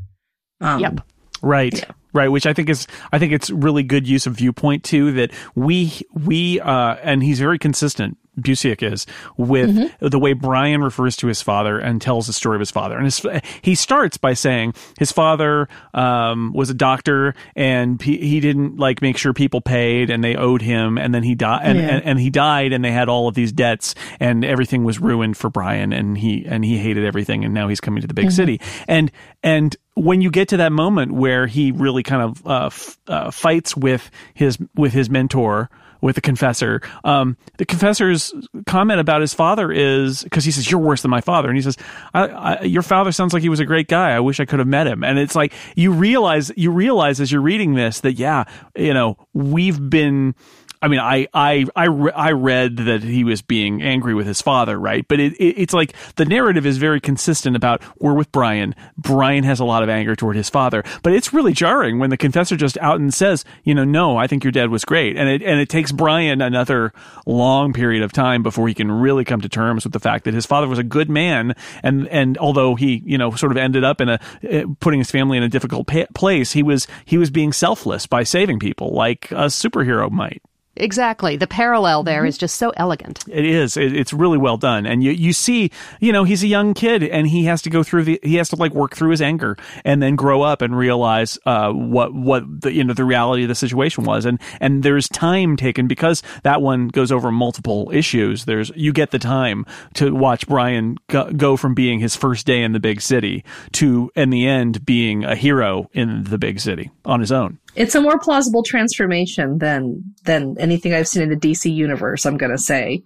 um, 0.60 0.80
Yep. 0.80 1.00
Right. 1.40 1.84
Right, 2.12 2.28
which 2.28 2.46
I 2.46 2.52
think 2.52 2.68
is 2.68 2.86
I 3.12 3.18
think 3.18 3.32
it's 3.32 3.48
really 3.50 3.82
good 3.82 4.06
use 4.06 4.26
of 4.26 4.34
viewpoint 4.34 4.84
too 4.84 5.12
that 5.12 5.30
we 5.54 5.92
we 6.12 6.58
uh 6.60 6.96
and 7.02 7.22
he's 7.22 7.38
very 7.38 7.58
consistent 7.58 8.16
Busiek 8.42 8.82
is 8.82 9.06
with 9.36 9.92
the 10.00 10.18
way 10.18 10.32
Brian 10.32 10.82
refers 10.82 11.16
to 11.16 11.26
his 11.26 11.42
father 11.42 11.78
and 11.78 12.00
tells 12.00 12.26
the 12.26 12.32
story 12.32 12.56
of 12.56 12.60
his 12.60 12.70
father. 12.70 12.96
And 12.96 13.04
his, 13.04 13.24
he 13.62 13.74
starts 13.74 14.16
by 14.16 14.34
saying 14.34 14.74
his 14.98 15.12
father 15.12 15.68
um, 15.94 16.52
was 16.54 16.70
a 16.70 16.74
doctor 16.74 17.34
and 17.56 18.00
he, 18.00 18.16
he 18.18 18.40
didn't 18.40 18.76
like 18.78 19.02
make 19.02 19.16
sure 19.16 19.32
people 19.32 19.60
paid 19.60 20.10
and 20.10 20.22
they 20.22 20.36
owed 20.36 20.62
him 20.62 20.98
and 20.98 21.14
then 21.14 21.22
he 21.22 21.34
died 21.34 21.62
and, 21.64 21.78
Yeah. 21.78 21.88
and, 21.88 22.04
and 22.04 22.20
he 22.20 22.30
died 22.30 22.72
and 22.72 22.84
they 22.84 22.92
had 22.92 23.08
all 23.08 23.28
of 23.28 23.34
these 23.34 23.52
debts 23.52 23.94
and 24.20 24.44
everything 24.44 24.84
was 24.84 24.98
ruined 25.00 25.36
for 25.36 25.50
Brian 25.50 25.92
and 25.92 26.16
he 26.18 26.44
and 26.46 26.64
he 26.64 26.78
hated 26.78 27.04
everything 27.04 27.44
and 27.44 27.52
now 27.54 27.68
he's 27.68 27.80
coming 27.80 28.00
to 28.00 28.06
the 28.06 28.14
big 28.14 28.30
city. 28.30 28.60
And 28.86 29.10
and 29.42 29.76
when 29.94 30.20
you 30.20 30.30
get 30.30 30.48
to 30.48 30.56
that 30.58 30.72
moment 30.72 31.12
where 31.12 31.46
he 31.46 31.72
really 31.72 32.02
kind 32.02 32.22
of 32.22 32.46
uh, 32.46 32.66
f- 32.66 32.98
uh, 33.08 33.30
fights 33.30 33.76
with 33.76 34.10
his 34.34 34.58
with 34.76 34.92
his 34.92 35.10
mentor 35.10 35.70
with 36.00 36.14
the 36.14 36.20
confessor. 36.20 36.80
Um, 37.04 37.36
the 37.58 37.64
confessor's 37.64 38.32
comment 38.66 39.00
about 39.00 39.20
his 39.20 39.34
father 39.34 39.70
is 39.72 40.22
because 40.22 40.44
he 40.44 40.50
says 40.50 40.70
you're 40.70 40.80
worse 40.80 41.02
than 41.02 41.10
my 41.10 41.20
father. 41.20 41.48
And 41.48 41.56
he 41.56 41.62
says 41.62 41.76
I, 42.14 42.28
I, 42.28 42.62
your 42.62 42.82
father 42.82 43.12
sounds 43.12 43.32
like 43.32 43.42
he 43.42 43.48
was 43.48 43.60
a 43.60 43.64
great 43.64 43.88
guy. 43.88 44.10
I 44.10 44.20
wish 44.20 44.40
i 44.40 44.44
could 44.44 44.58
have 44.58 44.68
met 44.68 44.86
him. 44.86 45.02
And 45.02 45.18
it's 45.18 45.34
like 45.34 45.52
you 45.76 45.92
realize 45.92 46.52
you 46.56 46.70
realize 46.70 47.20
as 47.20 47.32
you're 47.32 47.40
reading 47.40 47.74
this 47.74 48.00
that 48.00 48.14
yeah 48.14 48.44
you 48.76 48.94
know 48.94 49.16
we've 49.32 49.90
been 49.90 50.34
I 50.80 50.88
mean, 50.88 51.00
I 51.00 51.26
I 51.34 51.66
I, 51.74 51.86
re- 51.86 52.12
I 52.12 52.32
read 52.32 52.76
that 52.78 53.02
he 53.02 53.24
was 53.24 53.42
being 53.42 53.82
angry 53.82 54.14
with 54.14 54.26
his 54.26 54.40
father, 54.40 54.78
right? 54.78 55.06
But 55.08 55.20
it, 55.20 55.32
it, 55.34 55.54
it's 55.58 55.74
like 55.74 55.94
the 56.16 56.24
narrative 56.24 56.64
is 56.66 56.78
very 56.78 57.00
consistent 57.00 57.56
about 57.56 57.82
we're 57.98 58.14
with 58.14 58.30
Brian. 58.30 58.74
Brian 58.96 59.44
has 59.44 59.60
a 59.60 59.64
lot 59.64 59.82
of 59.82 59.88
anger 59.88 60.14
toward 60.14 60.36
his 60.36 60.48
father, 60.48 60.84
but 61.02 61.12
it's 61.12 61.32
really 61.32 61.52
jarring 61.52 61.98
when 61.98 62.10
the 62.10 62.16
confessor 62.16 62.56
just 62.56 62.78
out 62.78 63.00
and 63.00 63.12
says, 63.12 63.44
you 63.64 63.74
know, 63.74 63.84
no, 63.84 64.16
I 64.16 64.26
think 64.26 64.44
your 64.44 64.52
dad 64.52 64.70
was 64.70 64.84
great, 64.84 65.16
and 65.16 65.28
it 65.28 65.42
and 65.42 65.60
it 65.60 65.68
takes 65.68 65.90
Brian 65.90 66.40
another 66.40 66.92
long 67.26 67.72
period 67.72 68.02
of 68.02 68.12
time 68.12 68.42
before 68.42 68.68
he 68.68 68.74
can 68.74 68.90
really 68.90 69.24
come 69.24 69.40
to 69.40 69.48
terms 69.48 69.84
with 69.84 69.92
the 69.92 70.00
fact 70.00 70.24
that 70.24 70.34
his 70.34 70.46
father 70.46 70.68
was 70.68 70.78
a 70.78 70.84
good 70.84 71.10
man, 71.10 71.56
and 71.82 72.06
and 72.08 72.38
although 72.38 72.76
he 72.76 73.02
you 73.04 73.18
know 73.18 73.32
sort 73.32 73.52
of 73.52 73.58
ended 73.58 73.84
up 73.84 74.00
in 74.00 74.08
a 74.08 74.20
uh, 74.50 74.64
putting 74.80 75.00
his 75.00 75.10
family 75.10 75.36
in 75.36 75.42
a 75.42 75.48
difficult 75.48 75.86
pa- 75.86 76.06
place, 76.14 76.52
he 76.52 76.62
was 76.62 76.86
he 77.04 77.18
was 77.18 77.30
being 77.30 77.52
selfless 77.52 78.06
by 78.06 78.22
saving 78.22 78.58
people 78.58 78.90
like 78.90 79.30
a 79.32 79.46
superhero 79.46 80.10
might. 80.10 80.42
Exactly. 80.78 81.36
The 81.36 81.46
parallel 81.46 82.02
there 82.02 82.24
is 82.24 82.38
just 82.38 82.56
so 82.56 82.70
elegant. 82.76 83.24
It 83.28 83.44
is. 83.44 83.76
It, 83.76 83.94
it's 83.94 84.12
really 84.12 84.38
well 84.38 84.56
done, 84.56 84.86
and 84.86 85.02
you 85.02 85.10
you 85.10 85.32
see, 85.32 85.70
you 86.00 86.12
know, 86.12 86.24
he's 86.24 86.42
a 86.42 86.46
young 86.46 86.74
kid, 86.74 87.02
and 87.02 87.26
he 87.26 87.44
has 87.44 87.62
to 87.62 87.70
go 87.70 87.82
through 87.82 88.04
the 88.04 88.20
he 88.22 88.36
has 88.36 88.48
to 88.50 88.56
like 88.56 88.72
work 88.72 88.94
through 88.94 89.10
his 89.10 89.22
anger, 89.22 89.56
and 89.84 90.02
then 90.02 90.16
grow 90.16 90.42
up 90.42 90.62
and 90.62 90.76
realize 90.76 91.38
uh, 91.46 91.70
what 91.72 92.14
what 92.14 92.44
the 92.62 92.72
you 92.72 92.84
know 92.84 92.94
the 92.94 93.04
reality 93.04 93.42
of 93.42 93.48
the 93.48 93.54
situation 93.54 94.04
was, 94.04 94.24
and 94.24 94.40
and 94.60 94.82
there's 94.82 95.08
time 95.08 95.56
taken 95.56 95.88
because 95.88 96.22
that 96.42 96.62
one 96.62 96.88
goes 96.88 97.12
over 97.12 97.30
multiple 97.30 97.90
issues. 97.92 98.44
There's 98.44 98.70
you 98.74 98.92
get 98.92 99.10
the 99.10 99.18
time 99.18 99.66
to 99.94 100.14
watch 100.14 100.46
Brian 100.46 100.98
go, 101.08 101.30
go 101.32 101.56
from 101.56 101.74
being 101.74 101.98
his 101.98 102.16
first 102.16 102.46
day 102.46 102.62
in 102.62 102.72
the 102.72 102.80
big 102.80 103.00
city 103.00 103.44
to 103.72 104.10
in 104.14 104.30
the 104.30 104.46
end 104.46 104.84
being 104.84 105.24
a 105.24 105.34
hero 105.34 105.90
in 105.92 106.24
the 106.24 106.38
big 106.38 106.60
city 106.60 106.90
on 107.04 107.20
his 107.20 107.32
own. 107.32 107.58
It's 107.76 107.94
a 107.94 108.00
more 108.00 108.18
plausible 108.18 108.62
transformation 108.62 109.58
than 109.58 110.02
than 110.24 110.56
anything 110.58 110.94
I've 110.94 111.08
seen 111.08 111.22
in 111.22 111.28
the 111.30 111.36
DC 111.36 111.72
universe. 111.72 112.26
I'm 112.26 112.36
going 112.36 112.52
to 112.52 112.58
say, 112.58 113.02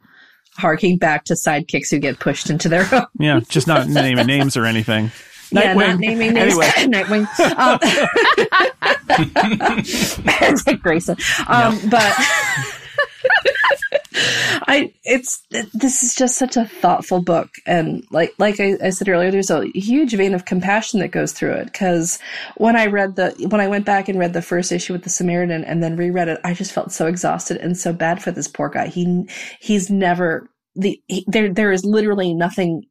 harking 0.56 0.98
back 0.98 1.24
to 1.24 1.34
sidekicks 1.34 1.90
who 1.90 1.98
get 1.98 2.18
pushed 2.18 2.48
into 2.50 2.68
their 2.68 2.88
own. 2.92 3.06
Yeah, 3.18 3.40
just 3.48 3.66
not 3.66 3.88
naming 3.88 4.26
names 4.26 4.56
or 4.56 4.64
anything. 4.64 5.10
Yeah, 5.54 5.74
not 5.74 5.98
naming 5.98 6.32
names. 6.32 6.58
Anyway. 6.58 6.64
Nightwing. 7.04 7.26
Um, 7.58 7.78
it's 10.24 10.66
like 10.66 10.80
Grayson. 10.80 11.14
Um, 11.46 11.78
But 11.90 12.16
I, 14.14 14.92
it's 15.04 15.42
this 15.72 16.02
is 16.02 16.14
just 16.14 16.36
such 16.36 16.56
a 16.56 16.66
thoughtful 16.66 17.22
book, 17.22 17.50
and 17.66 18.04
like 18.10 18.34
like 18.38 18.60
I, 18.60 18.76
I 18.82 18.90
said 18.90 19.08
earlier, 19.08 19.30
there's 19.30 19.50
a 19.50 19.66
huge 19.74 20.14
vein 20.14 20.34
of 20.34 20.44
compassion 20.44 21.00
that 21.00 21.08
goes 21.08 21.32
through 21.32 21.52
it. 21.52 21.66
Because 21.66 22.18
when 22.56 22.76
I 22.76 22.86
read 22.86 23.16
the 23.16 23.30
when 23.50 23.60
I 23.60 23.68
went 23.68 23.86
back 23.86 24.08
and 24.08 24.18
read 24.18 24.32
the 24.32 24.42
first 24.42 24.72
issue 24.72 24.92
with 24.92 25.04
the 25.04 25.10
Samaritan, 25.10 25.64
and 25.64 25.82
then 25.82 25.96
reread 25.96 26.28
it, 26.28 26.40
I 26.44 26.54
just 26.54 26.72
felt 26.72 26.92
so 26.92 27.06
exhausted 27.06 27.58
and 27.58 27.76
so 27.76 27.92
bad 27.92 28.22
for 28.22 28.30
this 28.30 28.48
poor 28.48 28.68
guy. 28.68 28.88
He 28.88 29.28
he's 29.60 29.90
never 29.90 30.48
the 30.74 31.00
he, 31.08 31.24
there 31.26 31.52
there 31.52 31.72
is 31.72 31.84
literally 31.84 32.34
nothing 32.34 32.84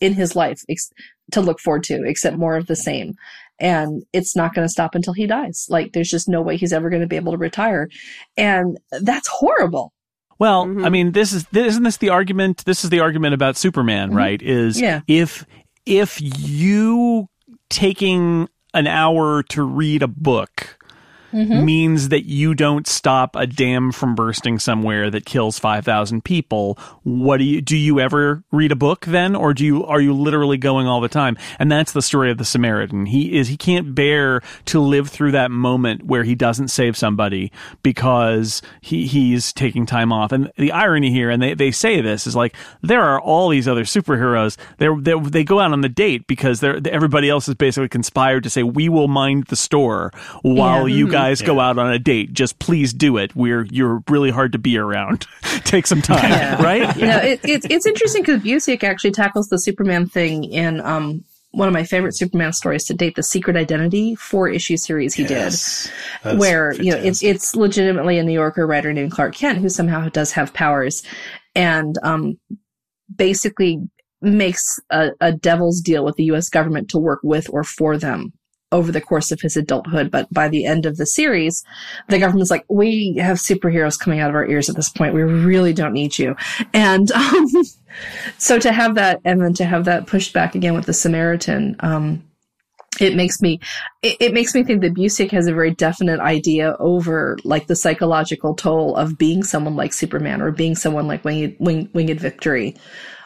in 0.00 0.14
his 0.14 0.36
life 0.36 0.62
ex- 0.68 0.92
to 1.32 1.40
look 1.40 1.60
forward 1.60 1.82
to 1.84 2.04
except 2.04 2.36
more 2.36 2.56
of 2.56 2.66
the 2.66 2.76
same. 2.76 3.14
And 3.60 4.04
it's 4.12 4.36
not 4.36 4.54
going 4.54 4.66
to 4.66 4.70
stop 4.70 4.94
until 4.94 5.12
he 5.12 5.26
dies. 5.26 5.66
Like 5.68 5.92
there's 5.92 6.10
just 6.10 6.28
no 6.28 6.40
way 6.40 6.56
he's 6.56 6.72
ever 6.72 6.90
going 6.90 7.02
to 7.02 7.08
be 7.08 7.16
able 7.16 7.32
to 7.32 7.38
retire. 7.38 7.88
And 8.36 8.78
that's 9.00 9.28
horrible 9.28 9.92
Well, 10.38 10.66
Mhm. 10.66 10.86
I 10.86 10.88
mean, 10.88 11.12
this 11.12 11.32
is 11.32 11.44
this, 11.52 11.66
isn't 11.68 11.82
this 11.82 11.96
the 11.96 12.10
argument? 12.10 12.64
This 12.64 12.84
is 12.84 12.90
the 12.90 13.00
argument 13.00 13.34
about 13.34 13.56
Superman, 13.56 14.12
right? 14.12 14.40
Is 14.40 14.80
Yeah. 14.80 15.00
if 15.08 15.44
if 15.86 16.18
you 16.20 17.28
taking 17.70 18.48
an 18.74 18.86
hour 18.86 19.42
to 19.44 19.62
read 19.62 20.02
a 20.02 20.08
book 20.08 20.77
Mm-hmm. 21.32 21.64
means 21.64 22.08
that 22.08 22.24
you 22.24 22.54
don't 22.54 22.86
stop 22.86 23.36
a 23.36 23.46
dam 23.46 23.92
from 23.92 24.14
bursting 24.14 24.58
somewhere 24.58 25.10
that 25.10 25.26
kills 25.26 25.58
5,000 25.58 26.24
people. 26.24 26.78
What 27.02 27.36
do 27.36 27.44
you, 27.44 27.60
do 27.60 27.76
you 27.76 28.00
ever 28.00 28.42
read 28.50 28.72
a 28.72 28.76
book 28.76 29.04
then? 29.04 29.36
Or 29.36 29.52
do 29.52 29.62
you, 29.62 29.84
are 29.84 30.00
you 30.00 30.14
literally 30.14 30.56
going 30.56 30.86
all 30.86 31.02
the 31.02 31.08
time? 31.08 31.36
And 31.58 31.70
that's 31.70 31.92
the 31.92 32.00
story 32.00 32.30
of 32.30 32.38
the 32.38 32.46
Samaritan. 32.46 33.04
He 33.04 33.36
is, 33.36 33.48
he 33.48 33.58
can't 33.58 33.94
bear 33.94 34.40
to 34.66 34.80
live 34.80 35.10
through 35.10 35.32
that 35.32 35.50
moment 35.50 36.04
where 36.04 36.24
he 36.24 36.34
doesn't 36.34 36.68
save 36.68 36.96
somebody 36.96 37.52
because 37.82 38.62
he, 38.80 39.06
he's 39.06 39.52
taking 39.52 39.84
time 39.84 40.12
off. 40.12 40.32
And 40.32 40.50
the 40.56 40.72
irony 40.72 41.10
here, 41.10 41.28
and 41.28 41.42
they, 41.42 41.52
they 41.52 41.70
say 41.72 42.00
this, 42.00 42.26
is 42.26 42.36
like, 42.36 42.54
there 42.80 43.02
are 43.02 43.20
all 43.20 43.50
these 43.50 43.68
other 43.68 43.84
superheroes. 43.84 44.56
They're, 44.78 44.96
they're, 44.98 45.20
they 45.20 45.44
go 45.44 45.60
out 45.60 45.72
on 45.72 45.82
the 45.82 45.88
date 45.90 46.26
because 46.26 46.60
they're, 46.60 46.80
everybody 46.86 47.28
else 47.28 47.44
has 47.46 47.54
basically 47.54 47.88
conspired 47.90 48.44
to 48.44 48.50
say, 48.50 48.62
we 48.62 48.88
will 48.88 49.08
mind 49.08 49.44
the 49.48 49.56
store 49.56 50.10
while 50.42 50.88
Yeah. 50.88 50.96
you 50.96 51.08
guys 51.10 51.17
go 51.44 51.60
out 51.60 51.78
on 51.78 51.92
a 51.92 51.98
date. 51.98 52.32
Just 52.32 52.58
please 52.58 52.92
do 52.92 53.16
it. 53.16 53.34
We're, 53.36 53.64
you're 53.70 54.02
really 54.08 54.30
hard 54.30 54.52
to 54.52 54.58
be 54.58 54.76
around. 54.78 55.26
Take 55.64 55.86
some 55.86 56.02
time, 56.02 56.30
Yeah. 56.30 56.62
right? 56.62 56.96
you 56.96 57.06
know, 57.06 57.18
it, 57.18 57.40
it, 57.44 57.66
it's 57.70 57.86
interesting 57.86 58.22
because 58.22 58.42
Busiek 58.42 58.82
actually 58.84 59.12
tackles 59.12 59.48
the 59.48 59.58
Superman 59.58 60.08
thing 60.08 60.44
in 60.44 60.80
um, 60.80 61.24
one 61.52 61.66
of 61.68 61.72
my 61.74 61.84
favorite 61.84 62.14
Superman 62.16 62.52
stories 62.52 62.84
to 62.86 62.94
date, 62.94 63.16
the 63.16 63.22
Secret 63.22 63.56
Identity 63.56 64.14
four 64.14 64.48
issue 64.48 64.76
series 64.76 65.14
he 65.14 65.22
Yes. 65.24 65.84
did, 65.84 65.92
That's 66.22 66.38
where 66.38 66.72
you 66.74 66.92
know 66.92 66.98
it's 66.98 67.22
it's 67.22 67.56
legitimately 67.56 68.18
a 68.18 68.22
New 68.22 68.32
Yorker 68.32 68.66
writer 68.66 68.92
named 68.92 69.12
Clark 69.12 69.34
Kent 69.34 69.58
who 69.58 69.68
somehow 69.70 70.08
does 70.10 70.30
have 70.32 70.52
powers, 70.52 71.02
and 71.54 71.96
um, 72.02 72.38
basically 73.14 73.80
makes 74.20 74.78
a, 74.90 75.10
a 75.20 75.32
devil's 75.32 75.80
deal 75.80 76.04
with 76.04 76.16
the 76.16 76.24
U.S. 76.24 76.48
government 76.48 76.90
to 76.90 76.98
work 76.98 77.20
with 77.22 77.48
or 77.50 77.64
for 77.64 77.96
them 77.96 78.32
over 78.72 78.92
the 78.92 79.00
course 79.00 79.30
of 79.30 79.40
his 79.40 79.56
adulthood. 79.56 80.10
But 80.10 80.32
by 80.32 80.48
the 80.48 80.64
end 80.64 80.86
of 80.86 80.96
the 80.96 81.06
series, 81.06 81.64
the 82.08 82.18
government's 82.18 82.50
like, 82.50 82.64
we 82.68 83.16
have 83.16 83.38
superheroes 83.38 83.98
coming 83.98 84.20
out 84.20 84.30
of 84.30 84.36
our 84.36 84.46
ears 84.46 84.68
at 84.68 84.76
this 84.76 84.88
point. 84.88 85.14
We 85.14 85.22
really 85.22 85.72
don't 85.72 85.92
need 85.92 86.18
you. 86.18 86.36
And, 86.72 87.10
um, 87.12 87.48
so 88.36 88.58
to 88.58 88.72
have 88.72 88.94
that 88.96 89.20
and 89.24 89.42
then 89.42 89.54
to 89.54 89.64
have 89.64 89.86
that 89.86 90.06
pushed 90.06 90.32
back 90.32 90.54
again 90.54 90.74
with 90.74 90.86
the 90.86 90.92
Samaritan, 90.92 91.76
um, 91.80 92.24
it 93.00 93.14
makes 93.14 93.40
me 93.40 93.60
it, 94.02 94.16
it 94.20 94.34
makes 94.34 94.54
me 94.54 94.64
think 94.64 94.80
that 94.80 94.94
Busiek 94.94 95.30
has 95.30 95.46
a 95.46 95.54
very 95.54 95.72
definite 95.72 96.20
idea 96.20 96.74
over 96.78 97.36
like 97.44 97.66
the 97.66 97.76
psychological 97.76 98.54
toll 98.54 98.96
of 98.96 99.18
being 99.18 99.42
someone 99.42 99.76
like 99.76 99.92
Superman 99.92 100.42
or 100.42 100.50
being 100.50 100.74
someone 100.74 101.06
like 101.06 101.24
Winged, 101.24 101.56
Wing, 101.60 101.88
Winged 101.92 102.20
Victory, 102.20 102.76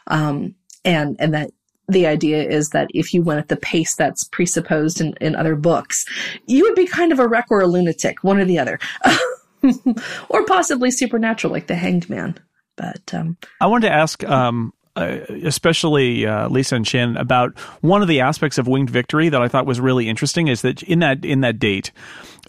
um, 0.08 0.54
and 0.84 1.16
and 1.18 1.34
that 1.34 1.50
the 1.88 2.06
idea 2.06 2.42
is 2.42 2.70
that 2.70 2.88
if 2.94 3.12
you 3.12 3.22
went 3.22 3.40
at 3.40 3.48
the 3.48 3.56
pace 3.56 3.94
that's 3.94 4.24
presupposed 4.24 5.00
in, 5.00 5.14
in 5.20 5.34
other 5.34 5.56
books, 5.56 6.04
you 6.46 6.62
would 6.62 6.74
be 6.74 6.86
kind 6.86 7.12
of 7.12 7.18
a 7.18 7.26
wreck 7.26 7.46
or 7.50 7.60
a 7.60 7.66
lunatic, 7.66 8.22
one 8.22 8.38
or 8.38 8.44
the 8.44 8.58
other, 8.58 8.78
or 10.28 10.44
possibly 10.46 10.90
supernatural 10.90 11.52
like 11.52 11.66
the 11.66 11.74
Hanged 11.74 12.08
Man. 12.08 12.38
But 12.76 13.12
um, 13.12 13.36
I 13.60 13.66
wanted 13.66 13.88
to 13.88 13.94
ask, 13.94 14.24
um, 14.24 14.72
uh, 14.96 15.18
especially 15.44 16.26
uh, 16.26 16.48
Lisa 16.48 16.76
and 16.76 16.86
Shannon, 16.86 17.16
about 17.16 17.58
one 17.80 18.02
of 18.02 18.08
the 18.08 18.20
aspects 18.20 18.58
of 18.58 18.66
Winged 18.66 18.90
Victory 18.90 19.28
that 19.28 19.42
I 19.42 19.48
thought 19.48 19.66
was 19.66 19.80
really 19.80 20.08
interesting. 20.08 20.48
Is 20.48 20.62
that 20.62 20.82
in 20.82 21.00
that 21.00 21.24
in 21.24 21.40
that 21.40 21.58
date, 21.58 21.92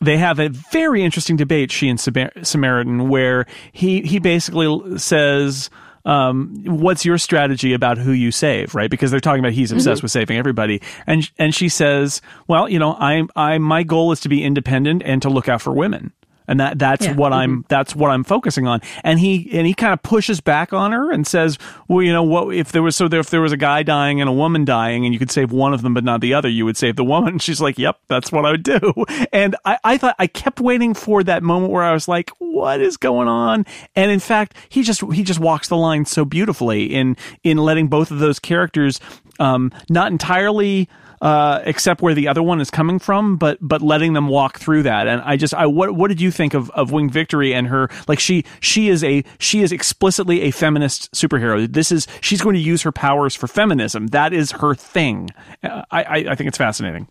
they 0.02 0.18
have 0.18 0.40
a 0.40 0.50
very 0.50 1.04
interesting 1.04 1.36
debate, 1.36 1.72
she 1.72 1.90
and 1.90 2.00
Samar- 2.00 2.32
Samaritan, 2.42 3.10
where 3.10 3.46
he 3.72 4.02
he 4.02 4.20
basically 4.20 4.98
says. 4.98 5.70
Um, 6.06 6.64
what's 6.66 7.06
your 7.06 7.18
strategy 7.18 7.74
about 7.74 7.98
who 7.98 8.12
you 8.12 8.32
save, 8.32 8.76
right? 8.76 8.90
Because 8.90 9.10
they're 9.10 9.20
talking 9.20 9.40
about 9.40 9.54
he's 9.54 9.72
obsessed 9.72 10.02
with 10.02 10.12
saving 10.12 10.38
everybody, 10.38 10.82
and 11.08 11.30
and 11.38 11.56
she 11.56 11.70
says, 11.70 12.22
well, 12.48 12.68
you 12.68 12.80
know, 12.80 12.94
I 13.00 13.24
I 13.36 13.58
my 13.58 13.84
goal 13.84 14.12
is 14.12 14.20
to 14.22 14.30
be 14.30 14.44
independent 14.44 15.04
and 15.06 15.22
to 15.22 15.30
look 15.30 15.48
out 15.48 15.62
for 15.62 15.72
women 15.72 16.12
and 16.48 16.60
that 16.60 16.80
that's 16.80 17.06
Yeah. 17.06 17.16
what 17.16 17.34
I'm 17.34 17.66
that's 17.70 17.96
what 17.96 18.12
I'm 18.12 18.24
focusing 18.24 18.68
on. 18.68 18.82
And 19.04 19.20
he 19.20 19.50
and 19.54 19.66
he 19.68 19.74
kind 19.74 19.94
of 19.94 20.02
pushes 20.04 20.42
back 20.42 20.74
on 20.74 20.92
her 20.92 21.12
and 21.12 21.26
says, 21.26 21.58
"Well, 21.88 22.02
you 22.02 22.12
know 22.12 22.24
what? 22.24 22.54
If 22.56 22.72
there 22.72 22.84
was 22.84 22.96
so 22.96 23.08
there, 23.08 23.20
if 23.20 23.30
there 23.30 23.42
was 23.42 23.52
a 23.52 23.58
guy 23.58 23.84
dying 23.84 24.20
and 24.22 24.30
a 24.30 24.34
woman 24.34 24.66
dying, 24.66 25.06
and 25.06 25.14
you 25.14 25.20
could 25.20 25.32
save 25.32 25.52
one 25.52 25.74
of 25.74 25.82
them 25.82 25.94
but 25.94 26.04
not 26.04 26.22
the 26.22 26.34
other, 26.34 26.50
you 26.50 26.66
would 26.66 26.78
save 26.78 26.96
the 26.96 27.04
woman." 27.04 27.34
And 27.34 27.42
she's 27.42 27.62
like, 27.62 27.78
"Yep, 27.78 27.98
that's 28.08 28.32
what 28.32 28.46
I 28.46 28.52
would 28.52 28.64
do." 28.64 28.80
And 29.32 29.56
I, 29.66 29.78
I 29.84 29.98
thought 29.98 30.16
I 30.20 30.28
kept 30.28 30.60
waiting 30.60 30.94
for 30.94 31.24
that 31.24 31.44
moment 31.44 31.72
where 31.72 31.84
I 31.84 31.94
was 31.94 32.08
like, 32.08 32.30
"What 32.40 32.82
is 32.82 32.98
going 32.98 33.28
on?" 33.28 33.66
And 33.96 34.12
in 34.12 34.20
fact, 34.20 34.56
he 34.70 34.84
just 34.84 35.02
he 35.14 35.24
just 35.24 35.40
walks 35.40 35.68
the 35.70 35.78
line 35.78 36.06
so 36.06 36.26
beautifully 36.26 36.86
in 36.86 37.16
in 37.44 37.58
letting 37.58 37.88
both 37.88 38.12
of 38.12 38.20
those 38.20 38.40
characters 38.40 39.00
um, 39.40 39.72
not 39.90 40.12
entirely 40.12 40.88
uh, 41.24 41.62
except 41.64 42.02
where 42.02 42.14
the 42.14 42.28
other 42.28 42.44
one 42.44 42.60
is 42.60 42.70
coming 42.70 43.00
from, 43.00 43.38
but 43.38 43.58
but 43.62 43.82
letting 43.82 44.12
them 44.12 44.28
walk 44.28 44.60
through 44.60 44.84
that. 44.84 45.08
And 45.08 45.22
I 45.22 45.38
just 45.38 45.54
I 45.54 45.66
what 45.66 45.96
what 45.96 46.10
did 46.10 46.20
you 46.20 46.30
think 46.30 46.54
of 46.54 46.70
of 46.72 46.92
Wing 46.92 47.10
Victory 47.10 47.54
and 47.54 47.68
her 47.68 47.90
like 48.10 48.20
she 48.20 48.44
she 48.60 48.90
is 48.90 49.06
a 49.06 49.24
she 49.40 49.62
is 49.62 49.72
explicitly 49.72 50.42
a 50.42 50.52
feminist 50.52 51.10
superhero. 51.14 51.72
This 51.72 51.94
is 51.94 52.08
she's 52.20 52.42
going 52.42 52.56
to 52.56 52.62
use 52.62 52.82
her 52.82 52.92
powers 52.92 53.36
for 53.36 53.48
feminism. 53.48 54.08
That 54.08 54.34
is 54.34 54.52
her 54.52 54.76
thing. 54.76 55.30
Uh, 55.64 55.84
I 55.90 56.04
I, 56.04 56.16
I 56.32 56.36
think 56.36 56.50
it's 56.50 56.58
fascinating. 56.58 57.08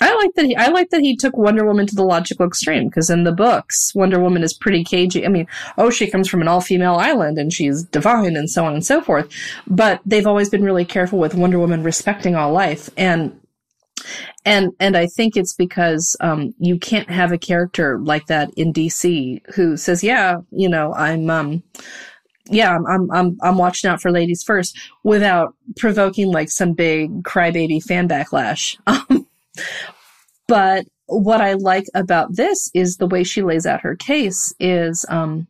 I 0.00 0.14
like 0.14 0.34
that 0.34 0.44
he 0.44 0.56
I 0.56 0.68
like 0.68 0.90
that 0.90 1.00
he 1.00 1.16
took 1.16 1.36
Wonder 1.36 1.64
Woman 1.64 1.86
to 1.86 1.94
the 1.94 2.04
logical 2.04 2.46
extreme 2.46 2.88
because 2.88 3.10
in 3.10 3.24
the 3.24 3.32
books 3.32 3.94
Wonder 3.94 4.20
Woman 4.20 4.42
is 4.42 4.54
pretty 4.54 4.84
cagey. 4.84 5.24
I 5.24 5.28
mean, 5.28 5.46
oh, 5.78 5.90
she 5.90 6.10
comes 6.10 6.28
from 6.28 6.40
an 6.40 6.48
all-female 6.48 6.94
island 6.94 7.38
and 7.38 7.52
she's 7.52 7.84
divine 7.84 8.36
and 8.36 8.50
so 8.50 8.64
on 8.64 8.74
and 8.74 8.84
so 8.84 9.00
forth. 9.00 9.30
But 9.66 10.00
they've 10.04 10.26
always 10.26 10.50
been 10.50 10.64
really 10.64 10.84
careful 10.84 11.18
with 11.18 11.34
Wonder 11.34 11.58
Woman 11.58 11.82
respecting 11.82 12.34
all 12.34 12.52
life 12.52 12.90
and 12.96 13.38
and 14.44 14.72
and 14.80 14.96
I 14.96 15.06
think 15.06 15.36
it's 15.36 15.54
because 15.54 16.16
um, 16.20 16.54
you 16.58 16.78
can't 16.78 17.08
have 17.10 17.32
a 17.32 17.38
character 17.38 17.98
like 17.98 18.26
that 18.26 18.50
in 18.56 18.72
DC 18.72 19.40
who 19.54 19.76
says, 19.76 20.04
"Yeah, 20.04 20.38
you 20.50 20.68
know, 20.68 20.92
I'm 20.92 21.30
um, 21.30 21.62
yeah, 22.50 22.76
I'm 22.76 23.10
I'm 23.10 23.38
I'm, 23.42 23.58
watching 23.58 23.88
out 23.88 24.02
for 24.02 24.10
ladies 24.10 24.42
first 24.42 24.78
without 25.02 25.54
provoking 25.76 26.30
like 26.30 26.50
some 26.50 26.74
big 26.74 27.22
crybaby 27.22 27.82
fan 27.82 28.08
backlash. 28.08 28.76
Um, 28.86 29.13
but 30.48 30.86
what 31.06 31.40
I 31.40 31.54
like 31.54 31.84
about 31.94 32.34
this 32.36 32.70
is 32.74 32.96
the 32.96 33.06
way 33.06 33.24
she 33.24 33.42
lays 33.42 33.66
out 33.66 33.82
her 33.82 33.94
case 33.94 34.54
is 34.58 35.04
um, 35.08 35.46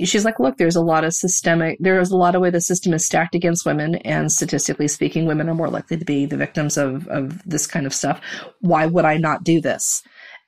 she's 0.00 0.24
like, 0.24 0.38
look, 0.38 0.58
there's 0.58 0.76
a 0.76 0.82
lot 0.82 1.04
of 1.04 1.14
systemic, 1.14 1.78
there's 1.80 2.10
a 2.10 2.16
lot 2.16 2.34
of 2.34 2.42
way 2.42 2.50
the 2.50 2.60
system 2.60 2.92
is 2.92 3.04
stacked 3.04 3.34
against 3.34 3.64
women, 3.64 3.96
and 3.96 4.30
statistically 4.30 4.88
speaking, 4.88 5.26
women 5.26 5.48
are 5.48 5.54
more 5.54 5.70
likely 5.70 5.96
to 5.96 6.04
be 6.04 6.26
the 6.26 6.36
victims 6.36 6.76
of 6.76 7.06
of 7.08 7.42
this 7.44 7.66
kind 7.66 7.86
of 7.86 7.94
stuff. 7.94 8.20
Why 8.60 8.86
would 8.86 9.04
I 9.04 9.16
not 9.16 9.44
do 9.44 9.60
this? 9.60 10.02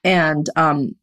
And 0.04 0.48
um, 0.56 0.94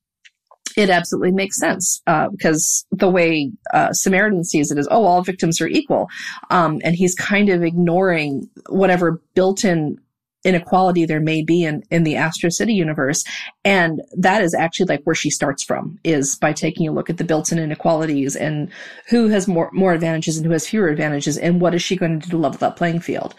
it 0.77 0.89
absolutely 0.89 1.31
makes 1.31 1.59
sense 1.59 2.01
uh, 2.05 2.29
because 2.29 2.85
the 2.91 3.09
way 3.09 3.51
uh, 3.73 3.91
Samaritan 3.93 4.43
sees 4.43 4.71
it 4.71 4.77
is, 4.77 4.87
oh, 4.91 5.05
all 5.05 5.21
victims 5.23 5.61
are 5.61 5.67
equal, 5.67 6.07
um, 6.49 6.79
and 6.83 6.95
he's 6.95 7.15
kind 7.15 7.49
of 7.49 7.63
ignoring 7.63 8.47
whatever 8.69 9.21
built-in 9.33 9.97
inequality 10.45 11.05
there 11.05 11.19
may 11.19 11.43
be 11.43 11.63
in, 11.63 11.83
in 11.91 12.03
the 12.03 12.15
Astro 12.15 12.49
City 12.49 12.73
universe. 12.73 13.23
And 13.65 14.01
that 14.17 14.41
is 14.41 14.53
actually 14.53 14.85
like 14.85 15.01
where 15.03 15.15
she 15.15 15.29
starts 15.29 15.63
from 15.63 15.99
is 16.03 16.37
by 16.37 16.53
taking 16.53 16.87
a 16.87 16.93
look 16.93 17.09
at 17.09 17.17
the 17.17 17.23
built-in 17.23 17.59
inequalities 17.59 18.35
and 18.35 18.69
who 19.09 19.27
has 19.29 19.47
more, 19.47 19.69
more 19.73 19.93
advantages 19.93 20.37
and 20.37 20.45
who 20.45 20.53
has 20.53 20.67
fewer 20.67 20.87
advantages 20.87 21.37
and 21.37 21.59
what 21.59 21.75
is 21.75 21.81
she 21.81 21.95
going 21.97 22.19
to 22.19 22.25
do 22.25 22.31
to 22.31 22.37
level 22.37 22.59
that 22.59 22.75
playing 22.77 22.99
field. 23.01 23.35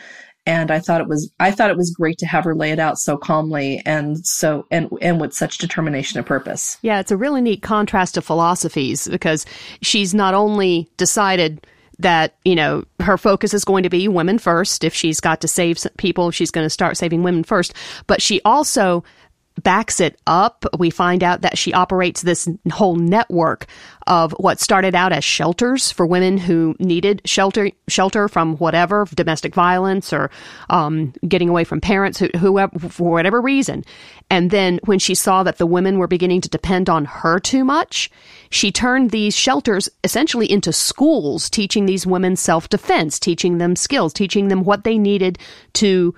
And 0.49 0.71
I 0.71 0.79
thought 0.79 1.01
it 1.01 1.09
was, 1.09 1.33
I 1.41 1.51
thought 1.51 1.71
it 1.71 1.77
was 1.77 1.91
great 1.91 2.19
to 2.19 2.27
have 2.27 2.45
her 2.45 2.55
lay 2.55 2.71
it 2.71 2.79
out 2.79 2.99
so 2.99 3.17
calmly 3.17 3.83
and 3.85 4.25
so, 4.25 4.65
and, 4.71 4.89
and 5.03 5.21
with 5.21 5.35
such 5.35 5.59
determination 5.59 6.19
and 6.19 6.27
purpose. 6.27 6.79
Yeah, 6.83 7.01
it's 7.01 7.11
a 7.11 7.17
really 7.17 7.41
neat 7.41 7.63
contrast 7.63 8.15
to 8.15 8.23
philosophies 8.23 9.09
because 9.09 9.45
she's 9.83 10.15
not 10.15 10.35
only 10.35 10.89
decided 10.97 11.67
that, 11.99 12.35
you 12.45 12.55
know, 12.55 12.85
her 13.01 13.17
focus 13.17 13.55
is 13.55 13.65
going 13.65 13.83
to 13.83 13.89
be 13.89 14.09
women 14.09 14.39
first. 14.39 14.85
If 14.85 14.95
she's 14.95 15.21
got 15.21 15.41
to 15.41 15.49
save 15.49 15.79
people, 15.97 16.31
she's 16.31 16.51
going 16.51 16.65
to 16.65 16.71
start 16.71 16.97
saving 16.97 17.23
women 17.23 17.45
first. 17.45 17.75
But 18.07 18.21
she 18.21 18.41
also 18.45 19.05
backs 19.63 20.01
it 20.01 20.21
up. 20.27 20.65
We 20.79 20.91
find 20.91 21.23
out 21.23 21.41
that 21.41 21.59
she 21.59 21.73
operates 21.73 22.23
this 22.23 22.49
whole 22.73 22.97
network 22.97 23.67
of 24.07 24.33
what 24.33 24.61
started 24.61 24.95
out 24.95 25.13
as 25.13 25.25
shelters 25.25 25.91
for 25.91 26.07
women 26.07 26.37
who 26.39 26.77
needed 26.79 27.23
shelter, 27.25 27.71
shelter 27.89 28.29
from 28.29 28.57
whatever 28.57 29.07
domestic 29.15 29.55
violence 29.55 30.13
or 30.13 30.31
um, 30.71 31.13
getting 31.27 31.49
away 31.49 31.65
from 31.65 31.81
parents, 31.81 32.19
who, 32.19 32.29
whoever 32.39 32.79
for 32.79 33.11
whatever 33.11 33.41
reason. 33.41 33.85
And 34.31 34.51
then 34.51 34.79
when 34.85 34.99
she 34.99 35.15
saw 35.15 35.43
that 35.43 35.59
the 35.59 35.67
women 35.67 35.99
were 35.99 36.07
beginning 36.07 36.41
to 36.43 36.49
depend 36.49 36.89
on 36.89 37.05
her 37.05 37.41
too 37.41 37.65
much, 37.65 38.11
she 38.51 38.71
turned 38.71 39.11
these 39.11 39.35
shelters 39.35 39.89
essentially 40.05 40.51
into 40.51 40.73
schools, 40.73 41.49
teaching 41.49 41.87
these 41.87 42.07
women 42.07 42.37
self 42.37 42.69
defense, 42.69 43.19
teaching 43.19 43.59
them 43.59 43.75
skills, 43.75 44.13
teaching 44.13 44.49
them 44.49 44.65
what 44.65 44.85
they 44.85 44.99
needed 44.99 45.39
to 45.75 46.15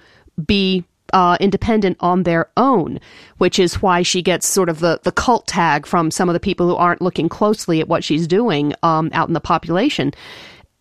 be 0.46 0.84
uh, 1.12 1.36
independent 1.40 1.96
on 2.00 2.22
their 2.22 2.50
own, 2.56 3.00
which 3.38 3.58
is 3.58 3.82
why 3.82 4.02
she 4.02 4.22
gets 4.22 4.46
sort 4.46 4.68
of 4.68 4.80
the, 4.80 5.00
the 5.04 5.12
cult 5.12 5.46
tag 5.46 5.86
from 5.86 6.10
some 6.10 6.28
of 6.28 6.32
the 6.32 6.40
people 6.40 6.68
who 6.68 6.76
aren't 6.76 7.02
looking 7.02 7.28
closely 7.28 7.80
at 7.80 7.88
what 7.88 8.04
she's 8.04 8.26
doing 8.26 8.74
um, 8.82 9.10
out 9.12 9.28
in 9.28 9.34
the 9.34 9.40
population. 9.40 10.12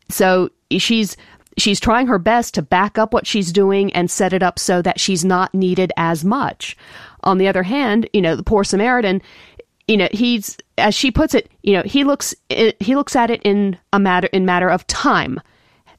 So 0.10 0.50
she's 0.72 1.18
she's 1.58 1.80
trying 1.80 2.08
her 2.08 2.20
best 2.20 2.54
to 2.54 2.62
back 2.62 2.98
up 2.98 3.14
what 3.14 3.26
she's 3.26 3.52
doing 3.52 3.92
and 3.94 4.12
set 4.12 4.34
it 4.34 4.44
up 4.44 4.60
so 4.60 4.82
that 4.82 5.00
she's 5.00 5.26
not 5.26 5.54
needed 5.54 5.92
as 5.98 6.24
much. 6.24 6.78
On 7.24 7.38
the 7.40 7.48
other 7.48 7.64
hand, 7.64 8.08
you 8.14 8.22
know, 8.22 8.36
the 8.36 8.44
poor 8.44 8.64
Samaritan, 8.64 9.22
you 9.88 9.98
know, 9.98 10.08
he's 10.12 10.58
as 10.78 10.94
she 10.94 11.12
puts 11.12 11.34
it, 11.34 11.50
you 11.64 11.74
know, 11.74 11.84
he 11.84 12.04
looks 12.04 12.36
he 12.50 12.96
looks 12.96 13.16
at 13.16 13.32
it 13.32 13.42
in 13.44 13.78
a 13.94 14.00
matter 14.00 14.28
in 14.32 14.46
matter 14.46 14.70
of 14.70 14.86
time. 14.88 15.40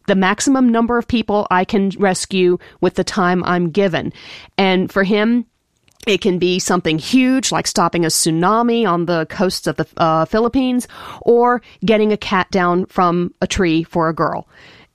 The 0.09 0.15
maximum 0.15 0.71
number 0.71 0.97
of 0.97 1.07
people 1.07 1.47
I 1.51 1.67
can 1.67 1.91
rescue 1.99 2.57
with 2.81 2.95
the 2.95 3.05
time 3.05 3.45
I'm 3.45 3.69
given. 3.69 4.11
And 4.57 4.91
for 4.91 5.05
him, 5.05 5.45
it 6.07 6.23
can 6.23 6.39
be 6.39 6.59
something 6.59 6.99
huge 6.99 7.53
like 7.53 7.67
stopping 7.67 8.07
a 8.07 8.09
tsunami 8.09 8.89
on 8.89 9.05
the 9.05 9.27
coasts 9.27 9.67
of 9.67 9.77
the 9.77 9.87
uh, 9.99 10.25
Philippines 10.25 10.89
or 11.21 11.61
getting 11.85 12.11
a 12.11 12.17
cat 12.17 12.51
down 12.51 12.87
from 12.87 13.35
a 13.43 13.47
tree 13.47 13.83
for 13.83 14.09
a 14.09 14.15
girl 14.15 14.49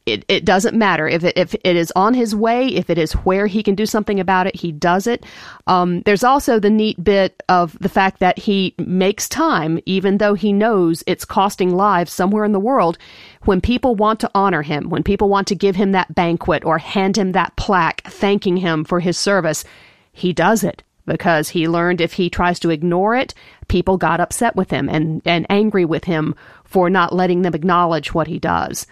it, 0.06 0.26
it 0.28 0.43
doesn't 0.43 0.78
matter 0.78 1.08
if 1.08 1.24
it, 1.24 1.38
if 1.38 1.56
it 1.56 1.76
is 1.76 1.91
on 1.95 2.14
his 2.14 2.36
way, 2.36 2.68
if 2.68 2.89
it 2.89 2.97
is 2.97 3.14
where 3.14 3.47
he 3.47 3.64
can 3.64 3.74
do 3.74 3.86
something 3.86 4.20
about 4.20 4.47
it, 4.47 4.56
he 4.56 4.72
does 4.72 5.08
it. 5.08 5.26
Um, 5.66 6.01
there's 6.01 6.26
also 6.26 6.60
the 6.60 6.70
neat 6.70 7.01
bit 7.01 7.41
of 7.47 7.78
the 7.80 7.89
fact 7.89 8.20
that 8.20 8.38
he 8.38 8.76
makes 8.78 9.30
time, 9.30 9.80
even 9.86 10.18
though 10.18 10.34
he 10.34 10.51
knows 10.51 11.04
it's 11.08 11.24
costing 11.24 11.74
lives 11.74 12.12
somewhere 12.12 12.43
in 12.43 12.51
the 12.51 12.60
world. 12.60 12.97
When 13.43 13.62
people 13.62 13.95
want 13.95 14.20
to 14.22 14.32
honor 14.36 14.62
him, 14.62 14.89
when 14.89 15.04
people 15.04 15.30
want 15.30 15.47
to 15.47 15.56
give 15.56 15.78
him 15.78 15.93
that 15.93 16.14
banquet 16.14 16.66
or 16.66 16.80
hand 16.80 17.18
him 17.18 17.32
that 17.32 17.56
plaque 17.56 18.04
thanking 18.06 18.58
him 18.58 18.84
for 18.84 18.99
his 18.99 19.18
service, 19.18 19.64
he 20.12 20.34
does 20.34 20.66
it 20.66 20.84
because 21.06 21.49
he 21.49 21.68
learned 21.68 22.01
if 22.01 22.14
he 22.14 22.30
tries 22.30 22.60
to 22.60 22.70
ignore 22.70 23.16
it, 23.16 23.34
people 23.68 23.97
got 23.97 24.20
upset 24.20 24.56
with 24.56 24.70
him 24.70 24.89
and, 24.89 25.22
and 25.26 25.45
angry 25.49 25.86
with 25.86 26.06
him 26.06 26.36
for 26.66 26.89
not 26.89 27.14
letting 27.14 27.41
them 27.41 27.54
acknowledge 27.54 28.14
what 28.14 28.28
he 28.28 28.39
does. 28.39 28.86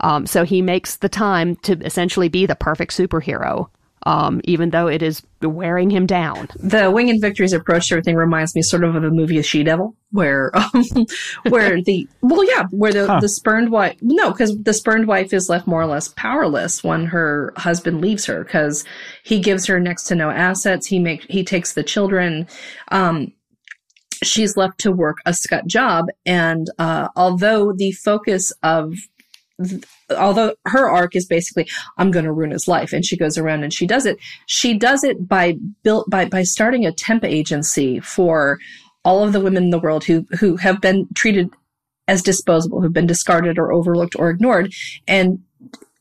Um, 0.00 0.26
so 0.26 0.44
he 0.44 0.62
makes 0.62 0.96
the 0.96 1.08
time 1.08 1.56
to 1.56 1.78
essentially 1.84 2.28
be 2.28 2.46
the 2.46 2.56
perfect 2.56 2.96
superhero. 2.96 3.68
Um, 4.04 4.40
even 4.44 4.70
though 4.70 4.86
it 4.86 5.02
is 5.02 5.22
wearing 5.42 5.90
him 5.90 6.06
down. 6.06 6.48
The 6.56 6.88
Wing 6.88 7.10
and 7.10 7.20
Victory's 7.20 7.52
approach 7.52 7.88
to 7.88 7.94
everything 7.94 8.14
reminds 8.14 8.54
me 8.54 8.62
sort 8.62 8.84
of 8.84 8.94
of 8.94 9.02
the 9.02 9.10
movie 9.10 9.42
She 9.42 9.64
Devil, 9.64 9.96
where, 10.12 10.56
um, 10.56 10.84
where 11.48 11.82
the, 11.82 12.08
well, 12.22 12.44
yeah, 12.44 12.66
where 12.70 12.92
the, 12.92 13.06
huh. 13.08 13.18
the 13.20 13.28
spurned 13.28 13.70
wife, 13.70 13.96
no, 14.00 14.30
because 14.30 14.56
the 14.62 14.72
spurned 14.72 15.08
wife 15.08 15.34
is 15.34 15.48
left 15.48 15.66
more 15.66 15.82
or 15.82 15.86
less 15.86 16.08
powerless 16.08 16.84
when 16.84 17.06
her 17.06 17.52
husband 17.56 18.00
leaves 18.00 18.24
her, 18.26 18.44
because 18.44 18.84
he 19.24 19.40
gives 19.40 19.66
her 19.66 19.80
next 19.80 20.04
to 20.04 20.14
no 20.14 20.30
assets. 20.30 20.86
He 20.86 21.00
makes, 21.00 21.26
he 21.28 21.42
takes 21.44 21.74
the 21.74 21.82
children, 21.82 22.46
um, 22.92 23.32
she's 24.22 24.56
left 24.56 24.78
to 24.78 24.92
work 24.92 25.18
a 25.26 25.34
scut 25.34 25.66
job. 25.66 26.06
And, 26.24 26.70
uh, 26.78 27.08
although 27.16 27.72
the 27.72 27.92
focus 27.92 28.52
of 28.62 28.94
although 30.16 30.54
her 30.66 30.88
arc 30.88 31.16
is 31.16 31.26
basically 31.26 31.68
i'm 31.96 32.10
going 32.10 32.24
to 32.24 32.32
ruin 32.32 32.52
his 32.52 32.68
life 32.68 32.92
and 32.92 33.04
she 33.04 33.16
goes 33.16 33.36
around 33.36 33.64
and 33.64 33.72
she 33.72 33.86
does 33.86 34.06
it. 34.06 34.18
She 34.46 34.76
does 34.76 35.04
it 35.04 35.28
by 35.28 35.56
built 35.82 36.08
by 36.10 36.26
by 36.26 36.42
starting 36.42 36.86
a 36.86 36.92
temp 36.92 37.24
agency 37.24 38.00
for 38.00 38.58
all 39.04 39.24
of 39.24 39.32
the 39.32 39.40
women 39.40 39.64
in 39.64 39.70
the 39.70 39.78
world 39.78 40.04
who 40.04 40.26
who 40.38 40.56
have 40.56 40.80
been 40.80 41.08
treated 41.14 41.50
as 42.06 42.22
disposable 42.22 42.80
who've 42.80 42.92
been 42.92 43.06
discarded 43.06 43.58
or 43.58 43.72
overlooked 43.72 44.16
or 44.18 44.30
ignored 44.30 44.72
and 45.06 45.40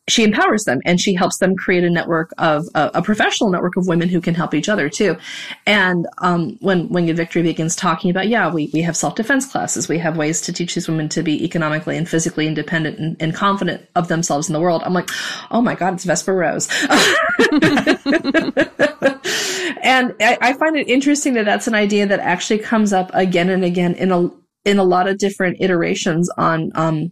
she 0.10 0.24
empowers 0.24 0.64
them 0.64 0.80
and 0.86 1.02
she 1.02 1.14
helps 1.14 1.40
them 1.40 1.56
create 1.56 1.84
a 1.84 1.90
network 1.90 2.34
of 2.38 2.66
a, 2.76 3.02
professional 3.02 3.50
network 3.50 3.76
of 3.76 3.88
women 3.88 4.08
who 4.08 4.22
can 4.22 4.34
help 4.34 4.54
each 4.54 4.70
other 4.70 4.90
too. 4.90 5.18
And 5.66 6.08
um, 6.20 6.58
when 6.62 6.88
when 6.90 7.14
Victory 7.16 7.42
begins 7.42 7.76
talking 7.76 8.10
about, 8.10 8.28
yeah, 8.28 8.52
we 8.52 8.70
we 8.74 8.82
have 8.82 8.96
self 8.96 9.16
defense 9.16 9.46
classes, 9.52 9.90
we 9.90 9.98
have 9.98 10.18
ways 10.18 10.42
to 10.42 10.54
teach 10.54 10.76
these 10.76 10.88
women 10.88 11.10
to 11.10 11.24
be 11.24 11.44
economically 11.44 11.98
and 11.98 12.08
physically 12.08 12.48
independent 12.48 13.00
and, 13.00 13.18
and 13.20 13.36
confident 13.36 13.88
of 13.96 14.08
themselves 14.08 14.48
in 14.48 14.54
the 14.54 14.62
world. 14.62 14.82
I'm 14.86 14.94
like, 14.94 15.10
oh 15.52 15.62
my 15.62 15.76
god, 15.76 15.96
it's 15.96 16.06
Vesta 16.06 16.32
Rose. 16.32 16.68
and 19.84 20.16
I, 20.22 20.38
I 20.42 20.54
find 20.54 20.78
it 20.78 20.88
interesting 20.88 21.34
that 21.34 21.46
that's 21.46 21.68
an 21.68 21.76
idea 21.76 22.06
that 22.08 22.20
actually 22.20 22.60
comes 22.60 22.94
up 22.94 23.12
again 23.14 23.50
and 23.50 23.66
again 23.66 23.94
in 23.96 24.12
a 24.12 24.30
in 24.64 24.80
a 24.80 24.84
lot 24.84 25.08
of 25.08 25.18
different 25.18 25.58
iterations 25.62 26.30
on 26.38 26.72
um, 26.76 27.10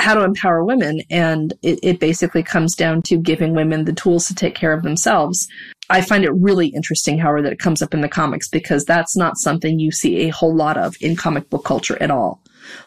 how 0.00 0.14
to 0.14 0.24
empower 0.24 0.64
women. 0.64 1.02
And 1.10 1.52
it, 1.62 1.78
it 1.82 2.00
basically 2.00 2.42
comes 2.42 2.74
down 2.74 3.02
to 3.02 3.16
giving 3.16 3.54
women 3.54 3.84
the 3.84 3.92
tools 3.92 4.26
to 4.28 4.34
take 4.34 4.54
care 4.54 4.72
of 4.72 4.82
themselves. 4.82 5.48
I 5.88 6.00
find 6.00 6.24
it 6.24 6.30
really 6.30 6.68
interesting, 6.68 7.18
however, 7.18 7.42
that 7.42 7.52
it 7.52 7.58
comes 7.58 7.82
up 7.82 7.94
in 7.94 8.00
the 8.00 8.08
comics 8.08 8.48
because 8.48 8.84
that's 8.84 9.16
not 9.16 9.38
something 9.38 9.78
you 9.78 9.90
see 9.90 10.20
a 10.20 10.28
whole 10.28 10.54
lot 10.54 10.76
of 10.76 10.96
in 11.00 11.16
comic 11.16 11.50
book 11.50 11.64
culture 11.64 12.00
at 12.00 12.10
all. 12.10 12.40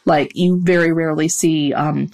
Like 0.05 0.31
you 0.35 0.61
very 0.61 0.93
rarely 0.93 1.27
see 1.27 1.73
um, 1.73 2.09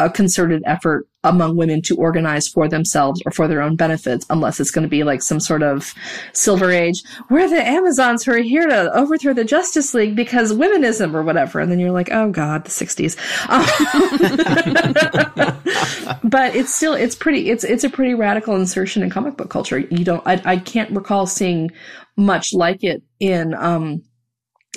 a 0.00 0.10
concerted 0.10 0.62
effort 0.66 1.06
among 1.22 1.54
women 1.54 1.82
to 1.82 1.94
organize 1.96 2.48
for 2.48 2.66
themselves 2.66 3.20
or 3.26 3.32
for 3.32 3.46
their 3.46 3.60
own 3.60 3.76
benefits 3.76 4.24
unless 4.30 4.58
it's 4.58 4.70
going 4.70 4.82
to 4.82 4.88
be 4.88 5.04
like 5.04 5.22
some 5.22 5.38
sort 5.38 5.62
of 5.62 5.94
silver 6.32 6.70
age. 6.70 7.02
We're 7.28 7.48
the 7.48 7.62
amazons 7.62 8.24
who 8.24 8.32
are 8.32 8.38
here 8.38 8.66
to 8.66 8.90
overthrow 8.94 9.34
the 9.34 9.44
justice 9.44 9.92
league 9.92 10.16
because 10.16 10.52
womenism 10.52 11.14
or 11.14 11.22
whatever. 11.22 11.60
And 11.60 11.70
then 11.70 11.78
you're 11.78 11.90
like 11.90 12.10
oh 12.10 12.30
god 12.30 12.64
the 12.64 12.70
60s 12.70 13.16
but 16.24 16.56
it's 16.56 16.74
still 16.74 16.94
it's 16.94 17.14
pretty 17.14 17.50
it's 17.50 17.64
it's 17.64 17.84
a 17.84 17.90
pretty 17.90 18.14
radical 18.14 18.56
insertion 18.56 19.02
in 19.02 19.10
comic 19.10 19.36
book 19.36 19.50
culture. 19.50 19.78
You 19.78 20.04
don't 20.04 20.26
i, 20.26 20.40
I 20.44 20.56
can't 20.56 20.90
recall 20.90 21.26
seeing 21.26 21.70
much 22.16 22.54
like 22.54 22.82
it 22.82 23.02
in 23.18 23.54
um 23.54 24.02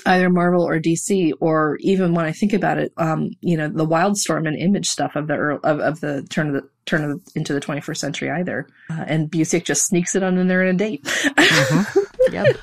either 0.06 0.30
Marvel 0.30 0.68
or 0.68 0.80
DC, 0.80 1.32
or 1.40 1.78
even 1.82 2.14
when 2.14 2.26
I 2.26 2.32
think 2.32 2.54
about 2.54 2.78
it, 2.78 2.94
um, 2.98 3.32
you 3.42 3.58
know, 3.58 3.70
the 3.70 3.86
Wildstorm 3.86 4.48
and 4.48 4.58
Image 4.58 4.90
stuff 4.90 5.16
of 5.16 5.28
the 5.28 5.36
early, 5.36 5.60
of, 5.64 5.80
of 5.80 6.00
the 6.02 6.24
turn 6.30 6.48
of 6.48 6.62
the 6.62 6.70
turn 6.86 7.04
of 7.04 7.12
the, 7.12 7.32
into 7.40 7.54
the 7.54 7.62
21st 7.62 7.98
century 7.98 8.30
either. 8.30 8.68
Uh, 8.90 9.06
and 9.08 9.32
Busiek 9.32 9.64
just 9.64 9.86
sneaks 9.86 10.16
it 10.16 10.24
on 10.24 10.38
in 10.38 10.48
there 10.48 10.64
in 10.64 10.76
a 10.76 10.78
date. 10.78 11.04
mm-hmm. 11.04 12.00
Yep. 12.32 12.56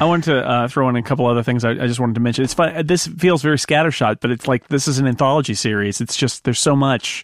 I 0.00 0.06
wanted 0.06 0.24
to 0.24 0.38
uh, 0.38 0.68
throw 0.68 0.88
in 0.88 0.96
a 0.96 1.02
couple 1.02 1.26
other 1.26 1.44
things 1.44 1.64
I, 1.64 1.70
I, 1.70 1.86
just 1.86 2.00
wanted 2.00 2.14
to 2.14 2.20
mention. 2.20 2.42
It's 2.44 2.52
fun. 2.52 2.84
This 2.84 3.06
feels 3.06 3.42
very 3.42 3.56
scattershot, 3.56 4.18
but 4.20 4.32
it's 4.32 4.48
like 4.48 4.66
this 4.68 4.88
is 4.88 4.98
an 4.98 5.06
anthology 5.06 5.54
series. 5.54 6.00
It's 6.00 6.16
just 6.16 6.42
there's 6.42 6.58
so 6.58 6.74
much 6.74 7.22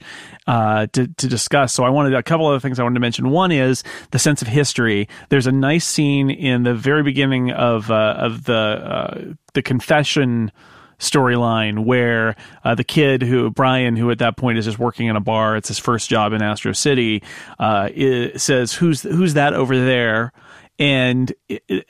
uh, 0.50 0.88
to 0.88 1.06
to 1.06 1.28
discuss. 1.28 1.72
So 1.72 1.84
I 1.84 1.90
wanted 1.90 2.12
a 2.12 2.24
couple 2.24 2.44
other 2.44 2.58
things 2.58 2.80
I 2.80 2.82
wanted 2.82 2.94
to 2.94 3.00
mention. 3.00 3.30
One 3.30 3.52
is 3.52 3.84
the 4.10 4.18
sense 4.18 4.42
of 4.42 4.48
history. 4.48 5.08
There's 5.28 5.46
a 5.46 5.52
nice 5.52 5.86
scene 5.86 6.28
in 6.28 6.64
the 6.64 6.74
very 6.74 7.04
beginning 7.04 7.52
of 7.52 7.88
uh, 7.88 8.16
of 8.18 8.44
the 8.44 8.54
uh, 8.54 9.20
the 9.54 9.62
confession 9.62 10.50
storyline 10.98 11.84
where 11.84 12.34
uh, 12.64 12.74
the 12.74 12.82
kid 12.82 13.22
who 13.22 13.48
Brian, 13.50 13.94
who 13.94 14.10
at 14.10 14.18
that 14.18 14.36
point 14.36 14.58
is 14.58 14.64
just 14.64 14.80
working 14.80 15.06
in 15.06 15.14
a 15.14 15.20
bar, 15.20 15.56
it's 15.56 15.68
his 15.68 15.78
first 15.78 16.10
job 16.10 16.32
in 16.32 16.42
Astro 16.42 16.72
City, 16.72 17.22
uh, 17.60 17.88
says, 18.36 18.74
"Who's 18.74 19.02
who's 19.02 19.34
that 19.34 19.54
over 19.54 19.78
there?" 19.78 20.32
And 20.80 21.32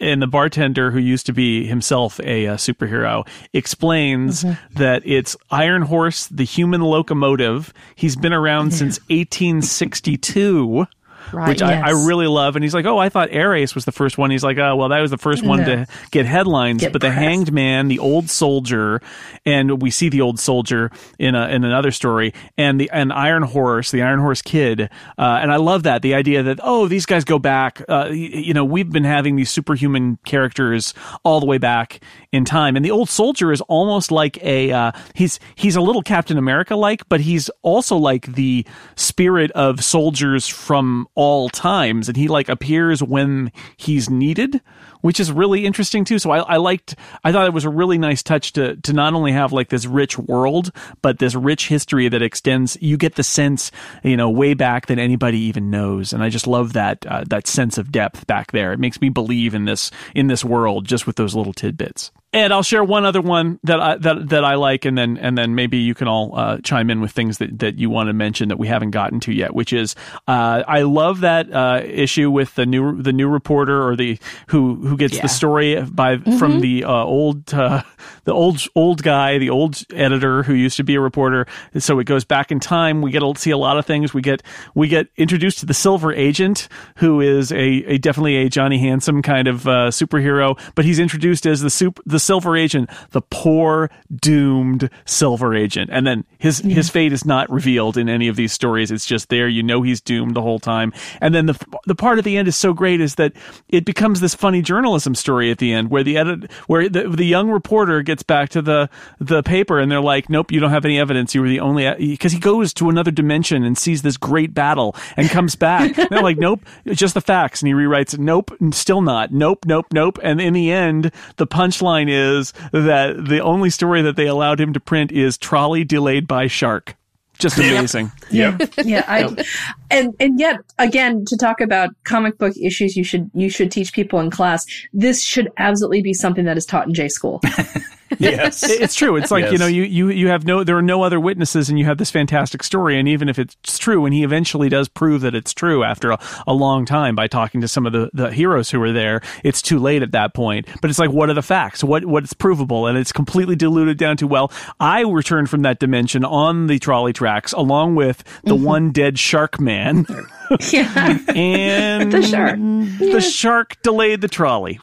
and 0.01 0.20
the 0.20 0.26
bartender 0.26 0.91
who 0.91 0.99
used 0.99 1.24
to 1.26 1.32
be 1.32 1.64
himself 1.64 2.18
a, 2.20 2.47
a 2.47 2.55
superhero 2.57 3.26
explains 3.55 4.43
mm-hmm. 4.43 4.74
that 4.74 5.03
it's 5.07 5.36
Iron 5.51 5.82
Horse, 5.82 6.26
the 6.26 6.45
human 6.45 6.82
locomotive. 6.82 7.72
He's 7.95 8.16
been 8.16 8.32
around 8.32 8.72
yeah. 8.72 8.78
since 8.78 8.99
1862 9.09 10.86
right, 11.33 11.49
which 11.49 11.61
yes. 11.61 11.83
I, 11.85 11.89
I, 11.89 11.91
really 11.91 12.26
love. 12.26 12.57
And 12.57 12.64
he's 12.64 12.74
like, 12.74 12.87
"Oh, 12.87 12.99
I 12.99 13.09
thought 13.09 13.35
Ares 13.35 13.74
was 13.74 13.85
the 13.85 13.93
first 13.93 14.18
one." 14.18 14.31
He's 14.31 14.45
like, 14.45 14.59
"Oh, 14.59 14.76
well, 14.76 14.89
that 14.89 15.01
was 15.01 15.11
the 15.11 15.18
first 15.18 15.45
one 15.45 15.61
no. 15.61 15.64
to 15.64 15.87
get 16.11 16.26
headlines." 16.26 16.81
Get 16.81 16.93
but 16.93 17.01
pressed. 17.01 17.16
the 17.16 17.20
Hanged 17.20 17.53
Man, 17.53 17.89
the 17.89 17.99
Old 17.99 18.31
Soldier, 18.31 19.01
and 19.45 19.81
we 19.83 19.91
see 19.91 20.09
the 20.09 20.20
Old 20.20 20.39
Soldier 20.39 20.91
in 21.18 21.35
a, 21.35 21.49
in 21.49 21.64
another 21.64 21.91
story, 21.91 22.35
and 22.57 22.81
the 22.81 22.91
and 22.91 23.12
Iron 23.12 23.43
Horse, 23.43 23.91
the 23.91 24.03
Iron 24.03 24.20
Horse 24.20 24.43
Kid, 24.43 24.83
uh, 24.83 24.89
and 25.18 25.53
I 25.53 25.57
love 25.57 25.85
that 25.85 26.03
the 26.03 26.14
idea 26.14 26.43
that 26.43 26.61
oh, 26.62 26.89
these 26.89 27.07
guys 27.07 27.24
go 27.24 27.39
back. 27.39 27.83
Uh, 27.89 28.09
you 28.11 28.55
know, 28.55 28.64
we've 28.64 28.91
been 28.91 29.05
having 29.05 29.37
these 29.37 29.51
superhuman 29.51 30.18
characters 30.24 30.95
all 31.24 31.41
the 31.41 31.47
way 31.47 31.59
back 31.59 32.01
in 32.33 32.45
time, 32.45 32.76
and 32.76 32.85
the 32.85 32.91
Old 32.91 33.09
Soldier 33.09 33.53
is 33.53 33.61
almost 33.62 34.11
like 34.11 34.43
a 34.43 34.72
uh, 34.72 34.93
he's 35.14 35.41
he's 35.55 35.76
a 35.76 35.81
little 35.81 36.03
Captain 36.03 36.39
America 36.39 36.76
like, 36.76 37.09
but 37.09 37.20
he's 37.20 37.49
also 37.62 37.97
like 37.97 38.35
the 38.35 38.66
spirit 38.97 39.51
of 39.53 39.83
soldiers 39.85 40.47
from 40.49 41.09
all 41.21 41.51
times 41.51 42.09
and 42.09 42.16
he 42.16 42.29
like 42.29 42.49
appears 42.49 43.03
when 43.03 43.53
he's 43.77 44.09
needed 44.09 44.59
which 45.03 45.21
is 45.21 45.31
really 45.31 45.66
interesting 45.66 46.03
too. 46.03 46.18
So 46.18 46.31
I, 46.31 46.39
I, 46.39 46.57
liked 46.57 46.95
i 47.25 47.31
thought 47.31 47.47
it 47.47 47.53
was 47.53 47.66
a 47.66 47.68
really 47.68 47.99
nice 47.99 48.23
touch 48.23 48.55
to 48.55 48.77
to 48.77 48.95
not 48.95 49.12
only 49.12 49.33
have 49.33 49.53
like 49.53 49.68
this 49.68 49.85
rich 49.85 50.16
world 50.16 50.73
but 51.03 51.18
this 51.18 51.35
rich 51.35 51.68
history 51.68 52.09
that 52.09 52.23
extends 52.23 52.79
you 52.81 52.97
get 52.97 53.16
the 53.16 53.23
sense 53.23 53.71
you 54.03 54.16
know 54.16 54.31
way 54.31 54.55
back 54.55 54.87
that 54.87 54.99
anybody 54.99 55.41
even 55.41 55.71
knows. 55.71 56.14
And 56.14 56.23
i 56.23 56.31
just 56.31 56.47
love 56.47 56.73
that 56.73 57.05
uh, 57.05 57.25
that 57.29 57.47
sense 57.47 57.77
of 57.77 57.93
depth 57.93 58.27
back 58.27 58.53
there. 58.53 58.73
It 58.73 58.81
makes 58.81 58.99
me 59.03 59.11
believe 59.11 59.55
in 59.55 59.66
this 59.66 59.91
in 60.14 60.29
this 60.29 60.43
world 60.43 60.87
just 60.87 61.07
with 61.07 61.16
those 61.16 61.35
little 61.35 61.53
tidbits 61.53 62.11
And 62.33 62.53
I'll 62.53 62.62
share 62.62 62.85
one 62.85 63.05
other 63.05 63.20
one 63.20 63.59
that 63.64 63.81
I 63.81 63.97
that 63.97 64.28
that 64.28 64.45
I 64.45 64.55
like, 64.55 64.85
and 64.85 64.97
then 64.97 65.18
and 65.18 65.37
then 65.37 65.57
maybe 65.57 65.78
you 65.78 65.95
can 65.97 66.07
all 66.07 66.31
uh, 66.39 66.59
chime 66.59 66.89
in 66.89 67.01
with 67.01 67.11
things 67.11 67.39
that, 67.39 67.59
that 67.59 67.76
you 67.81 67.91
want 67.91 68.07
to 68.09 68.12
mention 68.12 68.51
that 68.51 68.57
we 68.57 68.68
haven't 68.68 68.93
gotten 68.93 69.18
to 69.20 69.33
yet. 69.33 69.53
Which 69.53 69.72
is, 69.72 69.97
uh, 70.28 70.62
I 70.68 70.83
love 70.83 71.22
that 71.22 71.53
uh, 71.53 71.81
issue 71.85 72.31
with 72.31 72.55
the 72.55 72.66
new 72.66 73.03
the 73.03 73.12
new 73.12 73.28
reporter 73.28 73.85
or 73.85 73.97
the 73.97 74.16
who 74.47 74.76
who 74.76 74.97
gets 74.97 75.16
Yeah. 75.16 75.22
the 75.22 75.28
story 75.28 75.83
by 75.83 76.18
from 76.39 76.61
the 76.61 76.85
uh, 76.85 76.93
old 76.93 77.53
uh, 77.53 77.83
the 78.25 78.33
old 78.33 78.61
old 78.75 79.03
guy, 79.03 79.39
the 79.39 79.51
old 79.51 79.83
editor 79.95 80.43
who 80.43 80.55
used 80.55 80.77
to 80.77 80.85
be 80.85 80.95
a 80.95 81.01
reporter. 81.01 81.47
So 81.79 81.99
it 81.99 82.05
goes 82.05 82.25
back 82.25 82.51
in 82.51 82.61
time. 82.61 83.03
We 83.03 83.11
get 83.11 83.21
to 83.21 83.35
see 83.37 83.51
a 83.51 83.59
lot 83.59 83.79
of 83.79 83.87
things. 83.87 84.12
We 84.14 84.23
get 84.23 84.43
we 84.75 84.89
get 84.89 85.09
introduced 85.16 85.59
to 85.61 85.66
the 85.66 85.75
Silver 85.75 86.12
Agent, 86.12 86.68
who 86.97 87.21
is 87.21 87.53
a, 87.53 87.59
a 87.59 87.99
definitely 87.99 88.37
a 88.37 88.49
Johnny 88.49 88.79
Handsome 88.79 89.23
kind 89.23 89.49
of 89.49 89.66
uh, 89.66 89.89
superhero, 89.89 90.59
but 90.75 90.85
he's 90.85 90.99
introduced 90.99 91.47
as 91.47 91.61
the 91.61 91.71
super 91.71 92.03
the 92.07 92.21
Silver 92.21 92.57
Agent, 92.57 92.91
the 93.11 93.23
poor 93.23 93.91
doomed 94.14 94.91
Silver 95.05 95.55
Agent, 95.55 95.91
and 95.93 96.07
then 96.07 96.25
his 96.39 96.59
his 96.59 96.89
fate 96.89 97.12
is 97.12 97.25
not 97.25 97.51
revealed 97.51 97.97
in 97.97 98.09
any 98.09 98.29
of 98.29 98.37
these 98.37 98.53
stories. 98.53 98.91
It's 98.91 99.07
just 99.07 99.29
there. 99.29 99.49
You 99.49 99.62
know 99.62 99.83
he's 99.83 100.01
doomed 100.01 100.35
the 100.35 100.43
whole 100.43 100.59
time, 100.59 100.93
and 101.21 101.35
then 101.35 101.47
the 101.47 101.59
the 101.87 101.95
part 101.95 102.18
at 102.18 102.25
the 102.25 102.37
end 102.37 102.49
is 102.49 102.57
so 102.57 102.73
great 102.73 103.01
is 103.01 103.16
that 103.16 103.33
it 103.68 103.85
becomes 103.85 104.21
this 104.21 104.35
funny 104.35 104.62
journalism 104.62 105.14
story 105.14 105.51
at 105.51 105.59
the 105.59 105.73
end 105.73 105.91
where 105.91 106.03
the 106.03 106.16
edit 106.16 106.51
where 106.66 106.89
the, 106.89 107.09
the 107.09 107.25
young 107.25 107.51
reporter 107.51 108.03
gets 108.11 108.23
back 108.25 108.49
to 108.51 108.61
the 108.63 108.91
the 109.21 109.43
paper 109.43 109.79
and 109.79 109.91
they're 109.91 110.01
like, 110.01 110.29
nope, 110.29 110.51
you 110.51 110.59
don't 110.59 110.71
have 110.71 110.85
any 110.85 110.99
evidence. 110.99 111.35
You 111.35 111.43
were 111.43 111.49
the 111.49 111.61
only 111.61 111.95
because 111.99 112.33
he 112.33 112.41
goes 112.41 112.75
to 112.75 112.89
another 112.89 113.11
dimension 113.11 113.63
and 113.63 113.79
sees 113.79 114.03
this 114.03 114.17
great 114.17 114.53
battle 114.53 114.97
and 115.17 115.29
comes 115.31 115.55
back. 115.55 115.97
and 115.97 116.09
they're 116.11 116.23
like, 116.23 116.39
nope, 116.39 116.61
just 116.87 117.15
the 117.15 117.21
facts, 117.21 117.63
and 117.63 117.69
he 117.69 117.75
rewrites, 117.75 118.19
nope, 118.19 118.51
still 118.73 119.01
not, 119.01 119.33
nope, 119.33 119.65
nope, 119.65 119.87
nope, 119.93 120.19
and 120.23 120.41
in 120.41 120.53
the 120.53 120.73
end, 120.73 121.13
the 121.37 121.47
punchline 121.47 122.09
is 122.09 122.53
that 122.73 123.25
the 123.29 123.41
only 123.41 123.71
story 123.71 124.03
that 124.03 124.17
they 124.17 124.27
allowed 124.27 124.61
him 124.61 124.73
to 124.73 124.81
print 124.81 125.13
is 125.13 125.39
trolley 125.39 125.85
delayed 125.85 126.27
by 126.27 126.47
shark. 126.49 126.97
Just 127.41 127.59
amazing. 127.59 128.13
Yep. 128.31 128.75
yeah 128.85 129.05
I, 129.09 129.45
and 129.91 130.15
and 130.21 130.39
yet 130.39 130.61
again 130.79 131.25
to 131.27 131.37
talk 131.37 131.61
about 131.61 131.91
comic 132.05 132.39
book 132.39 132.55
issues 132.57 132.97
you 132.97 133.03
should 133.03 133.29
you 133.35 133.51
should 133.51 133.73
teach 133.73 133.93
people 133.93 134.21
in 134.21 134.31
class 134.31 134.65
this 134.93 135.21
should 135.21 135.51
absolutely 135.57 136.01
be 136.01 136.15
something 136.15 136.45
that 136.45 136.57
is 136.57 136.65
taught 136.65 136.87
in 136.87 136.95
j 136.95 137.09
school 137.09 137.41
yes. 138.19 138.63
It's 138.63 138.95
true. 138.95 139.17
It's 139.17 139.31
like 139.31 139.51
you 139.53 139.59
know, 139.59 139.67
you, 139.67 139.83
you 139.83 140.11
you 140.11 140.29
have 140.29 140.45
no, 140.45 140.65
there 140.65 140.77
are 140.77 140.83
no 140.83 141.03
other 141.03 141.21
witnesses, 141.21 141.69
and 141.69 141.79
you 141.79 141.85
have 141.85 141.99
this 141.99 142.11
fantastic 142.11 142.63
story. 142.63 142.99
And 142.99 143.09
even 143.09 143.29
if 143.29 143.39
it's 143.39 143.79
true, 143.79 144.05
and 144.05 144.15
he 144.15 144.25
eventually 144.25 144.69
does 144.69 144.89
prove 144.89 145.23
that 145.23 145.35
it's 145.35 145.53
true 145.53 145.85
after 145.85 146.11
a, 146.13 146.19
a 146.47 146.53
long 146.53 146.85
time 146.85 147.15
by 147.15 147.27
talking 147.27 147.61
to 147.61 147.69
some 147.69 147.87
of 147.87 147.93
the, 147.93 148.11
the 148.13 148.31
heroes 148.31 148.71
who 148.71 148.81
were 148.81 148.93
there, 148.93 149.21
it's 149.45 149.63
too 149.63 149.79
late 149.79 150.03
at 150.03 150.13
that 150.13 150.35
point. 150.35 150.69
But 150.81 150.91
it's 150.91 150.99
like, 150.99 151.11
what 151.11 151.31
are 151.31 151.35
the 151.35 151.43
facts? 151.43 151.85
What 151.85 152.05
what's 152.05 152.33
provable? 152.33 152.87
And 152.87 152.97
it's 152.97 153.13
completely 153.13 153.57
diluted 153.57 153.99
down 153.99 154.17
to 154.19 154.27
well, 154.27 154.53
I 154.79 155.03
returned 155.03 155.51
from 155.51 155.63
that 155.63 155.79
dimension 155.79 156.25
on 156.25 156.67
the 156.67 156.79
trolley 156.79 157.13
tracks 157.13 157.53
along 157.53 157.95
with 157.95 158.25
the 158.45 158.55
mm-hmm. 158.55 158.65
one 158.65 158.93
dead 158.93 159.19
shark 159.19 159.61
man, 159.61 160.07
yeah 160.73 161.19
and 161.35 162.13
The 162.13 162.23
shark. 162.23 162.59
The 162.99 163.21
shark 163.21 163.83
delayed 163.83 164.21
the 164.21 164.29
trolley. 164.29 164.81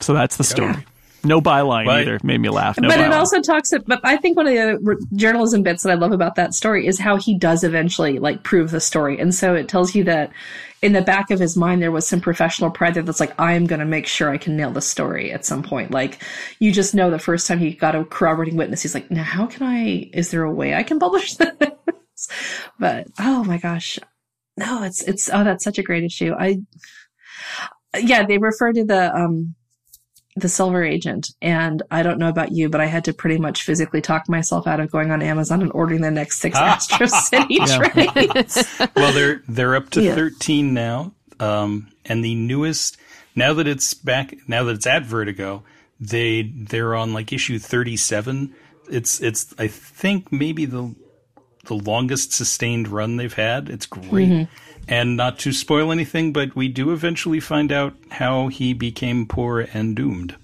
So 0.00 0.12
that's 0.12 0.36
the 0.36 0.44
story. 0.44 0.84
No 1.24 1.40
byline 1.40 1.86
Right. 1.86 2.02
either. 2.02 2.18
Made 2.22 2.40
me 2.40 2.48
laugh. 2.48 2.78
No 2.80 2.88
but 2.88 3.00
it 3.00 3.12
also 3.12 3.40
talks 3.40 3.72
but 3.86 4.00
i 4.04 4.16
think 4.16 4.36
one 4.36 4.46
of 4.46 4.52
the 4.52 4.60
other 4.60 4.96
journalism 5.14 5.62
bits 5.62 5.82
that 5.82 5.90
i 5.90 5.94
love 5.94 6.12
about 6.12 6.34
that 6.36 6.54
story 6.54 6.86
is 6.86 6.98
how 6.98 7.16
he 7.16 7.36
does 7.36 7.64
eventually 7.64 8.18
like 8.18 8.42
prove 8.42 8.70
the 8.70 8.80
story 8.80 9.18
and 9.18 9.34
so 9.34 9.54
it 9.54 9.68
tells 9.68 9.94
you 9.94 10.04
that 10.04 10.30
in 10.82 10.92
the 10.92 11.02
back 11.02 11.30
of 11.30 11.40
his 11.40 11.56
mind 11.56 11.80
there 11.82 11.90
was 11.90 12.06
some 12.06 12.20
professional 12.20 12.70
pride 12.70 12.94
there 12.94 13.02
that's 13.02 13.20
like 13.20 13.34
i 13.40 13.52
am 13.54 13.66
going 13.66 13.80
to 13.80 13.86
make 13.86 14.06
sure 14.06 14.30
i 14.30 14.38
can 14.38 14.56
nail 14.56 14.70
the 14.70 14.80
story 14.80 15.32
at 15.32 15.44
some 15.44 15.62
point 15.62 15.90
like 15.90 16.22
you 16.58 16.70
just 16.72 16.94
know 16.94 17.10
the 17.10 17.18
first 17.18 17.46
time 17.46 17.58
he 17.58 17.72
got 17.72 17.94
a 17.94 18.04
corroborating 18.04 18.56
witness 18.56 18.82
he's 18.82 18.94
like 18.94 19.10
now 19.10 19.22
how 19.22 19.46
can 19.46 19.66
i 19.66 20.08
is 20.12 20.30
there 20.30 20.44
a 20.44 20.52
way 20.52 20.74
i 20.74 20.82
can 20.82 20.98
publish 20.98 21.34
this 21.36 22.28
but 22.78 23.06
oh 23.18 23.44
my 23.44 23.58
gosh 23.58 23.98
no 24.56 24.82
it's 24.82 25.02
it's 25.02 25.28
oh 25.32 25.42
that's 25.44 25.64
such 25.64 25.78
a 25.78 25.82
great 25.82 26.04
issue 26.04 26.32
i 26.38 26.58
yeah 27.98 28.24
they 28.24 28.38
refer 28.38 28.72
to 28.72 28.84
the 28.84 29.14
um 29.14 29.54
the 30.36 30.48
silver 30.48 30.82
agent 30.82 31.28
and 31.40 31.82
i 31.92 32.02
don't 32.02 32.18
know 32.18 32.28
about 32.28 32.50
you 32.50 32.68
but 32.68 32.80
i 32.80 32.86
had 32.86 33.04
to 33.04 33.12
pretty 33.12 33.38
much 33.38 33.62
physically 33.62 34.00
talk 34.00 34.28
myself 34.28 34.66
out 34.66 34.80
of 34.80 34.90
going 34.90 35.12
on 35.12 35.22
amazon 35.22 35.62
and 35.62 35.70
ordering 35.72 36.00
the 36.00 36.10
next 36.10 36.40
six 36.40 36.56
astro 36.58 37.06
city 37.06 37.58
trades 37.58 38.64
well, 38.96 39.12
they're 39.12 39.42
they're 39.48 39.76
up 39.76 39.90
to 39.90 40.02
Yeah. 40.02 40.14
13 40.16 40.74
now, 40.74 41.12
um, 41.38 41.88
and 42.04 42.24
the 42.24 42.34
newest 42.34 42.96
now 43.36 43.52
that 43.54 43.66
it's 43.68 43.94
back 43.94 44.34
now 44.48 44.64
that 44.64 44.74
it's 44.76 44.86
at 44.86 45.04
Vertigo, 45.04 45.62
they 46.00 46.42
they're 46.42 46.94
on 46.94 47.12
like 47.12 47.32
issue 47.32 47.58
37. 47.58 48.54
It's 48.90 49.20
it's 49.20 49.54
I 49.58 49.66
think 49.68 50.30
maybe 50.32 50.64
the 50.66 50.94
the 51.64 51.74
longest 51.74 52.32
sustained 52.32 52.88
run 52.88 53.16
they've 53.16 53.32
had. 53.32 53.68
It's 53.70 53.86
great. 53.86 54.48
And 54.86 55.16
not 55.16 55.38
to 55.40 55.52
spoil 55.52 55.90
anything, 55.92 56.32
but 56.32 56.54
we 56.54 56.68
do 56.68 56.92
eventually 56.92 57.40
find 57.40 57.72
out 57.72 57.94
how 58.10 58.48
he 58.48 58.74
became 58.74 59.26
poor 59.26 59.60
and 59.72 59.96
doomed. 59.96 60.36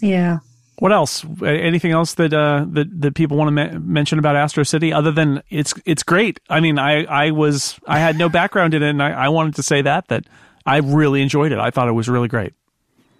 yeah 0.00 0.38
What 0.78 0.92
else? 0.92 1.24
Anything 1.42 1.92
else 1.92 2.14
that 2.14 2.32
uh, 2.32 2.64
that 2.72 3.00
that 3.00 3.14
people 3.14 3.36
want 3.36 3.48
to 3.48 3.52
me- 3.52 3.78
mention 3.78 4.18
about 4.18 4.36
Astro 4.36 4.64
City 4.64 4.92
other 4.92 5.12
than 5.12 5.42
it's 5.50 5.74
it's 5.84 6.02
great. 6.02 6.40
I 6.48 6.60
mean, 6.60 6.78
I 6.78 7.04
I 7.04 7.30
was 7.32 7.78
I 7.86 7.98
had 7.98 8.16
no 8.16 8.28
background 8.28 8.74
in 8.74 8.82
it, 8.82 8.90
and 8.90 9.02
I, 9.02 9.10
I 9.10 9.28
wanted 9.28 9.54
to 9.56 9.62
say 9.62 9.82
that 9.82 10.08
that 10.08 10.24
I 10.66 10.78
really 10.78 11.20
enjoyed 11.22 11.52
it. 11.52 11.58
I 11.58 11.70
thought 11.70 11.88
it 11.88 11.92
was 11.92 12.08
really 12.08 12.28
great. 12.28 12.52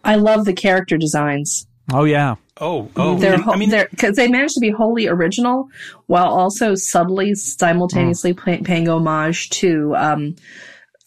i 0.04 0.14
love 0.16 0.44
the 0.46 0.52
character 0.54 0.96
designs 0.96 1.66
Oh 1.92 2.04
yeah, 2.04 2.36
Oh, 2.60 2.90
oh, 2.96 3.16
they're 3.16 3.38
ho- 3.38 3.52
I 3.52 3.56
mean, 3.56 3.70
they're 3.70 3.88
because 3.90 4.16
they 4.16 4.28
managed 4.28 4.54
to 4.54 4.60
be 4.60 4.70
wholly 4.70 5.08
original 5.08 5.68
while 6.06 6.26
also 6.26 6.74
subtly 6.74 7.34
simultaneously 7.34 8.34
pay, 8.34 8.58
paying 8.58 8.86
homage 8.86 9.48
to 9.50 9.94
um 9.96 10.36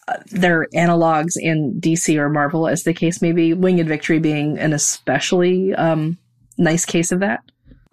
uh, 0.08 0.16
their 0.32 0.66
analogs 0.74 1.34
in 1.36 1.80
DC 1.80 2.18
or 2.18 2.28
Marvel, 2.28 2.66
as 2.66 2.82
the 2.82 2.92
case 2.92 3.22
may 3.22 3.30
be. 3.32 3.54
Winged 3.54 3.86
Victory 3.86 4.18
being 4.18 4.58
an 4.58 4.72
especially 4.72 5.72
um, 5.74 6.18
nice 6.58 6.84
case 6.84 7.12
of 7.12 7.20
that. 7.20 7.40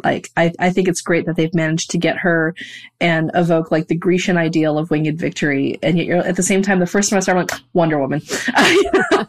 Like, 0.03 0.29
I, 0.37 0.51
I 0.59 0.69
think 0.69 0.87
it's 0.87 1.01
great 1.01 1.25
that 1.25 1.35
they've 1.35 1.53
managed 1.53 1.91
to 1.91 1.97
get 1.97 2.17
her 2.17 2.55
and 2.99 3.31
evoke 3.33 3.71
like 3.71 3.87
the 3.87 3.95
Grecian 3.95 4.37
ideal 4.37 4.77
of 4.77 4.89
Winged 4.91 5.17
Victory, 5.17 5.79
and 5.81 5.97
yet 5.97 6.05
you're 6.05 6.17
at 6.17 6.35
the 6.35 6.43
same 6.43 6.61
time. 6.61 6.79
The 6.79 6.87
first 6.87 7.09
time 7.09 7.17
I 7.17 7.19
started, 7.21 7.41
I'm 7.41 7.47
like 7.47 7.61
Wonder 7.73 7.99
Woman. 7.99 8.21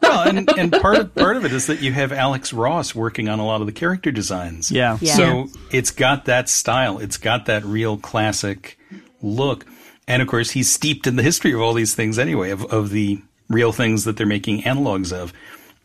well, 0.02 0.28
and, 0.28 0.48
and 0.58 0.72
part 0.72 0.96
of 0.96 1.14
part 1.14 1.36
of 1.36 1.44
it 1.44 1.52
is 1.52 1.66
that 1.66 1.80
you 1.80 1.92
have 1.92 2.12
Alex 2.12 2.52
Ross 2.52 2.94
working 2.94 3.28
on 3.28 3.38
a 3.38 3.46
lot 3.46 3.60
of 3.60 3.66
the 3.66 3.72
character 3.72 4.10
designs. 4.10 4.70
yeah, 4.70 4.98
Yeah. 5.00 5.14
So 5.14 5.48
it's 5.70 5.90
got 5.90 6.26
that 6.26 6.48
style. 6.48 6.98
It's 6.98 7.16
got 7.16 7.46
that 7.46 7.64
real 7.64 7.96
classic 7.96 8.78
look. 9.22 9.66
And 10.08 10.20
of 10.20 10.28
course, 10.28 10.50
he's 10.50 10.70
steeped 10.70 11.06
in 11.06 11.16
the 11.16 11.22
history 11.22 11.52
of 11.52 11.60
all 11.60 11.74
these 11.74 11.94
things 11.94 12.18
anyway, 12.18 12.50
of, 12.50 12.64
of 12.66 12.90
the 12.90 13.22
real 13.48 13.72
things 13.72 14.04
that 14.04 14.16
they're 14.16 14.26
making 14.26 14.62
analogs 14.62 15.12
of. 15.12 15.32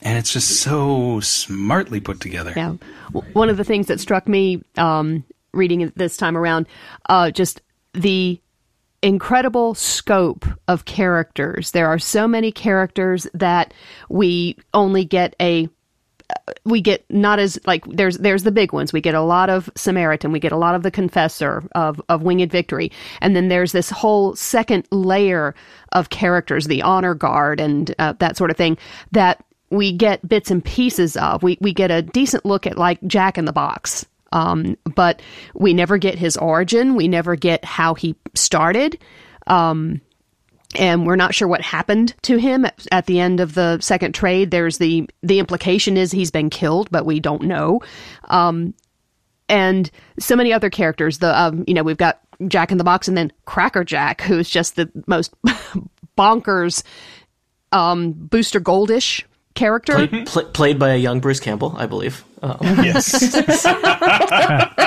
And 0.02 0.18
it's 0.18 0.32
just 0.32 0.62
so 0.62 1.20
smartly 1.22 2.00
put 2.00 2.20
together. 2.20 2.54
Yeah. 2.56 2.76
One 3.34 3.50
of 3.50 3.58
the 3.58 3.64
things 3.64 3.88
that 3.88 4.00
struck 4.00 4.28
me 4.28 4.62
um, 4.78 5.24
reading 5.54 5.82
it 5.82 5.98
this 5.98 6.18
time 6.18 6.38
around, 6.38 6.68
uh, 7.10 7.32
just 7.32 7.62
the 7.93 8.39
incredible 9.02 9.74
scope 9.76 10.45
of 10.68 10.86
characters. 10.86 11.72
There 11.72 11.88
are 11.88 12.00
so 12.00 12.28
many 12.28 12.52
characters 12.52 13.28
that 13.34 13.74
we 14.10 14.58
only 14.74 15.06
get 15.06 15.36
a 15.41 15.70
we 16.66 16.82
get 16.82 17.06
not 17.10 17.39
as 17.39 17.58
like 17.66 17.86
there's 17.86 18.18
there's 18.18 18.43
the 18.43 18.52
big 18.52 18.74
ones. 18.74 18.91
We 18.91 19.02
get 19.02 19.16
a 19.16 19.22
lot 19.22 19.50
of 19.50 19.70
Samaritan. 19.76 20.32
We 20.32 20.39
get 20.39 20.52
a 20.52 20.58
lot 20.58 20.76
of 20.76 20.84
the 20.84 20.91
Confessor 20.91 21.64
of 21.74 22.02
of 22.10 22.22
Winged 22.22 22.52
Victory, 22.52 22.91
and 23.22 23.36
then 23.36 23.48
there's 23.48 23.72
this 23.72 23.89
whole 23.89 24.36
second 24.36 24.88
layer 24.91 25.56
of 25.93 26.10
characters, 26.10 26.68
the 26.68 26.82
Honor 26.82 27.14
Guard, 27.14 27.60
and 27.62 27.95
uh, 28.00 28.14
that 28.20 28.36
sort 28.36 28.52
of 28.52 28.58
thing 28.58 28.78
that 29.12 29.43
we 29.70 29.91
get 29.91 30.28
bits 30.28 30.51
and 30.51 30.63
pieces 30.63 31.18
of. 31.18 31.43
We 31.43 31.57
we 31.61 31.74
get 31.74 31.91
a 31.91 32.01
decent 32.01 32.45
look 32.45 32.65
at 32.68 32.78
like 32.78 33.01
Jack 33.05 33.38
in 33.38 33.45
the 33.45 33.53
Box. 33.53 34.05
Um, 34.34 34.78
but 34.93 35.22
we 35.53 35.74
never 35.74 35.97
get 35.97 36.18
his 36.18 36.36
origin. 36.36 36.95
We 36.95 37.07
never 37.07 37.38
get 37.38 37.63
how 37.63 37.93
he 37.93 38.15
started 38.36 38.99
and 40.76 41.05
we're 41.07 41.15
not 41.15 41.34
sure 41.34 41.47
what 41.47 41.61
happened 41.61 42.13
to 42.24 42.38
him 42.38 42.65
at, 42.65 42.86
at 42.91 43.05
the 43.05 43.20
end 43.20 43.39
of 43.39 43.53
the 43.53 43.80
second 43.80 44.13
trade. 44.13 44.51
There's 44.51 44.78
the 44.78 45.09
the 45.24 45.39
implication 45.39 45.97
is 45.97 46.11
he's 46.11 46.32
been 46.32 46.49
killed, 46.49 46.89
but 46.91 47.05
we 47.05 47.20
don't 47.20 47.43
know. 47.43 47.82
Um, 48.26 48.74
and 49.49 49.89
so 50.20 50.36
many 50.36 50.51
other 50.51 50.70
characters. 50.70 51.20
The 51.20 51.39
um, 51.39 51.63
you 51.68 51.74
know 51.74 51.84
we've 51.84 51.97
got 51.97 52.20
Jack 52.47 52.72
in 52.72 52.78
the 52.78 52.84
Box, 52.84 53.07
and 53.07 53.18
then 53.18 53.32
Cracker 53.45 53.84
Jack, 53.84 54.22
who's 54.22 54.49
just 54.49 54.76
the 54.76 54.89
most 55.07 55.34
bonkers 56.18 56.84
um, 57.72 58.11
Booster 58.13 58.59
Goldish 58.59 59.24
character. 59.58 60.08
Pl- 60.08 60.45
played 60.53 60.80
by 60.80 60.89
a 60.91 60.97
young 60.97 61.20
Bruce 61.20 61.39
Campbell, 61.41 61.76
I 61.78 61.86
believe. 61.88 62.24
Um, 62.41 62.58
Yes. 62.84 63.36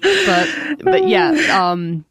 but 0.00 0.48
but 0.84 1.06
yeah, 1.08 1.32
um, 1.60 2.04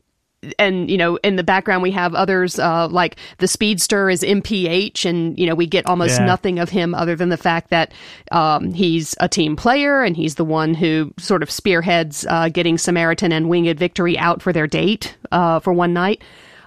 and 0.58 0.90
you 0.90 0.98
know 0.98 1.18
in 1.18 1.36
the 1.36 1.44
background 1.44 1.84
we 1.84 1.92
have 1.92 2.14
others 2.16 2.60
uh, 2.60 2.88
like 2.88 3.18
the 3.40 3.48
speedster 3.48 4.10
is 4.10 4.24
mph 4.24 5.06
and 5.06 5.38
you 5.38 5.46
know 5.46 5.54
we 5.56 5.66
get 5.68 5.86
almost 5.86 6.20
Yeah. 6.20 6.26
nothing 6.26 6.60
of 6.60 6.70
him 6.70 6.96
other 6.96 7.16
than 7.16 7.28
the 7.30 7.38
fact 7.38 7.70
that 7.72 7.92
um, 8.32 8.72
he's 8.74 9.16
a 9.20 9.28
team 9.28 9.56
player 9.58 10.02
and 10.02 10.16
he's 10.16 10.36
the 10.36 10.46
one 10.46 10.74
who 10.74 11.14
sort 11.18 11.44
of 11.44 11.52
spearheads 11.52 12.26
uh, 12.30 12.48
getting 12.50 12.78
samaritan 12.78 13.32
and 13.34 13.50
winged 13.50 13.78
victory 13.78 14.18
out 14.18 14.42
for 14.42 14.54
their 14.54 14.68
date 14.68 15.18
uh, 15.34 15.60
for 15.60 15.74
one 15.74 15.92
night 15.94 16.22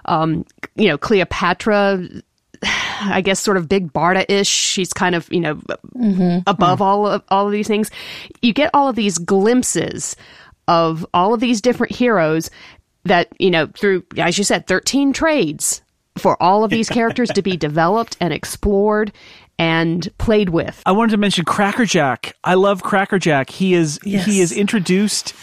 um, 0.05 0.45
you 0.75 0.87
know 0.87 0.97
cleopatra 0.97 2.07
I 3.05 3.21
guess 3.21 3.39
sort 3.39 3.57
of 3.57 3.69
big 3.69 3.91
Barda 3.91 4.25
ish. 4.29 4.47
She's 4.47 4.93
kind 4.93 5.15
of 5.15 5.31
you 5.31 5.39
know 5.39 5.55
mm-hmm. 5.55 6.39
above 6.47 6.79
mm. 6.79 6.85
all 6.85 7.07
of 7.07 7.23
all 7.29 7.45
of 7.45 7.51
these 7.51 7.67
things. 7.67 7.91
You 8.41 8.53
get 8.53 8.69
all 8.73 8.87
of 8.87 8.95
these 8.95 9.17
glimpses 9.17 10.15
of 10.67 11.05
all 11.13 11.33
of 11.33 11.39
these 11.39 11.61
different 11.61 11.95
heroes 11.95 12.49
that 13.03 13.27
you 13.39 13.51
know 13.51 13.67
through 13.67 14.03
as 14.17 14.37
you 14.37 14.43
said, 14.43 14.67
thirteen 14.67 15.13
trades 15.13 15.81
for 16.17 16.41
all 16.41 16.63
of 16.63 16.69
these 16.69 16.89
characters 16.89 17.29
to 17.29 17.41
be 17.41 17.57
developed 17.57 18.15
and 18.19 18.33
explored 18.33 19.11
and 19.59 20.09
played 20.17 20.49
with. 20.49 20.81
I 20.85 20.91
wanted 20.91 21.11
to 21.11 21.17
mention 21.17 21.45
Crackerjack. 21.45 22.35
I 22.43 22.55
love 22.55 22.83
Crackerjack. 22.83 23.49
He 23.49 23.73
is 23.73 23.99
Yes. 24.03 24.25
he 24.25 24.41
is 24.41 24.51
introduced. 24.51 25.33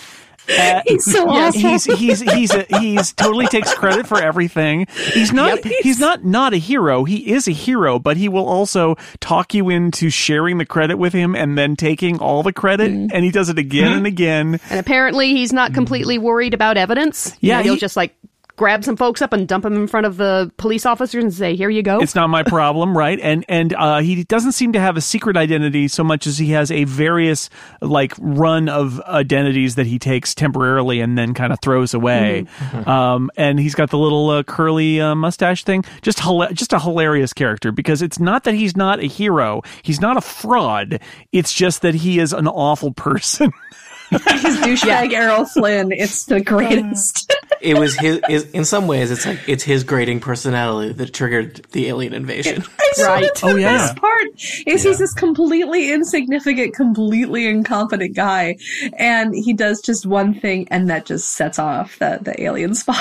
He's 0.87 1.05
so 1.05 1.25
Yeah, 1.33 1.49
awesome. 1.49 1.61
He's 1.61 1.85
he's 1.85 2.21
he's 2.21 2.55
a, 2.55 2.67
he's 2.79 3.13
totally 3.13 3.47
takes 3.47 3.73
credit 3.75 4.07
for 4.07 4.21
everything. 4.21 4.87
He's 5.13 5.33
not 5.33 5.65
he's 5.65 5.99
not 5.99 6.25
not 6.25 6.53
a 6.53 6.59
hero. 6.59 7.05
He 7.05 7.33
is 7.33 7.49
a 7.49 7.53
hero, 7.53 7.99
but 7.99 8.17
he 8.17 8.29
will 8.29 8.47
also 8.47 8.97
talk 9.21 9.55
you 9.55 9.69
into 9.69 10.11
sharing 10.11 10.59
the 10.59 10.67
credit 10.67 10.97
with 10.97 11.13
him 11.13 11.35
and 11.35 11.57
then 11.57 11.77
taking 11.77 12.19
all 12.19 12.43
the 12.43 12.53
credit. 12.53 12.91
Mm-hmm. 12.91 13.15
And 13.15 13.25
he 13.25 13.31
does 13.31 13.49
it 13.49 13.59
again 13.59 13.93
and 13.93 14.07
again. 14.07 14.61
And 14.71 14.81
apparently, 14.81 15.31
he's 15.35 15.53
not 15.53 15.75
completely 15.75 16.19
worried 16.19 16.55
about 16.55 16.77
evidence. 16.77 17.37
You. 17.41 17.49
Yeah, 17.51 17.59
know, 17.59 17.63
he'll 17.65 17.75
he- 17.75 17.81
just 17.81 17.97
like 17.97 18.15
grab 18.57 18.85
some 18.85 18.97
folks 18.97 19.23
up 19.23 19.33
and 19.33 19.47
dump 19.49 19.65
them 19.65 19.75
in 19.75 19.87
front 19.87 20.07
of 20.07 20.17
the 20.17 20.51
police 20.57 20.87
officers 20.87 21.23
and 21.23 21.33
say, 21.33 21.57
"Here 21.57 21.71
you 21.71 21.83
go." 21.83 22.01
It's 22.01 22.15
not 22.15 22.29
my 22.29 22.43
problem, 22.45 22.97
right? 22.97 23.19
And 23.21 23.45
and 23.49 23.75
uh, 23.75 24.01
he 24.01 24.25
doesn't 24.25 24.53
seem 24.53 24.73
to 24.73 24.81
have 24.81 24.97
a 24.97 25.01
secret 25.01 25.37
identity 25.37 25.89
so 25.89 26.05
much 26.05 26.27
as 26.27 26.39
he 26.39 26.51
has 26.51 26.71
a 26.71 26.85
various 26.85 27.51
like 27.81 28.15
run 28.19 28.69
of 28.69 29.01
identities 29.03 29.75
that 29.77 29.87
he 29.87 29.99
takes 29.99 30.35
temporarily 30.35 31.01
and 31.01 31.17
then 31.17 31.35
kind 31.35 31.53
of 31.53 31.61
throws 31.61 31.95
away. 31.95 32.47
Um, 32.87 33.31
and 33.37 33.59
he's 33.59 33.75
got 33.75 33.91
the 33.91 33.99
little 33.99 34.31
uh, 34.31 34.43
curly 34.43 35.01
uh, 35.01 35.15
mustache 35.15 35.65
thing. 35.65 35.85
Just 36.03 36.19
hila- 36.19 36.53
just 36.53 36.73
a 36.73 36.79
hilarious 36.79 37.33
character 37.33 37.73
because 37.73 38.03
it's 38.03 38.19
not 38.19 38.45
that 38.45 38.55
he's 38.55 38.77
not 38.77 39.01
a 39.01 39.07
hero. 39.07 39.63
He's 39.83 40.01
not 40.01 40.17
a 40.17 40.21
fraud. 40.21 41.01
It's 41.33 41.53
just 41.53 41.83
that 41.83 41.95
he 41.95 42.19
is 42.19 42.33
an 42.33 42.49
awful 42.49 42.93
person. 42.93 43.53
His 44.11 44.21
douchebag 44.59 45.13
Errol 45.13 45.45
Flynn. 45.47 45.93
It's 45.93 46.25
the 46.25 46.41
greatest. 46.41 47.33
It 47.61 47.79
was 47.79 47.95
his, 47.95 48.23
his. 48.27 48.51
In 48.53 48.65
some 48.65 48.87
ways, 48.87 49.11
it's 49.11 49.27
like 49.27 49.39
it's 49.47 49.63
his 49.63 49.85
grating 49.85 50.19
personality 50.19 50.95
that 50.95 51.13
triggered 51.13 51.57
the 51.73 51.89
alien 51.89 52.15
invasion. 52.15 52.63
right. 52.99 53.21
That's 53.21 53.43
the 53.43 53.49
Oh, 53.49 53.57
yeah. 53.57 53.77
best 53.77 53.97
part 53.97 54.29
is 54.67 54.83
he's 54.83 54.97
this 54.99 55.13
completely 55.13 55.93
insignificant, 55.93 56.75
completely 56.75 57.47
incompetent 57.47 58.17
guy, 58.17 58.57
and 58.97 59.35
he 59.35 59.53
does 59.53 59.83
just 59.83 60.07
one 60.07 60.41
thing, 60.41 60.69
and 60.71 60.89
that 60.89 61.05
just 61.05 61.35
sets 61.35 61.59
off 61.59 61.99
the 61.99 62.19
the 62.23 62.43
alien 62.43 62.75
spy. 62.75 62.99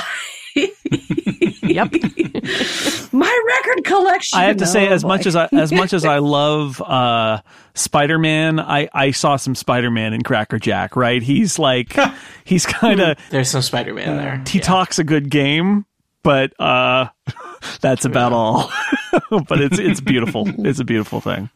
Yep. 0.56 1.92
My 3.12 3.44
record 3.48 3.84
collection. 3.84 4.40
I 4.40 4.44
have 4.46 4.58
to 4.58 4.66
say, 4.68 4.88
Oh, 4.88 4.92
as 4.94 5.04
boy. 5.04 5.10
much 5.10 5.26
as 5.26 5.36
I 5.36 5.48
as 5.52 5.72
much 5.72 5.94
as 5.94 6.06
I 6.06 6.18
love 6.20 6.82
uh, 6.82 7.42
Spider 7.76 8.18
Man, 8.18 8.60
I 8.60 8.90
I 8.94 9.12
saw 9.12 9.36
some 9.36 9.56
Spider 9.56 9.92
Man 9.92 10.14
in 10.14 10.22
Cracker 10.24 10.60
Jack. 10.60 10.96
Right? 10.96 11.22
He's 11.22 11.60
like 11.60 11.96
he's 12.44 12.66
kind 12.66 13.00
of 13.00 13.18
There's 13.30 13.50
some 13.50 13.62
Spider-Man 13.62 14.18
there. 14.18 14.44
he 14.48 14.60
talks 14.60 15.00
a 15.00 15.04
good 15.04 15.30
game, 15.30 15.86
but 16.24 16.60
uh, 16.60 17.08
that's 17.82 18.06
about 18.06 18.34
all. 18.34 18.72
but 19.48 19.62
it's 19.62 19.80
it's 19.80 20.02
beautiful. 20.02 20.48
It's 20.66 20.80
a 20.80 20.86
beautiful 20.86 21.22
thing. 21.22 21.50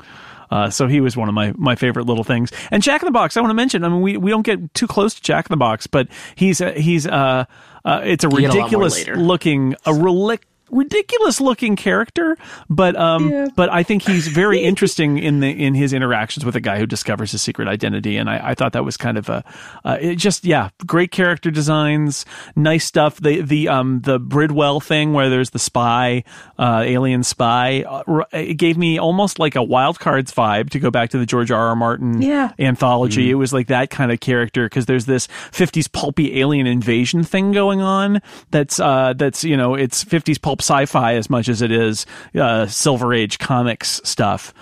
Uh, 0.52 0.70
so 0.70 0.86
he 0.86 1.02
was 1.02 1.18
one 1.18 1.28
of 1.28 1.34
my, 1.34 1.52
my 1.58 1.74
favorite 1.74 2.06
little 2.06 2.24
things. 2.24 2.52
And 2.70 2.84
Jack 2.84 3.02
in 3.02 3.08
the 3.08 3.12
Box, 3.12 3.36
I 3.36 3.42
want 3.42 3.50
to 3.50 3.56
mention. 3.56 3.84
I 3.84 3.90
mean, 3.90 4.02
we, 4.02 4.18
we 4.18 4.30
don't 4.30 4.46
get 4.46 4.72
too 4.76 4.86
close 4.86 5.16
to 5.16 5.22
Jack 5.24 5.48
in 5.50 5.52
the 5.54 5.58
Box, 5.58 5.88
but 5.88 6.08
he's 6.36 6.62
uh, 6.62 6.74
he's 6.74 7.08
uh, 7.08 7.46
uh 7.86 8.02
it's 8.04 8.24
a 8.24 8.30
ridiculous 8.30 9.08
looking 9.08 9.76
a 9.86 9.94
relic 9.94 10.46
ridiculous 10.74 11.40
looking 11.40 11.76
character 11.76 12.38
but 12.70 12.96
um 12.96 13.30
Yeah. 13.30 13.48
but 13.56 13.70
i 13.72 13.84
think 13.84 14.02
he's 14.04 14.28
very 14.28 14.60
interesting 14.64 15.18
in 15.20 15.40
the 15.40 15.50
in 15.50 15.74
his 15.76 15.94
interactions 15.94 16.44
with 16.46 16.56
a 16.56 16.60
guy 16.62 16.78
who 16.80 16.86
discovers 16.86 17.32
his 17.32 17.42
secret 17.42 17.68
identity 17.68 18.18
and 18.18 18.30
i, 18.30 18.50
I 18.52 18.54
thought 18.56 18.74
that 18.74 18.84
was 18.84 18.98
kind 18.98 19.18
of 19.18 19.30
a 19.30 19.44
uh, 19.86 19.98
it 20.02 20.16
just 20.16 20.46
yeah 20.46 20.70
great 20.86 21.12
character 21.12 21.52
designs 21.52 22.26
nice 22.56 22.86
stuff 22.86 23.20
the 23.22 23.42
the 23.42 23.68
um 23.70 24.02
the 24.02 24.20
bridwell 24.20 24.80
thing 24.80 25.14
where 25.14 25.30
there's 25.30 25.52
the 25.52 25.60
spy 25.60 26.24
uh 26.58 26.82
alien 26.86 27.24
spy 27.24 27.84
uh, 27.84 28.24
it 28.34 28.56
gave 28.56 28.78
me 28.78 28.98
almost 29.00 29.40
like 29.40 29.56
a 29.56 29.64
wild 29.64 30.00
cards 30.00 30.32
vibe 30.34 30.70
to 30.72 30.80
go 30.80 30.90
back 30.92 31.10
to 31.12 31.18
the 31.18 31.26
george 31.26 31.52
r 31.52 31.68
r 31.70 31.76
martin 31.76 32.22
Yeah. 32.22 32.52
anthology 32.60 33.30
it 33.30 33.36
was 33.36 33.54
like 33.54 33.68
that 33.68 33.90
kind 33.90 34.12
of 34.12 34.20
character 34.20 34.66
because 34.68 34.86
there's 34.88 35.06
this 35.06 35.28
50s 35.52 35.92
pulpy 35.92 36.40
alien 36.40 36.68
invasion 36.68 37.24
thing 37.24 37.52
going 37.52 37.82
on 37.82 38.22
that's 38.52 38.80
uh 38.80 39.14
that's 39.16 39.44
you 39.44 39.56
know 39.58 39.76
it's 39.76 40.04
50s 40.04 40.42
pulp 40.42 40.62
sci-fi 40.64 41.16
as 41.16 41.30
much 41.30 41.50
as 41.50 41.62
it 41.62 41.72
is 41.72 42.06
uh 42.36 42.66
silver 42.66 43.14
age 43.14 43.38
comics 43.40 44.00
stuff 44.04 44.54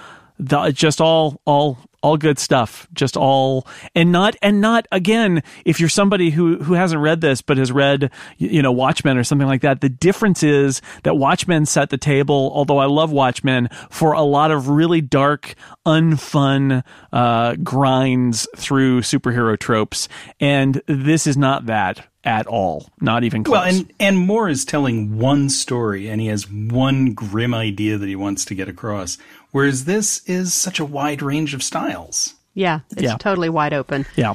the, 0.42 0.72
just 0.72 1.00
all 1.00 1.40
all 1.46 1.78
all 2.02 2.18
good 2.18 2.40
stuff 2.40 2.88
just 2.94 3.16
all 3.16 3.68
and 3.94 4.12
not 4.12 4.36
and 4.42 4.60
not 4.60 4.88
again 4.92 5.44
if 5.66 5.80
you're 5.80 5.88
somebody 5.88 6.32
who 6.32 6.58
who 6.58 6.74
hasn't 6.74 7.00
read 7.00 7.22
this 7.22 7.44
but 7.44 7.58
has 7.58 7.72
read 7.72 8.10
you 8.40 8.60
know 8.62 8.72
watchmen 8.72 9.20
or 9.20 9.24
something 9.24 9.48
like 9.48 9.62
that 9.62 9.82
the 9.82 9.90
difference 9.90 10.42
is 10.42 10.82
that 11.04 11.16
watchmen 11.16 11.64
set 11.64 11.92
the 11.92 11.98
table 12.00 12.52
although 12.56 12.80
i 12.80 12.86
love 12.86 13.12
watchmen 13.12 13.70
for 13.92 14.14
a 14.14 14.24
lot 14.24 14.50
of 14.50 14.68
really 14.68 15.00
dark 15.00 15.54
unfun 15.86 16.84
uh 17.14 17.56
grinds 17.58 18.48
through 18.58 19.02
superhero 19.02 19.58
tropes 19.58 20.10
and 20.40 20.82
this 20.88 21.28
is 21.28 21.38
not 21.38 21.68
that 21.68 22.08
at 22.24 22.46
all 22.48 22.90
not 23.00 23.24
even 23.24 23.44
close 23.44 23.54
Well, 23.54 23.68
and 23.68 23.94
and 24.00 24.18
Moore 24.18 24.48
is 24.48 24.64
telling 24.64 25.18
one 25.18 25.50
story, 25.50 26.08
and 26.08 26.22
he 26.22 26.28
has 26.28 26.50
one 26.50 27.14
grim 27.14 27.54
idea 27.54 27.98
that 27.98 28.08
he 28.08 28.16
wants 28.16 28.46
to 28.46 28.56
get 28.56 28.70
across. 28.70 29.18
Whereas 29.52 29.86
this 29.86 30.22
is 30.28 30.54
such 30.54 30.80
a 30.80 30.86
wide 30.86 31.22
range 31.22 31.54
of 31.54 31.62
styles. 31.64 32.36
Yeah, 32.54 32.80
it's 32.92 33.02
Yeah. 33.04 33.18
totally 33.18 33.50
wide 33.50 33.74
open. 33.74 34.06
yeah 34.16 34.34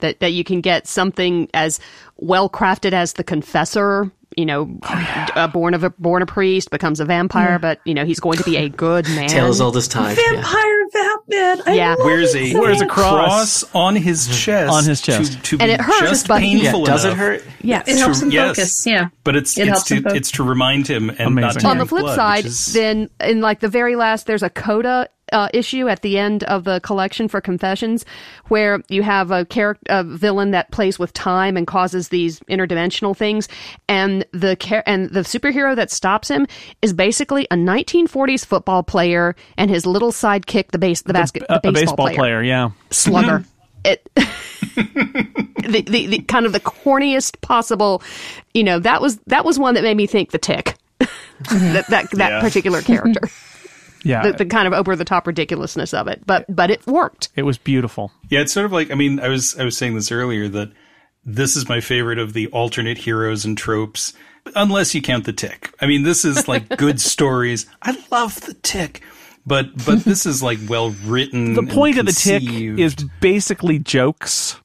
That 0.00 0.20
that 0.20 0.32
you 0.32 0.44
can 0.44 0.60
get 0.60 0.86
something 0.86 1.48
as 1.54 1.80
well 2.16 2.48
crafted 2.48 2.92
as 2.92 3.14
the 3.14 3.24
Confessor. 3.24 4.10
You 4.38 4.46
know, 4.46 4.78
uh, 4.84 5.48
born 5.48 5.74
of 5.74 5.82
a 5.82 5.90
born 5.90 6.22
a 6.22 6.26
priest 6.26 6.70
becomes 6.70 7.00
a 7.00 7.04
vampire, 7.04 7.58
but 7.58 7.80
you 7.84 7.92
know 7.92 8.04
he's 8.04 8.20
going 8.20 8.38
to 8.38 8.44
be 8.44 8.56
a 8.56 8.68
good 8.68 9.04
man. 9.08 9.28
Tale 9.28 9.46
all 9.60 9.72
this 9.72 9.86
as 9.86 9.88
time. 9.88 10.16
Yeah. 10.16 10.34
Vampire 10.34 10.86
Batman. 10.92 11.62
I 11.66 11.74
Yeah. 11.74 11.88
love 11.94 12.06
Wears 12.06 12.34
a 12.36 12.54
Wears 12.54 12.80
a 12.80 12.84
much. 12.84 12.92
cross. 12.94 13.64
on 13.74 13.96
his 13.96 14.28
chest. 14.28 14.72
On 14.72 14.84
his 14.84 15.00
chest. 15.00 15.32
To, 15.32 15.42
to 15.42 15.56
And 15.60 15.68
be 15.70 15.72
it 15.74 15.80
hurts, 15.80 16.10
just 16.10 16.28
but 16.28 16.40
he- 16.40 16.60
painful 16.60 16.80
Yeah, 16.82 16.86
does 16.86 17.04
it 17.04 17.14
hurt? 17.14 17.42
Yeah. 17.62 17.82
It 17.84 17.98
helps 17.98 18.22
him 18.22 18.30
yes. 18.30 18.56
focus. 18.56 18.86
Yeah. 18.86 19.08
But 19.24 19.34
it's 19.34 19.58
It 19.58 19.66
it's 19.68 19.82
to 19.84 20.02
it's 20.14 20.30
to 20.32 20.44
remind 20.44 20.86
him 20.86 21.10
and 21.10 21.18
not 21.18 21.26
Amazing. 21.56 21.60
to 21.62 21.66
on 21.68 21.78
the 21.78 21.86
flip 21.86 22.02
blood, 22.04 22.14
side, 22.14 22.46
is- 22.46 22.72
then 22.72 23.10
in 23.20 23.40
like 23.40 23.58
the 23.58 23.68
very 23.68 23.96
last, 23.96 24.26
there's 24.28 24.44
a 24.44 24.50
coda 24.50 25.08
uh, 25.32 25.48
issue 25.54 25.88
at 25.88 26.02
the 26.02 26.18
end 26.18 26.44
of 26.44 26.64
the 26.64 26.80
collection 26.80 27.28
for 27.28 27.40
Confessions, 27.40 28.04
where 28.48 28.80
you 28.88 29.02
have 29.02 29.30
a 29.30 29.44
character, 29.44 29.82
a 29.88 30.04
villain 30.04 30.50
that 30.52 30.70
plays 30.70 30.98
with 30.98 31.12
time 31.12 31.56
and 31.56 31.66
causes 31.66 32.08
these 32.08 32.40
interdimensional 32.40 33.16
things, 33.16 33.48
and 33.88 34.24
the 34.32 34.56
char- 34.56 34.82
and 34.86 35.10
the 35.10 35.20
superhero 35.20 35.74
that 35.76 35.90
stops 35.90 36.28
him 36.28 36.46
is 36.82 36.92
basically 36.92 37.46
a 37.50 37.54
1940s 37.56 38.44
football 38.44 38.82
player 38.82 39.34
and 39.56 39.70
his 39.70 39.86
little 39.86 40.12
sidekick, 40.12 40.70
the 40.70 40.78
base, 40.78 41.02
the 41.02 41.12
basket, 41.12 41.42
a, 41.48 41.60
the 41.62 41.68
a 41.68 41.72
baseball, 41.72 41.96
baseball 42.06 42.14
player. 42.14 42.42
yeah. 42.42 42.70
Slugger. 42.90 43.44
It, 43.84 44.06
the, 44.76 45.84
the 45.86 46.06
the 46.06 46.18
kind 46.26 46.46
of 46.46 46.52
the 46.52 46.60
corniest 46.60 47.40
possible, 47.40 48.02
you 48.54 48.64
know 48.64 48.78
that 48.80 49.00
was 49.00 49.18
that 49.28 49.44
was 49.44 49.58
one 49.58 49.74
that 49.74 49.82
made 49.82 49.96
me 49.96 50.06
think 50.06 50.30
the 50.32 50.38
tick, 50.38 50.74
that 50.98 51.84
that 51.88 52.10
that 52.10 52.30
Yeah. 52.30 52.40
particular 52.40 52.82
character, 52.82 53.20
yeah 54.02 54.22
the, 54.22 54.32
the 54.32 54.46
kind 54.46 54.66
of 54.66 54.72
over 54.72 54.96
the 54.96 55.04
top 55.04 55.26
ridiculousness 55.26 55.94
of 55.94 56.08
it, 56.08 56.22
but 56.26 56.44
but 56.48 56.70
it 56.70 56.86
worked. 56.86 57.28
it 57.36 57.42
was 57.42 57.58
beautiful 57.58 58.12
Yeah, 58.28 58.40
it's 58.40 58.52
sort 58.52 58.66
of 58.66 58.72
like 58.72 58.90
I 58.90 58.94
mean, 58.94 59.20
I 59.20 59.28
was 59.28 59.58
I 59.58 59.64
was 59.64 59.76
saying 59.76 59.94
this 59.94 60.12
earlier 60.12 60.48
that 60.48 60.72
this 61.24 61.56
is 61.56 61.68
my 61.68 61.80
favorite 61.80 62.18
of 62.18 62.32
the 62.32 62.46
alternate 62.48 62.98
heroes 62.98 63.44
and 63.44 63.56
tropes, 63.56 64.12
unless 64.54 64.94
you 64.94 65.02
count 65.02 65.24
the 65.24 65.32
tick. 65.32 65.74
I 65.80 65.86
mean, 65.86 66.02
this 66.02 66.24
is 66.24 66.48
like 66.48 66.68
good 66.76 67.00
stories. 67.00 67.66
I 67.82 67.96
love 68.10 68.40
the 68.42 68.54
tick, 68.54 69.02
but 69.46 69.84
but 69.84 70.04
this 70.04 70.26
is 70.26 70.42
like 70.42 70.58
well 70.68 70.90
written. 71.04 71.54
the 71.54 71.62
point 71.62 71.98
of 71.98 72.06
the 72.06 72.12
tick 72.12 72.42
is 72.42 72.94
basically 73.20 73.78
jokes 73.78 74.56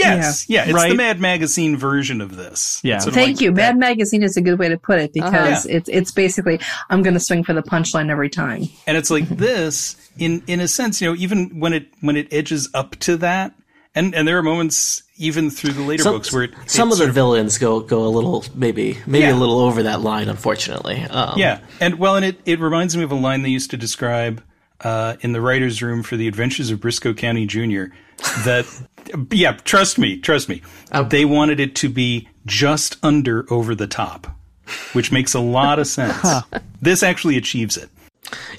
yes, 0.00 0.48
yeah, 0.48 0.64
it's 0.64 0.72
Right? 0.74 0.88
the 0.90 0.94
Mad 0.96 1.20
Magazine 1.20 1.76
version 1.76 2.20
of 2.20 2.36
this. 2.36 2.80
Yeah. 2.82 2.96
It's 2.96 3.04
sort 3.04 3.12
of 3.12 3.14
Thank 3.22 3.36
like 3.36 3.40
you. 3.40 3.50
that- 3.52 3.56
Mad 3.56 3.78
Magazine 3.78 4.22
is 4.22 4.36
a 4.36 4.40
good 4.40 4.58
way 4.58 4.68
to 4.68 4.76
put 4.78 4.98
it 5.00 5.12
because 5.12 5.66
Yeah. 5.66 5.76
it's 5.76 5.88
it's 5.88 6.10
basically 6.12 6.58
I'm 6.90 7.02
going 7.02 7.14
to 7.14 7.20
swing 7.20 7.44
for 7.44 7.52
the 7.54 7.62
punchline 7.62 8.10
every 8.10 8.28
time. 8.30 8.68
and 8.86 8.96
it's 8.96 9.10
like 9.10 9.28
this 9.28 9.96
in 10.18 10.42
in 10.46 10.60
a 10.60 10.68
sense 10.68 11.00
you 11.00 11.08
know 11.08 11.16
even 11.16 11.60
when 11.60 11.72
it 11.72 11.86
when 12.00 12.16
it 12.16 12.28
edges 12.32 12.68
up 12.74 12.96
to 13.00 13.16
that 13.18 13.52
And 13.94 14.14
and 14.14 14.26
there 14.28 14.38
are 14.38 14.42
moments 14.42 15.02
even 15.16 15.50
through 15.50 15.72
the 15.72 15.82
later 15.82 16.02
Some, 16.04 16.14
books 16.14 16.32
where 16.32 16.44
it, 16.44 16.52
some 16.66 16.88
it 16.88 16.92
of 16.92 16.98
the 16.98 17.04
of- 17.08 17.14
villains 17.14 17.58
go 17.58 17.80
go 17.80 18.04
a 18.06 18.12
little 18.18 18.44
maybe 18.54 18.98
maybe 19.06 19.24
Yeah. 19.24 19.34
a 19.34 19.38
little 19.42 19.58
over 19.58 19.82
that 19.82 20.00
line, 20.00 20.28
unfortunately. 20.28 21.02
Um, 21.10 21.34
Yeah, 21.36 21.58
and 21.80 21.98
well, 21.98 22.14
and 22.16 22.24
it, 22.24 22.40
it 22.46 22.60
reminds 22.60 22.96
me 22.96 23.02
of 23.02 23.10
a 23.12 23.16
line 23.16 23.42
they 23.42 23.50
used 23.50 23.70
to 23.72 23.76
describe 23.76 24.42
uh, 24.82 25.16
in 25.20 25.32
the 25.32 25.40
writers' 25.40 25.82
room 25.82 26.02
for 26.02 26.16
the 26.16 26.28
Adventures 26.28 26.70
of 26.70 26.80
Brisco 26.80 27.16
County 27.16 27.46
Jr. 27.46 27.94
That, 28.44 28.66
yeah, 29.30 29.52
trust 29.52 29.98
me, 29.98 30.18
trust 30.18 30.48
me, 30.48 30.62
they 31.08 31.24
wanted 31.24 31.60
it 31.60 31.74
to 31.76 31.88
be 31.88 32.28
just 32.46 32.96
under 33.02 33.50
over 33.52 33.74
the 33.74 33.86
top, 33.86 34.26
which 34.92 35.12
makes 35.12 35.34
a 35.34 35.40
lot 35.40 35.78
of 35.78 35.86
sense. 35.86 36.26
This 36.80 37.02
actually 37.02 37.36
achieves 37.36 37.76
it. 37.76 37.90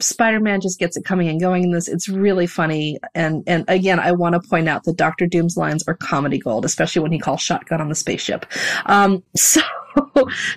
Spider-Man 0.00 0.60
just 0.60 0.78
gets 0.78 0.96
it 0.96 1.04
coming 1.04 1.28
and 1.28 1.40
going 1.40 1.64
in 1.64 1.72
this. 1.72 1.88
It's 1.88 2.08
really 2.08 2.46
funny. 2.46 2.98
And, 3.14 3.42
and 3.46 3.64
again, 3.68 3.98
I 3.98 4.12
want 4.12 4.34
to 4.34 4.48
point 4.48 4.68
out 4.68 4.84
that 4.84 4.96
Dr. 4.96 5.26
Doom's 5.26 5.56
lines 5.56 5.84
are 5.86 5.94
comedy 5.94 6.38
gold, 6.38 6.64
especially 6.64 7.02
when 7.02 7.12
he 7.12 7.18
calls 7.18 7.40
shotgun 7.40 7.80
on 7.80 7.88
the 7.88 7.94
spaceship. 7.94 8.46
Um, 8.86 9.22
so 9.36 9.60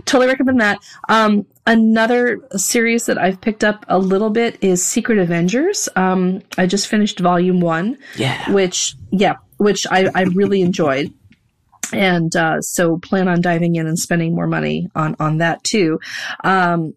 totally 0.06 0.28
recommend 0.28 0.62
that. 0.62 0.80
Um, 1.10 1.46
another 1.66 2.40
series 2.56 3.06
that 3.08 3.18
I've 3.18 3.42
picked 3.42 3.64
up 3.64 3.86
a 3.88 4.00
little 4.00 4.30
bit 4.30 4.58
is 4.62 4.86
Secret 4.86 5.18
Avengers. 5.18 5.90
Um, 5.96 6.42
I 6.58 6.66
just 6.66 6.88
finished 6.88 7.20
volume 7.20 7.60
one, 7.60 7.98
yeah, 8.16 8.52
which, 8.52 8.96
yeah, 9.12 9.36
which 9.58 9.86
I, 9.90 10.10
I 10.14 10.24
really 10.24 10.62
enjoyed. 10.62 11.14
And, 11.94 12.36
uh, 12.36 12.62
so 12.62 12.98
plan 12.98 13.28
on 13.28 13.42
diving 13.42 13.76
in 13.76 13.88
and 13.88 13.98
spending 13.98 14.36
more 14.36 14.48
money 14.48 14.90
on, 14.96 15.16
on 15.20 15.38
that 15.38 15.64
too. 15.64 16.00
Um, 16.44 16.94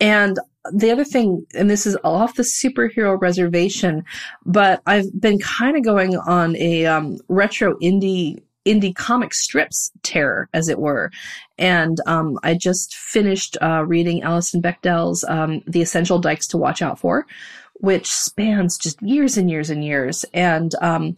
and 0.00 0.38
the 0.72 0.90
other 0.90 1.04
thing, 1.04 1.46
and 1.54 1.70
this 1.70 1.86
is 1.86 1.96
off 2.04 2.34
the 2.34 2.42
superhero 2.42 3.20
reservation, 3.20 4.04
but 4.44 4.82
I've 4.86 5.08
been 5.18 5.38
kind 5.38 5.76
of 5.76 5.84
going 5.84 6.16
on 6.16 6.56
a 6.56 6.86
um, 6.86 7.18
retro 7.28 7.76
indie 7.78 8.42
indie 8.66 8.94
comic 8.94 9.32
strips 9.32 9.90
tear, 10.02 10.48
as 10.52 10.68
it 10.68 10.78
were. 10.78 11.10
And 11.58 11.98
um, 12.06 12.38
I 12.42 12.54
just 12.54 12.94
finished 12.94 13.56
uh, 13.62 13.84
reading 13.86 14.22
Alison 14.22 14.60
Bechdel's 14.60 15.24
um, 15.24 15.62
"The 15.66 15.82
Essential 15.82 16.18
Dykes 16.18 16.46
to 16.48 16.58
Watch 16.58 16.82
Out 16.82 16.98
For," 16.98 17.26
which 17.74 18.10
spans 18.10 18.76
just 18.76 19.00
years 19.00 19.38
and 19.38 19.50
years 19.50 19.70
and 19.70 19.82
years. 19.82 20.24
And 20.34 20.74
um, 20.82 21.16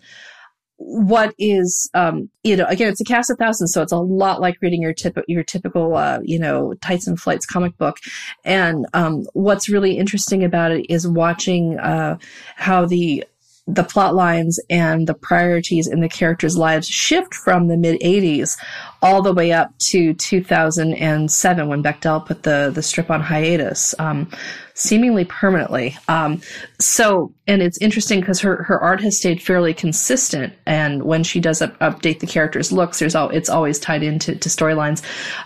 what 0.85 1.35
is 1.39 1.89
um 1.95 2.29
you 2.43 2.57
know 2.57 2.67
again 2.67 2.89
it's 2.89 3.01
a 3.01 3.05
cast 3.05 3.31
of 3.31 3.39
thousands 3.39 3.73
so 3.73 3.83
it's 3.83 3.93
a 3.93 3.97
lot 3.97 4.41
like 4.41 4.57
reading 4.61 4.83
your 4.83 4.93
typical 4.93 5.23
your 5.29 5.45
typical 5.45 5.95
uh 5.97 6.19
you 6.25 6.39
know 6.39 6.75
tights 6.81 7.07
and 7.07 7.21
flights 7.21 7.47
comic 7.47 7.77
book. 7.79 7.99
And 8.45 8.87
um 8.93 9.25
what's 9.33 9.69
really 9.69 9.97
interesting 9.97 10.45
about 10.45 10.73
it 10.73 10.87
is 10.93 11.07
watching 11.07 11.79
uh 11.79 12.19
how 12.57 12.87
the 12.87 13.25
the 13.69 13.85
plot 13.85 14.15
lines 14.15 14.59
and 14.71 15.07
the 15.07 15.15
priorities 15.15 15.87
in 15.87 16.01
the 16.01 16.09
characters' 16.09 16.57
lives 16.57 16.89
shift 16.89 17.33
from 17.33 17.69
the 17.69 17.77
mid 17.77 18.01
80s 18.01 18.59
all 19.01 19.23
the 19.23 19.33
way 19.33 19.53
up 19.53 19.77
to 19.79 20.15
2007 20.15 21.69
when 21.69 21.83
Bechdel 21.83 22.27
put 22.27 22.43
the, 22.43 22.73
the 22.75 22.83
strip 22.83 23.09
on 23.09 23.21
hiatus, 23.21 23.95
um, 24.01 24.29
seemingly 24.75 25.25
permanently. 25.25 25.97
Um, 26.09 26.41
so, 26.81 27.33
and 27.47 27.63
it's 27.63 27.79
interesting 27.79 28.19
because 28.19 28.41
her, 28.41 28.65
her 28.65 28.81
art 28.81 29.01
has 29.01 29.19
stayed 29.19 29.41
fairly 29.41 29.75
consistent. 29.75 30.53
And 30.67 31.05
when 31.05 31.23
she 31.23 31.39
does 31.39 31.63
up, 31.63 31.79
update 31.79 32.19
the 32.19 32.27
characters' 32.27 32.73
looks, 32.73 32.99
there's 32.99 33.15
all, 33.15 33.31
it's 33.31 33.49
always 33.49 33.79
tied 33.79 34.03
into 34.03 34.35
to 34.35 34.49
storylines. 34.49 35.03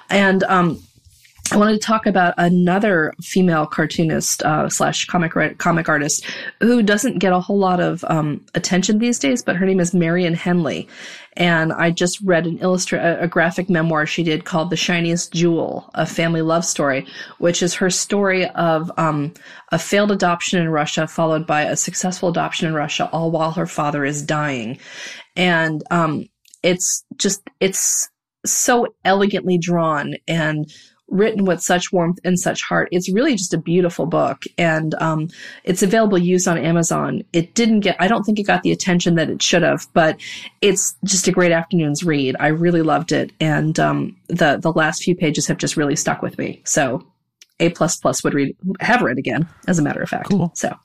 And, 0.09 0.43
um, 0.45 0.83
I 1.53 1.59
wanted 1.59 1.74
to 1.74 1.86
talk 1.86 2.07
about 2.07 2.34
another 2.38 3.14
female 3.22 3.66
cartoonist 3.66 4.42
uh, 4.42 4.68
slash 4.68 5.07
comic 5.07 5.32
comic 5.59 5.88
artist 5.88 6.24
who 6.61 6.82
doesn't 6.82 7.18
get 7.18 7.32
a 7.32 7.40
whole 7.40 7.59
lot 7.59 7.78
of 7.78 8.05
um, 8.09 8.44
attention 8.55 8.99
these 8.99 9.18
days, 9.18 9.42
but 9.42 9.57
her 9.57 9.64
name 9.64 9.78
is 9.78 9.94
Marian 9.94 10.34
Henley, 10.34 10.88
and 11.36 11.72
I 11.72 11.92
just 11.92 12.20
read 12.22 12.47
an 12.47 12.59
illustra- 12.59 13.22
a 13.22 13.28
graphic 13.28 13.70
memoir 13.70 14.07
she 14.07 14.24
did 14.24 14.44
called 14.44 14.70
"The 14.70 14.76
Shiniest 14.76 15.32
Jewel: 15.32 15.88
A 15.94 16.05
Family 16.05 16.42
Love 16.42 16.64
Story," 16.64 17.07
which 17.38 17.62
is 17.62 17.74
her 17.74 17.90
story 17.90 18.47
of 18.51 18.90
um, 18.97 19.32
a 19.70 19.78
failed 19.78 20.11
adoption 20.11 20.61
in 20.61 20.68
Russia 20.68 21.07
followed 21.07 21.47
by 21.47 21.62
a 21.62 21.76
successful 21.76 22.28
adoption 22.28 22.66
in 22.66 22.74
Russia, 22.74 23.09
all 23.12 23.30
while 23.30 23.53
her 23.53 23.66
father 23.66 24.05
is 24.05 24.22
dying, 24.22 24.78
and 25.36 25.84
um, 25.92 26.24
it's 26.64 27.05
just 27.16 27.40
it's 27.61 28.09
so 28.44 28.86
elegantly 29.05 29.59
drawn 29.59 30.14
and 30.26 30.72
written 31.09 31.45
with 31.45 31.63
such 31.63 31.93
warmth 31.93 32.19
and 32.25 32.39
such 32.39 32.63
heart. 32.63 32.89
It's 32.91 33.13
really 33.13 33.37
just 33.37 33.55
a 33.55 33.59
beautiful 33.59 34.07
book, 34.07 34.43
and 34.59 34.95
um, 34.95 35.29
it's 35.65 35.83
available 35.83 36.19
used 36.19 36.49
on 36.49 36.59
Amazon. 36.59 37.23
It 37.33 37.55
didn't 37.55 37.81
get, 37.81 37.97
I 38.01 38.09
don't 38.09 38.25
think 38.25 38.39
it 38.39 38.45
got 38.45 38.63
the 38.63 38.73
attention 38.73 39.15
that 39.17 39.31
it 39.31 39.43
should 39.43 39.63
have, 39.63 39.87
but 39.93 40.21
it's 40.61 40.97
just 41.05 41.29
a 41.29 41.33
great 41.33 41.53
afternoon's 41.53 42.05
read. 42.05 42.37
I 42.41 42.49
really 42.49 42.83
loved 42.83 43.13
it, 43.13 43.33
and 43.41 43.79
um, 43.79 44.17
the 44.29 44.59
the 44.59 44.73
last 44.73 45.03
few 45.03 45.15
pages 45.15 45.47
have 45.47 45.59
just 45.59 45.77
really 45.77 45.97
stuck 45.97 46.23
with 46.23 46.39
me. 46.39 46.63
So, 46.65 47.07
a 47.61 47.71
plus 47.71 47.97
plus 47.97 48.25
would 48.25 48.35
read 48.35 48.57
have 48.81 49.03
read 49.03 49.19
again, 49.19 49.49
as 49.67 49.79
a 49.79 49.83
matter 49.83 50.03
of 50.03 50.09
fact. 50.09 50.31
Cool. 50.31 50.53
So. 50.55 50.77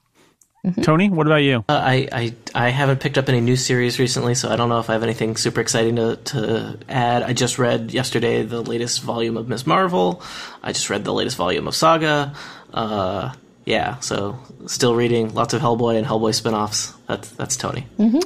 Mm-hmm. 0.65 0.81
Tony, 0.83 1.09
what 1.09 1.25
about 1.25 1.37
you? 1.37 1.65
Uh, 1.67 1.81
I, 1.83 2.07
I 2.11 2.33
I 2.53 2.69
haven't 2.69 2.99
picked 2.99 3.17
up 3.17 3.27
any 3.29 3.41
new 3.41 3.55
series 3.55 3.97
recently, 3.97 4.35
so 4.35 4.49
I 4.49 4.55
don't 4.55 4.69
know 4.69 4.79
if 4.79 4.91
I 4.91 4.93
have 4.93 5.01
anything 5.01 5.35
super 5.35 5.59
exciting 5.59 5.95
to, 5.95 6.17
to 6.17 6.77
add. 6.87 7.23
I 7.23 7.33
just 7.33 7.57
read 7.57 7.91
yesterday 7.91 8.43
the 8.43 8.61
latest 8.61 9.01
volume 9.01 9.37
of 9.37 9.49
Ms. 9.49 9.65
Marvel. 9.65 10.21
I 10.61 10.71
just 10.71 10.89
read 10.89 11.03
the 11.03 11.13
latest 11.13 11.35
volume 11.35 11.67
of 11.67 11.73
Saga. 11.75 12.35
Uh, 12.71 13.33
yeah, 13.65 13.99
so 13.99 14.37
still 14.67 14.93
reading 14.93 15.33
lots 15.33 15.53
of 15.55 15.61
Hellboy 15.61 15.97
and 15.97 16.05
Hellboy 16.05 16.35
spin-offs. 16.35 16.93
That's 17.07 17.31
that's 17.31 17.57
Tony. 17.57 17.87
Mm-hmm. 17.97 18.19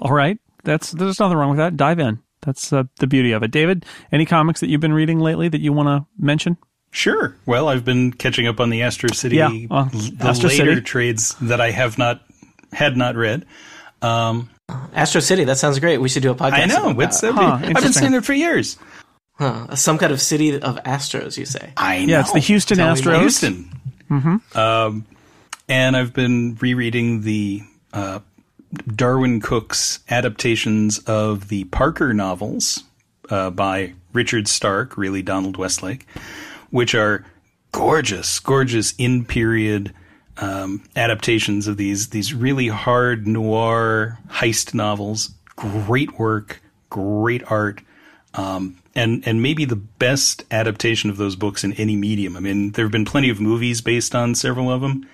All 0.00 0.12
right, 0.12 0.38
that's 0.64 0.90
there's 0.90 1.20
nothing 1.20 1.36
wrong 1.36 1.50
with 1.50 1.58
that. 1.58 1.76
Dive 1.76 2.00
in. 2.00 2.20
That's 2.42 2.72
uh, 2.72 2.84
the 2.98 3.06
beauty 3.06 3.32
of 3.32 3.42
it. 3.42 3.50
David, 3.50 3.84
any 4.10 4.26
comics 4.26 4.60
that 4.60 4.68
you've 4.68 4.80
been 4.80 4.92
reading 4.92 5.20
lately 5.20 5.48
that 5.48 5.60
you 5.60 5.72
want 5.72 5.88
to 5.88 6.06
mention? 6.18 6.56
Sure. 6.96 7.36
Well, 7.44 7.68
I've 7.68 7.84
been 7.84 8.10
catching 8.10 8.46
up 8.46 8.58
on 8.58 8.70
the 8.70 8.82
Astro 8.82 9.10
City, 9.10 9.36
yeah, 9.36 9.50
uh, 9.70 9.84
the 9.90 10.16
Astro 10.20 10.48
later 10.48 10.76
City. 10.76 10.80
trades 10.80 11.36
that 11.42 11.60
I 11.60 11.70
have 11.70 11.98
not 11.98 12.22
had 12.72 12.96
not 12.96 13.16
read. 13.16 13.44
Um, 14.00 14.48
Astro 14.94 15.20
City, 15.20 15.44
that 15.44 15.58
sounds 15.58 15.78
great. 15.78 15.98
We 15.98 16.08
should 16.08 16.22
do 16.22 16.30
a 16.30 16.34
podcast. 16.34 16.52
I 16.52 16.64
know. 16.64 16.98
It's, 16.98 17.20
huh, 17.20 17.60
I've 17.62 17.74
been 17.74 17.92
saying 17.92 18.14
it 18.14 18.24
for 18.24 18.32
years. 18.32 18.78
Huh. 19.34 19.76
Some 19.76 19.98
kind 19.98 20.10
of 20.10 20.22
city 20.22 20.58
of 20.58 20.76
Astros, 20.84 21.36
you 21.36 21.44
say? 21.44 21.74
I 21.76 22.06
know. 22.06 22.12
Yeah, 22.12 22.20
it's 22.20 22.32
the 22.32 22.38
Houston 22.38 22.78
Tell 22.78 22.96
Astros. 22.96 23.20
Houston. 23.20 23.70
Mm-hmm. 24.10 24.58
Um, 24.58 25.04
and 25.68 25.98
I've 25.98 26.14
been 26.14 26.56
rereading 26.62 27.20
the 27.20 27.60
uh, 27.92 28.20
Darwyn 28.94 29.42
Cooke's 29.42 29.98
adaptations 30.08 30.98
of 31.00 31.48
the 31.48 31.64
Parker 31.64 32.14
novels 32.14 32.84
uh, 33.28 33.50
by 33.50 33.92
Richard 34.14 34.48
Stark, 34.48 34.96
really 34.96 35.20
Donald 35.20 35.58
Westlake 35.58 36.06
which 36.76 36.94
are 36.94 37.24
gorgeous, 37.72 38.38
gorgeous 38.38 38.92
in 38.98 39.24
period 39.24 39.94
um, 40.36 40.84
adaptations 40.94 41.66
of 41.66 41.78
these 41.78 42.08
these 42.08 42.34
really 42.34 42.68
hard 42.68 43.26
noir 43.26 44.18
heist 44.28 44.74
novels. 44.74 45.30
Great 45.56 46.18
work, 46.18 46.60
great 46.90 47.50
art, 47.50 47.80
um, 48.34 48.76
and 48.94 49.26
and 49.26 49.40
maybe 49.40 49.64
the 49.64 49.74
best 49.74 50.44
adaptation 50.50 51.08
of 51.08 51.16
those 51.16 51.34
books 51.34 51.64
in 51.64 51.72
any 51.72 51.96
medium. 51.96 52.36
I 52.36 52.40
mean, 52.40 52.72
there 52.72 52.84
have 52.84 52.92
been 52.92 53.06
plenty 53.06 53.30
of 53.30 53.40
movies 53.40 53.80
based 53.80 54.14
on 54.14 54.34
several 54.34 54.70
of 54.70 54.82
them. 54.82 55.08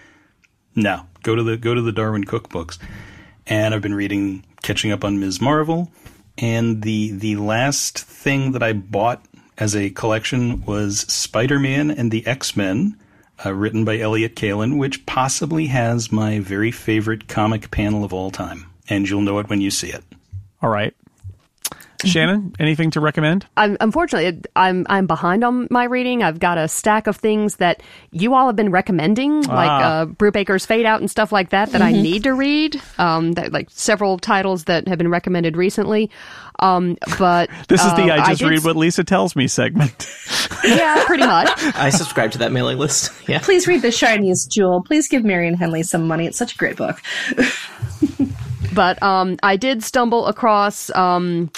No, 0.74 1.06
go 1.22 1.36
to 1.36 1.44
the 1.44 1.56
go 1.56 1.74
to 1.74 1.80
the 1.80 1.92
Darwin 1.92 2.24
Cooke 2.24 2.48
books, 2.48 2.76
and 3.46 3.72
I've 3.72 3.82
been 3.82 3.94
reading, 3.94 4.44
catching 4.64 4.90
up 4.90 5.04
on 5.04 5.20
Ms. 5.20 5.40
Marvel, 5.40 5.92
and 6.36 6.82
the 6.82 7.12
the 7.12 7.36
last 7.36 8.00
thing 8.00 8.50
that 8.50 8.64
I 8.64 8.72
bought 8.72 9.24
as 9.62 9.76
a 9.76 9.90
collection 9.90 10.60
was 10.66 11.02
Spider 11.02 11.60
Man 11.60 11.92
and 11.92 12.10
the 12.10 12.26
X 12.26 12.56
Men, 12.56 12.98
uh, 13.46 13.54
written 13.54 13.84
by 13.84 13.96
Elliott 13.96 14.34
Kalan, 14.34 14.76
which 14.76 15.06
possibly 15.06 15.66
has 15.66 16.10
my 16.10 16.40
very 16.40 16.72
favorite 16.72 17.28
comic 17.28 17.70
panel 17.70 18.02
of 18.02 18.12
all 18.12 18.32
time. 18.32 18.66
And 18.88 19.08
you'll 19.08 19.20
know 19.20 19.38
it 19.38 19.48
when 19.48 19.60
you 19.60 19.70
see 19.70 19.90
it. 19.90 20.02
All 20.62 20.68
right. 20.68 20.92
Shannon, 22.04 22.54
anything 22.58 22.90
to 22.90 23.00
recommend? 23.00 23.46
I'm, 23.56 23.76
unfortunately, 23.78 24.42
I'm 24.56 24.84
I'm 24.88 25.06
behind 25.06 25.44
on 25.44 25.68
my 25.70 25.84
reading. 25.84 26.24
I've 26.24 26.40
got 26.40 26.58
a 26.58 26.66
stack 26.66 27.06
of 27.06 27.16
things 27.16 27.56
that 27.56 27.82
you 28.10 28.34
all 28.34 28.46
have 28.46 28.56
been 28.56 28.72
recommending, 28.72 29.48
ah. 29.48 29.54
like 29.54 29.84
uh, 29.84 30.06
Brubaker's 30.06 30.66
Fade 30.66 30.86
Out 30.86 31.00
and 31.00 31.10
stuff 31.10 31.30
like 31.30 31.50
that, 31.50 31.70
that 31.70 31.80
mm-hmm. 31.80 31.96
I 31.96 32.02
need 32.02 32.24
to 32.24 32.34
read. 32.34 32.82
Um, 32.98 33.32
that, 33.32 33.52
like 33.52 33.68
several 33.70 34.18
titles 34.18 34.64
that 34.64 34.88
have 34.88 34.98
been 34.98 35.10
recommended 35.10 35.56
recently. 35.56 36.10
Um, 36.62 36.96
but 37.18 37.50
this 37.68 37.84
is 37.84 37.92
the 37.94 38.10
uh, 38.10 38.22
I 38.22 38.30
just 38.30 38.42
I 38.42 38.48
read 38.48 38.64
what 38.64 38.76
Lisa 38.76 39.04
tells 39.04 39.34
me 39.34 39.48
segment. 39.48 40.08
yeah, 40.64 41.04
pretty 41.04 41.26
much. 41.26 41.50
I 41.74 41.90
subscribe 41.90 42.30
to 42.32 42.38
that 42.38 42.52
mailing 42.52 42.78
list. 42.78 43.10
Yeah. 43.28 43.38
Please 43.38 43.66
read 43.66 43.82
The 43.82 43.92
Shiniest 43.92 44.50
Jewel. 44.50 44.82
Please 44.82 45.08
give 45.08 45.24
Marian 45.24 45.54
Henley 45.54 45.84
some 45.84 46.06
money. 46.06 46.26
It's 46.26 46.36
such 46.36 46.54
a 46.54 46.58
great 46.58 46.76
book. 46.76 47.00
but 48.74 49.00
um, 49.02 49.38
I 49.42 49.56
did 49.56 49.82
stumble 49.82 50.26
across 50.26 50.90
um, 50.94 51.50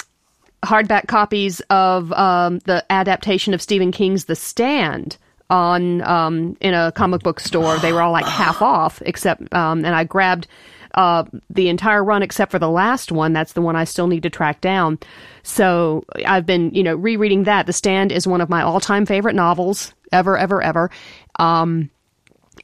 hardback 0.63 1.07
copies 1.07 1.59
of 1.71 2.13
um, 2.13 2.59
the 2.59 2.85
adaptation 2.89 3.53
of 3.53 3.61
Stephen 3.61 3.91
King's 3.91 4.25
The 4.25 4.35
Stand 4.35 5.17
on 5.49 6.01
um, 6.03 6.55
in 6.61 6.73
a 6.73 6.91
comic 6.91 7.23
book 7.23 7.39
store. 7.39 7.77
They 7.77 7.91
were 7.91 8.01
all 8.01 8.11
like 8.11 8.25
half 8.25 8.61
off, 8.61 9.01
except 9.05 9.53
um, 9.53 9.83
and 9.83 9.95
I 9.95 10.03
grabbed 10.03 10.47
uh, 10.95 11.23
the 11.49 11.69
entire 11.69 12.03
run 12.03 12.23
except 12.23 12.51
for 12.51 12.59
the 12.59 12.69
last 12.69 13.11
one. 13.11 13.33
That's 13.33 13.53
the 13.53 13.61
one 13.61 13.75
I 13.75 13.83
still 13.83 14.07
need 14.07 14.23
to 14.23 14.29
track 14.29 14.61
down. 14.61 14.97
So 15.43 16.03
I've 16.25 16.45
been, 16.45 16.73
you 16.73 16.83
know, 16.83 16.95
rereading 16.95 17.43
that. 17.43 17.67
The 17.67 17.73
Stand 17.73 18.11
is 18.11 18.25
one 18.25 18.41
of 18.41 18.49
my 18.49 18.61
all-time 18.61 19.05
favorite 19.05 19.35
novels 19.35 19.93
ever, 20.11 20.37
ever, 20.37 20.61
ever. 20.61 20.89
Um, 21.37 21.91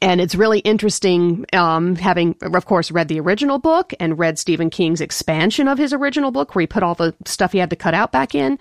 and 0.00 0.20
it's 0.20 0.34
really 0.34 0.58
interesting, 0.60 1.44
um, 1.52 1.94
having, 1.94 2.34
of 2.42 2.66
course, 2.66 2.90
read 2.90 3.08
the 3.08 3.20
original 3.20 3.58
book 3.58 3.92
and 4.00 4.18
read 4.18 4.38
Stephen 4.38 4.70
King's 4.70 5.00
expansion 5.00 5.68
of 5.68 5.78
his 5.78 5.92
original 5.92 6.32
book, 6.32 6.54
where 6.54 6.62
he 6.62 6.66
put 6.66 6.82
all 6.82 6.94
the 6.94 7.14
stuff 7.24 7.52
he 7.52 7.58
had 7.58 7.70
to 7.70 7.76
cut 7.76 7.94
out 7.94 8.10
back 8.10 8.34
in. 8.34 8.58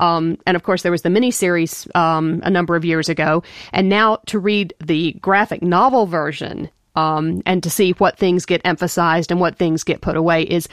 Um, 0.00 0.38
and 0.46 0.56
of 0.56 0.62
course, 0.62 0.82
there 0.82 0.90
was 0.90 1.02
the 1.02 1.10
miniseries 1.10 1.94
um, 1.94 2.40
a 2.42 2.50
number 2.50 2.74
of 2.74 2.84
years 2.84 3.08
ago. 3.08 3.42
And 3.72 3.88
now 3.88 4.16
to 4.26 4.38
read 4.38 4.74
the 4.80 5.12
graphic 5.12 5.62
novel 5.62 6.06
version 6.06 6.70
um, 6.96 7.42
and 7.46 7.62
to 7.62 7.70
see 7.70 7.92
what 7.92 8.18
things 8.18 8.46
get 8.46 8.60
emphasized 8.64 9.30
and 9.30 9.40
what 9.40 9.56
things 9.56 9.84
get 9.84 10.00
put 10.00 10.16
away 10.16 10.42
is 10.42 10.68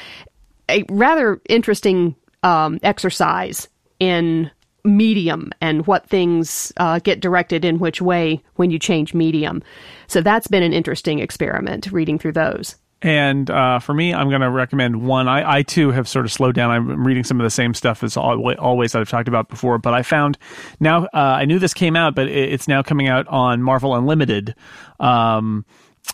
a 0.69 0.83
rather 0.89 1.41
interesting 1.49 2.15
um, 2.43 2.79
exercise 2.83 3.67
in 3.99 4.51
medium 4.83 5.51
and 5.61 5.85
what 5.85 6.07
things 6.07 6.71
uh, 6.77 6.99
get 6.99 7.19
directed 7.19 7.65
in 7.65 7.79
which 7.79 8.01
way 8.01 8.41
when 8.55 8.71
you 8.71 8.79
change 8.79 9.13
medium. 9.13 9.61
So 10.07 10.21
that's 10.21 10.47
been 10.47 10.63
an 10.63 10.73
interesting 10.73 11.19
experiment 11.19 11.91
reading 11.91 12.17
through 12.17 12.33
those. 12.33 12.75
And 13.01 13.49
uh, 13.51 13.77
for 13.77 13.93
me, 13.93 14.11
I'm 14.11 14.29
going 14.29 14.41
to 14.41 14.49
recommend 14.49 15.03
one. 15.03 15.27
I, 15.27 15.57
I, 15.57 15.61
too 15.61 15.91
have 15.91 16.07
sort 16.07 16.25
of 16.25 16.31
slowed 16.31 16.55
down. 16.55 16.71
I'm 16.71 17.05
reading 17.05 17.23
some 17.23 17.39
of 17.39 17.43
the 17.43 17.51
same 17.51 17.75
stuff 17.75 18.03
as 18.03 18.17
always 18.17 18.93
that 18.93 18.99
I've 18.99 19.09
talked 19.09 19.27
about 19.27 19.49
before. 19.49 19.77
But 19.77 19.93
I 19.93 20.01
found 20.01 20.39
now, 20.79 21.03
uh, 21.05 21.09
I 21.13 21.45
knew 21.45 21.59
this 21.59 21.75
came 21.75 21.95
out, 21.95 22.15
but 22.15 22.27
it's 22.27 22.67
now 22.67 22.81
coming 22.81 23.07
out 23.07 23.27
on 23.27 23.61
Marvel 23.61 23.93
Unlimited. 23.93 24.55
Um, 24.99 25.63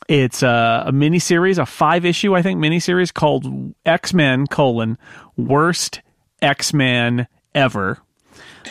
it's 0.08 0.44
a, 0.44 0.84
a 0.88 0.92
mini 0.92 1.20
series, 1.20 1.58
a 1.58 1.66
five 1.66 2.06
issue, 2.06 2.36
I 2.36 2.42
think, 2.42 2.60
mini 2.60 2.80
series 2.80 3.12
called 3.12 3.74
X 3.86 4.14
Men 4.14 4.48
colon 4.48 4.98
worst 5.38 6.02
X 6.42 6.74
Men 6.74 7.28
ever. 7.56 8.03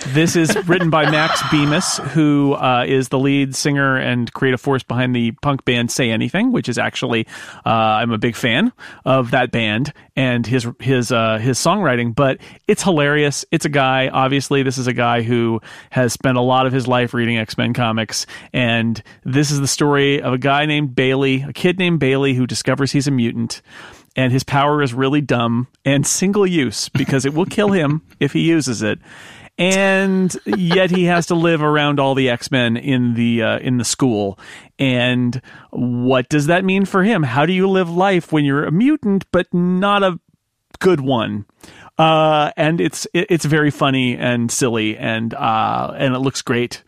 This 0.08 0.36
is 0.36 0.56
written 0.66 0.90
by 0.90 1.10
Max 1.10 1.42
Bemis, 1.50 1.98
who 1.98 2.54
uh, 2.54 2.84
is 2.86 3.08
the 3.08 3.18
lead 3.18 3.54
singer 3.54 3.96
and 3.96 4.32
creative 4.32 4.60
force 4.60 4.82
behind 4.82 5.14
the 5.14 5.32
punk 5.42 5.64
band 5.64 5.90
Say 5.90 6.10
Anything, 6.10 6.52
which 6.52 6.68
is 6.68 6.78
actually 6.78 7.26
uh, 7.64 7.68
I'm 7.68 8.10
a 8.10 8.18
big 8.18 8.34
fan 8.34 8.72
of 9.04 9.30
that 9.30 9.50
band 9.50 9.92
and 10.16 10.46
his 10.46 10.66
his 10.80 11.12
uh, 11.12 11.38
his 11.38 11.58
songwriting. 11.58 12.14
But 12.14 12.38
it's 12.66 12.82
hilarious. 12.82 13.44
It's 13.50 13.64
a 13.64 13.68
guy. 13.68 14.08
Obviously, 14.08 14.62
this 14.62 14.78
is 14.78 14.86
a 14.86 14.92
guy 14.92 15.22
who 15.22 15.60
has 15.90 16.12
spent 16.12 16.36
a 16.36 16.42
lot 16.42 16.66
of 16.66 16.72
his 16.72 16.88
life 16.88 17.14
reading 17.14 17.38
X 17.38 17.56
Men 17.56 17.72
comics, 17.72 18.26
and 18.52 19.02
this 19.24 19.50
is 19.50 19.60
the 19.60 19.68
story 19.68 20.20
of 20.20 20.32
a 20.32 20.38
guy 20.38 20.66
named 20.66 20.94
Bailey, 20.94 21.42
a 21.42 21.52
kid 21.52 21.78
named 21.78 22.00
Bailey, 22.00 22.34
who 22.34 22.46
discovers 22.46 22.92
he's 22.92 23.06
a 23.06 23.12
mutant 23.12 23.62
and 24.14 24.32
his 24.32 24.44
power 24.44 24.82
is 24.82 24.92
really 24.92 25.20
dumb 25.22 25.66
and 25.84 26.06
single 26.06 26.46
use 26.46 26.88
because 26.90 27.24
it 27.24 27.32
will 27.32 27.46
kill 27.46 27.70
him 27.70 28.02
if 28.20 28.32
he 28.32 28.40
uses 28.40 28.82
it 28.82 28.98
and 29.62 30.36
yet 30.44 30.90
he 30.90 31.04
has 31.04 31.26
to 31.26 31.36
live 31.36 31.62
around 31.62 32.00
all 32.00 32.16
the 32.16 32.28
X-Men 32.28 32.76
in 32.76 33.14
the 33.14 33.42
uh, 33.44 33.58
in 33.60 33.78
the 33.78 33.84
school. 33.84 34.36
And 34.76 35.40
what 35.70 36.28
does 36.28 36.46
that 36.48 36.64
mean 36.64 36.84
for 36.84 37.04
him? 37.04 37.22
How 37.22 37.46
do 37.46 37.52
you 37.52 37.68
live 37.68 37.88
life 37.88 38.32
when 38.32 38.44
you're 38.44 38.64
a 38.64 38.72
mutant 38.72 39.24
but 39.30 39.46
not 39.54 40.02
a 40.02 40.18
good 40.80 41.00
one? 41.00 41.46
Uh, 41.96 42.50
and 42.56 42.80
it's 42.80 43.06
it's 43.14 43.44
very 43.44 43.70
funny 43.70 44.16
and 44.16 44.50
silly 44.50 44.96
and 44.96 45.32
uh, 45.34 45.94
and 45.96 46.12
it 46.12 46.18
looks 46.18 46.42
great 46.42 46.82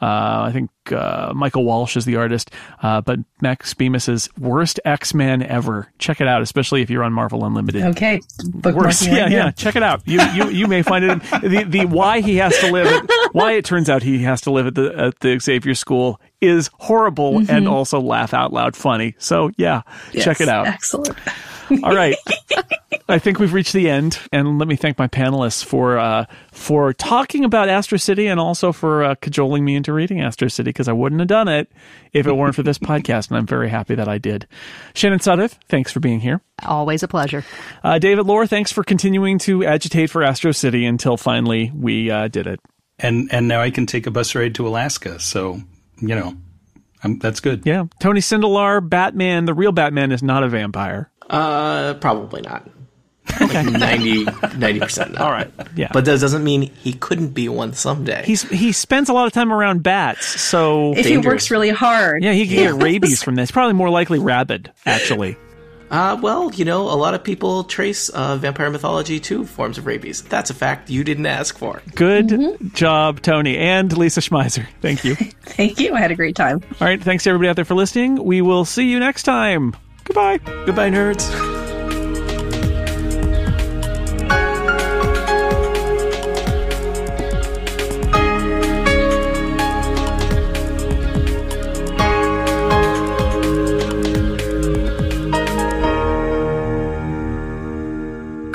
I 0.00 0.52
think 0.52 0.70
uh, 0.92 1.32
Michael 1.34 1.64
Walsh 1.64 1.96
is 1.96 2.04
the 2.04 2.16
artist, 2.16 2.50
uh, 2.82 3.00
but 3.00 3.18
Max 3.40 3.72
Bemis 3.74 4.08
is 4.08 4.28
worst 4.38 4.78
X 4.84 5.14
Men 5.14 5.42
ever. 5.42 5.90
Check 5.98 6.20
it 6.20 6.28
out, 6.28 6.42
especially 6.42 6.82
if 6.82 6.90
you're 6.90 7.02
on 7.02 7.12
Marvel 7.12 7.44
Unlimited. 7.44 7.82
Okay, 7.82 8.20
worst. 8.62 9.06
Yeah, 9.06 9.22
right 9.22 9.32
yeah. 9.32 9.50
Check 9.52 9.76
it 9.76 9.82
out. 9.82 10.02
You 10.06 10.20
you 10.34 10.48
you 10.50 10.66
may 10.66 10.82
find 10.82 11.04
it. 11.04 11.22
the 11.42 11.64
the 11.66 11.86
why 11.86 12.20
he 12.20 12.36
has 12.36 12.56
to 12.58 12.70
live 12.70 12.86
at, 12.86 13.10
why 13.32 13.52
it 13.52 13.64
turns 13.64 13.88
out 13.88 14.02
he 14.02 14.18
has 14.22 14.42
to 14.42 14.50
live 14.50 14.66
at 14.66 14.74
the 14.74 14.94
at 14.96 15.20
the 15.20 15.38
Xavier 15.38 15.74
School 15.74 16.20
is 16.40 16.70
horrible 16.74 17.34
mm-hmm. 17.34 17.50
and 17.50 17.68
also 17.68 18.00
laugh 18.00 18.34
out 18.34 18.52
loud 18.52 18.76
funny. 18.76 19.14
So 19.18 19.50
yeah, 19.56 19.82
yes, 20.12 20.24
check 20.24 20.40
it 20.40 20.48
out. 20.48 20.66
Excellent. 20.66 21.16
All 21.82 21.94
right. 21.94 22.16
I 23.08 23.20
think 23.20 23.38
we've 23.38 23.52
reached 23.52 23.72
the 23.72 23.88
end, 23.88 24.18
and 24.32 24.58
let 24.58 24.66
me 24.66 24.74
thank 24.74 24.98
my 24.98 25.06
panelists 25.06 25.64
for 25.64 25.96
uh, 25.96 26.26
for 26.50 26.92
talking 26.92 27.44
about 27.44 27.68
Astro 27.68 27.98
City 27.98 28.26
and 28.26 28.40
also 28.40 28.72
for 28.72 29.04
uh, 29.04 29.14
cajoling 29.16 29.64
me 29.64 29.76
into 29.76 29.92
reading 29.92 30.20
Astro 30.20 30.48
City 30.48 30.70
because 30.70 30.88
I 30.88 30.92
wouldn't 30.92 31.20
have 31.20 31.28
done 31.28 31.46
it 31.46 31.70
if 32.12 32.26
it 32.26 32.32
weren't 32.32 32.56
for 32.56 32.64
this 32.64 32.78
podcast, 32.80 33.28
and 33.28 33.38
I'm 33.38 33.46
very 33.46 33.68
happy 33.68 33.94
that 33.94 34.08
I 34.08 34.18
did. 34.18 34.48
Shannon 34.94 35.20
Sudderth, 35.20 35.56
thanks 35.68 35.92
for 35.92 36.00
being 36.00 36.18
here. 36.18 36.40
Always 36.64 37.04
a 37.04 37.08
pleasure. 37.08 37.44
Uh, 37.84 38.00
David 38.00 38.26
Loehr, 38.26 38.46
thanks 38.48 38.72
for 38.72 38.82
continuing 38.82 39.38
to 39.40 39.64
agitate 39.64 40.10
for 40.10 40.24
Astro 40.24 40.50
City 40.50 40.84
until 40.84 41.16
finally 41.16 41.70
we 41.74 42.10
uh, 42.10 42.26
did 42.26 42.48
it. 42.48 42.60
And 42.98 43.28
and 43.30 43.46
now 43.46 43.60
I 43.60 43.70
can 43.70 43.86
take 43.86 44.06
a 44.06 44.10
bus 44.10 44.34
ride 44.34 44.56
to 44.56 44.66
Alaska, 44.66 45.20
so 45.20 45.60
you 45.98 46.14
know. 46.14 46.36
I'm, 47.02 47.18
that's 47.18 47.40
good. 47.40 47.64
Yeah. 47.64 47.84
Tony 48.00 48.20
Sindelar, 48.20 48.86
Batman, 48.86 49.44
the 49.44 49.54
real 49.54 49.72
Batman 49.72 50.12
is 50.12 50.22
not 50.22 50.42
a 50.42 50.48
vampire. 50.48 51.10
Uh, 51.28 51.94
probably 51.94 52.40
not. 52.42 52.68
Okay. 53.40 53.62
90 53.64 54.24
percent. 54.80 55.16
All 55.18 55.30
right. 55.30 55.50
Yeah. 55.74 55.90
But 55.92 56.04
that 56.04 56.20
doesn't 56.20 56.44
mean 56.44 56.62
he 56.62 56.92
couldn't 56.92 57.30
be 57.30 57.48
one 57.48 57.72
someday. 57.72 58.22
He's 58.24 58.42
he 58.42 58.72
spends 58.72 59.08
a 59.08 59.12
lot 59.12 59.26
of 59.26 59.32
time 59.32 59.52
around 59.52 59.82
bats, 59.82 60.24
so 60.40 60.92
if 60.92 61.04
dangerous. 61.04 61.24
he 61.24 61.28
works 61.28 61.50
really 61.50 61.70
hard. 61.70 62.22
Yeah, 62.22 62.32
he 62.32 62.46
can 62.46 62.56
yes. 62.56 62.72
get 62.72 62.82
rabies 62.82 63.22
from 63.22 63.34
this. 63.34 63.50
Probably 63.50 63.74
more 63.74 63.90
likely 63.90 64.18
rabid, 64.18 64.72
actually. 64.84 65.36
Uh, 65.90 66.18
well, 66.20 66.52
you 66.52 66.64
know, 66.64 66.82
a 66.82 66.96
lot 66.96 67.14
of 67.14 67.22
people 67.22 67.64
trace 67.64 68.08
uh, 68.10 68.36
vampire 68.36 68.70
mythology 68.70 69.20
to 69.20 69.44
forms 69.44 69.78
of 69.78 69.86
rabies. 69.86 70.22
That's 70.22 70.50
a 70.50 70.54
fact 70.54 70.90
you 70.90 71.04
didn't 71.04 71.26
ask 71.26 71.56
for. 71.58 71.82
Good 71.94 72.28
mm-hmm. 72.28 72.68
job, 72.74 73.22
Tony 73.22 73.56
and 73.56 73.96
Lisa 73.96 74.20
Schmeiser. 74.20 74.66
Thank 74.80 75.04
you. 75.04 75.14
Thank 75.42 75.78
you. 75.78 75.94
I 75.94 76.00
had 76.00 76.10
a 76.10 76.16
great 76.16 76.36
time. 76.36 76.62
All 76.80 76.86
right. 76.86 77.02
Thanks 77.02 77.24
to 77.24 77.30
everybody 77.30 77.48
out 77.48 77.56
there 77.56 77.64
for 77.64 77.74
listening. 77.74 78.22
We 78.22 78.42
will 78.42 78.64
see 78.64 78.90
you 78.90 78.98
next 78.98 79.24
time. 79.24 79.76
Goodbye. 80.04 80.38
Goodbye, 80.38 80.90
nerds. 80.90 81.74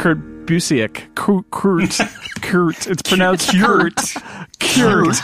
Kurt 0.02 0.48
Busiek. 0.48 1.14
Kurt. 1.16 1.46
Kurt. 1.52 2.02
Kurt. 2.42 2.88
It's 2.88 3.04
pronounced 3.04 3.52
Kurt. 3.52 3.96
Kurt. 4.60 5.16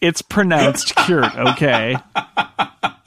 It's 0.00 0.20
pronounced 0.20 0.96
Kurt, 0.96 1.32
okay? 1.36 1.94